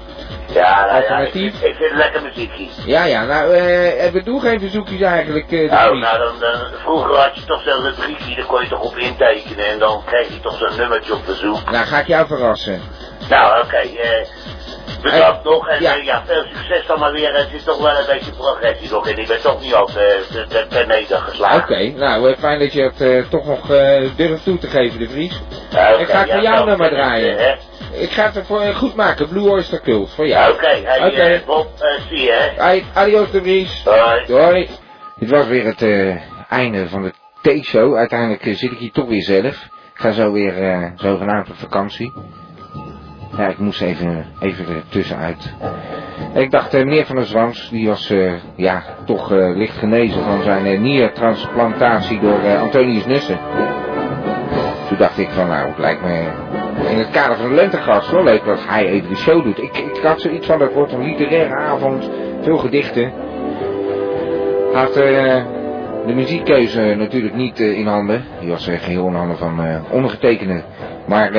Ja, 0.53 0.79
nou 0.79 0.87
ja, 0.87 0.95
ik, 0.97 1.01
Alternatief? 1.01 1.51
vind- 1.59 1.63
ik 1.71 1.75
vind 1.75 1.89
het 1.89 1.97
lekker 1.97 2.21
muziekje. 2.21 2.65
Ja, 2.85 3.03
ja, 3.03 3.25
nou, 3.25 3.53
eh, 3.53 4.11
we 4.11 4.21
doen 4.23 4.41
geen 4.41 4.59
verzoekjes 4.59 5.01
eigenlijk, 5.01 5.49
de 5.49 5.67
Nou, 5.69 5.97
nou 5.99 6.17
dan, 6.17 6.39
dan, 6.39 6.59
vroeger 6.83 7.15
had 7.15 7.35
je 7.35 7.43
toch 7.45 7.61
zo'n 7.63 7.83
rubriekje, 7.83 8.35
daar 8.35 8.45
kon 8.45 8.61
je 8.61 8.67
toch 8.67 8.81
op 8.81 8.97
intekenen 8.97 9.65
en 9.65 9.79
dan 9.79 10.03
kreeg 10.05 10.27
je 10.27 10.39
toch 10.39 10.57
zo'n 10.57 10.77
nummertje 10.77 11.13
op 11.13 11.25
bezoek. 11.25 11.71
Nou, 11.71 11.85
ga 11.85 11.99
ik 11.99 12.07
jou 12.07 12.27
verrassen. 12.27 12.81
Nou, 13.29 13.63
oké, 13.63 13.81
bedankt 15.01 15.43
nog 15.43 15.67
en 15.69 15.81
Ja. 15.81 15.93
ja. 15.93 16.01
ja, 16.03 16.23
veel 16.25 16.43
succes 16.53 16.85
dan 16.87 16.99
maar 16.99 17.11
weer. 17.11 17.33
Het 17.35 17.53
is 17.53 17.63
toch 17.63 17.77
wel 17.77 17.99
een 17.99 18.05
beetje 18.07 18.31
progressie 18.31 18.91
nog 18.91 19.07
en 19.07 19.17
ik 19.17 19.27
ben 19.27 19.41
toch 19.41 19.61
niet 19.61 19.73
al 19.73 19.85
te, 19.85 20.25
te, 20.31 20.45
te, 20.47 20.65
te 20.69 20.83
nedergeslagen. 20.87 21.57
Oké, 21.61 21.87
nou, 21.89 22.35
fijn 22.39 22.59
dat 22.59 22.73
je 22.73 22.91
het 22.97 23.29
toch 23.29 23.45
nog 23.45 23.67
durft 24.15 24.43
toe 24.43 24.57
te 24.57 24.67
geven, 24.67 24.99
de 24.99 25.09
Vries. 25.09 25.41
Ja, 25.69 25.91
oké, 25.93 26.01
ik 26.01 26.07
ga 26.09 26.19
het 26.19 26.29
voor 26.31 26.41
ja, 26.41 26.41
jou 26.41 26.57
dat 26.57 26.65
nummer 26.65 26.87
ik, 26.87 26.93
draaien. 26.93 27.37
hè. 27.37 27.53
Ik 27.91 28.09
ga 28.09 28.25
het 28.25 28.35
ervoor 28.35 28.61
goed 28.61 28.95
maken, 28.95 29.27
Blue 29.27 29.49
Oyster 29.49 29.81
Cult, 29.81 30.13
voor 30.13 30.27
jou. 30.27 30.53
Oké, 30.53 30.67
hey, 30.67 31.33
eh, 31.33 31.45
Bob, 31.45 31.67
eh, 31.79 32.01
zie 32.07 32.21
je, 32.21 32.31
hè. 32.31 32.63
Hey, 32.63 32.83
adios 32.93 33.31
de 33.31 33.41
Vries. 33.41 33.83
Hoi. 33.85 34.25
Doei. 34.25 34.69
Dit 35.15 35.29
was 35.29 35.47
weer 35.47 35.65
het 35.65 35.81
eh, 35.81 36.15
einde 36.49 36.89
van 36.89 37.03
de 37.03 37.13
T-show. 37.41 37.95
Uiteindelijk 37.95 38.43
zit 38.43 38.71
ik 38.71 38.77
hier 38.77 38.91
toch 38.91 39.07
weer 39.07 39.21
zelf. 39.21 39.63
Ik 39.93 40.03
ga 40.03 40.11
zo 40.11 40.31
weer 40.31 40.91
zogenaamd 40.95 41.49
op 41.49 41.55
vakantie. 41.55 42.13
Ja, 43.37 43.47
ik 43.47 43.57
moest 43.57 43.81
even, 43.81 44.25
even 44.39 44.67
er 44.67 44.83
tussenuit. 44.89 45.53
Ik 46.33 46.51
dacht, 46.51 46.73
meneer 46.73 47.05
Van 47.05 47.15
der 47.15 47.25
Zwans, 47.25 47.69
die 47.69 47.87
was 47.87 48.13
ja, 48.55 48.83
toch 49.05 49.29
licht 49.29 49.77
genezen 49.77 50.23
van 50.23 50.41
zijn 50.43 50.81
niertransplantatie 50.81 52.19
door 52.19 52.57
Antonius 52.57 53.05
Nussen. 53.05 53.39
Toen 54.87 54.97
dacht 54.97 55.17
ik 55.17 55.29
van, 55.29 55.47
nou, 55.47 55.67
het 55.67 55.77
lijkt 55.77 56.01
me 56.01 56.29
in 56.85 56.97
het 56.97 57.09
kader 57.09 57.37
van 57.37 57.53
lentegast 57.53 58.11
wel 58.11 58.23
leuk 58.23 58.45
dat 58.45 58.59
hij 58.67 58.87
even 58.87 59.09
de 59.09 59.15
show 59.15 59.43
doet. 59.43 59.57
Ik, 59.57 59.77
ik 59.77 60.03
had 60.03 60.21
zoiets 60.21 60.47
van, 60.47 60.59
dat 60.59 60.73
wordt 60.73 60.93
een 60.93 61.03
literaire 61.03 61.55
avond, 61.55 62.09
veel 62.41 62.57
gedichten. 62.57 63.11
Had 64.73 64.95
eh, 64.95 65.43
de 66.05 66.13
muziekkeuze 66.13 66.95
natuurlijk 66.97 67.35
niet 67.35 67.59
eh, 67.59 67.77
in 67.77 67.87
handen. 67.87 68.23
Die 68.39 68.49
was 68.49 68.67
eh, 68.67 68.79
geheel 68.79 69.07
in 69.07 69.13
handen 69.13 69.37
van 69.37 69.83
ondergetekende. 69.91 70.63
Maar 71.07 71.31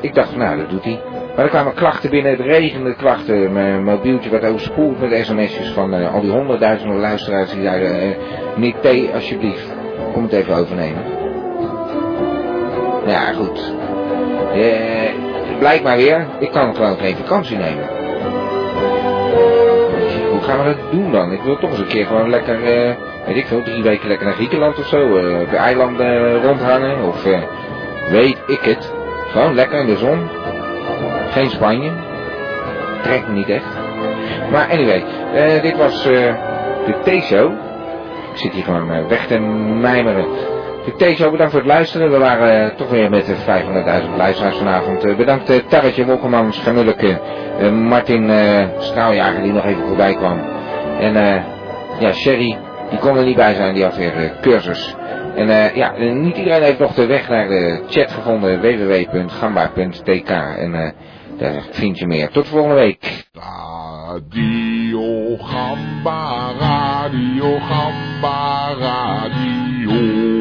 ik 0.00 0.14
dacht, 0.14 0.36
nou, 0.36 0.56
dat 0.56 0.70
doet 0.70 0.84
hij. 0.84 1.00
Maar 1.36 1.44
er 1.44 1.50
kwamen 1.50 1.74
klachten 1.74 2.10
binnen, 2.10 2.32
het 2.32 2.40
regende 2.40 2.94
klachten. 2.94 3.52
Mijn 3.52 3.84
mobieltje 3.84 4.30
werd 4.30 4.44
overspoeld 4.44 5.00
met 5.00 5.26
sms'jes 5.26 5.68
van 5.68 6.12
al 6.12 6.20
die 6.20 6.30
honderdduizenden 6.30 6.98
luisteraars 6.98 7.52
die 7.52 7.68
eh 7.68 8.16
meneer 8.56 8.74
T, 8.80 9.14
alsjeblieft, 9.14 9.76
kom 10.12 10.22
het 10.22 10.32
even 10.32 10.54
overnemen. 10.54 11.02
Ja, 13.06 13.32
goed. 13.32 13.74
Blijkbaar 15.60 15.96
weer, 15.96 16.26
ik 16.38 16.50
kan 16.50 16.74
gewoon 16.74 16.98
geen 16.98 17.16
vakantie 17.16 17.56
nemen. 17.56 17.88
Hoe 20.30 20.40
gaan 20.42 20.58
we 20.58 20.64
dat 20.64 20.90
doen 20.90 21.12
dan? 21.12 21.32
Ik 21.32 21.42
wil 21.42 21.58
toch 21.58 21.70
eens 21.70 21.78
een 21.78 21.86
keer 21.86 22.06
gewoon 22.06 22.30
lekker, 22.30 22.54
eh, 22.64 22.94
weet 23.26 23.36
ik 23.36 23.46
veel, 23.46 23.62
drie 23.62 23.82
weken 23.82 24.08
lekker 24.08 24.26
naar 24.26 24.34
Griekenland 24.34 24.78
of 24.78 24.86
zo. 24.86 25.16
eh, 25.16 25.40
op 25.40 25.50
de 25.50 25.56
eilanden 25.56 26.06
eh, 26.06 26.44
rondhangen. 26.44 27.02
Of 27.02 27.24
weet 28.10 28.38
ik 28.46 28.60
het. 28.60 28.92
Gewoon 29.28 29.54
lekker 29.54 29.78
in 29.80 29.86
de 29.86 29.96
zon. 29.96 30.28
Geen 31.30 31.50
Spanje. 31.50 31.90
Trekt 33.02 33.26
me 33.28 33.32
niet 33.34 33.48
echt. 33.48 33.78
Maar 34.50 34.68
anyway, 34.70 35.04
dit 35.62 35.76
was 35.76 36.02
de 36.02 36.94
T-show. 37.04 37.52
Ik 38.32 38.36
zit 38.38 38.52
hier 38.52 38.64
gewoon 38.64 39.08
weg 39.08 39.26
te 39.26 39.38
mijmeren. 39.80 40.24
De 40.84 40.92
T-show, 40.96 41.30
bedankt 41.30 41.52
voor 41.52 41.60
het 41.60 41.70
luisteren. 41.70 42.10
We 42.10 42.18
waren 42.18 42.70
eh, 42.70 42.76
toch 42.76 42.88
weer 42.90 43.10
met 43.10 43.26
de 43.26 43.34
500.000 43.34 44.16
luisteraars 44.16 44.56
vanavond. 44.56 45.04
Eh, 45.04 45.16
bedankt 45.16 45.50
uh, 45.50 45.56
Tarretje 45.56 46.04
Wolkermans, 46.04 46.58
Ganulleke, 46.58 47.20
eh, 47.58 47.70
Martin 47.70 48.30
eh, 48.30 48.68
Straaljager 48.78 49.42
die 49.42 49.52
nog 49.52 49.64
even 49.64 49.86
voorbij 49.86 50.14
kwam. 50.14 50.40
En 51.00 51.16
eh, 51.16 51.42
ja, 51.98 52.12
Sherry, 52.12 52.58
die 52.90 52.98
kon 52.98 53.16
er 53.16 53.24
niet 53.24 53.36
bij 53.36 53.54
zijn, 53.54 53.74
die 53.74 53.84
had 53.84 53.96
weer 53.96 54.16
eh, 54.16 54.30
cursus. 54.40 54.94
En 55.34 55.48
eh, 55.48 55.76
ja, 55.76 55.94
eh, 55.94 56.12
niet 56.12 56.36
iedereen 56.36 56.62
heeft 56.62 56.78
nog 56.78 56.94
de 56.94 57.06
weg 57.06 57.28
naar 57.28 57.48
de 57.48 57.82
chat 57.88 58.10
gevonden, 58.10 58.60
www.gamba.tk. 58.60 60.30
En 60.30 60.74
eh, 60.74 60.90
daar 61.38 61.62
vind 61.70 61.98
je 61.98 62.06
meer. 62.06 62.28
Tot 62.30 62.48
volgende 62.48 62.74
week. 62.74 63.28
Gamba, 65.38 66.52
Radio 66.58 67.58
Gamba, 67.58 68.74
Radio. 68.78 70.39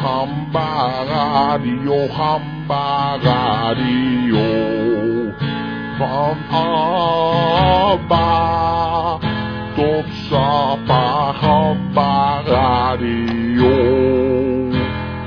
Gamba, 0.00 0.68
Radio 1.08 2.08
Gamba, 2.08 3.18
Radio. 3.22 4.48
Van 5.98 6.38
Abba 7.88 8.28
tot 9.76 10.06
Sapa 10.28 11.34
Gamba, 11.40 12.42
Radio. 12.46 13.76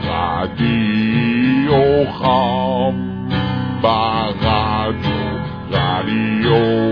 Radio 0.07 2.05
Gamba, 2.22 3.99
Radio. 4.41 5.22
Radio 5.72 6.90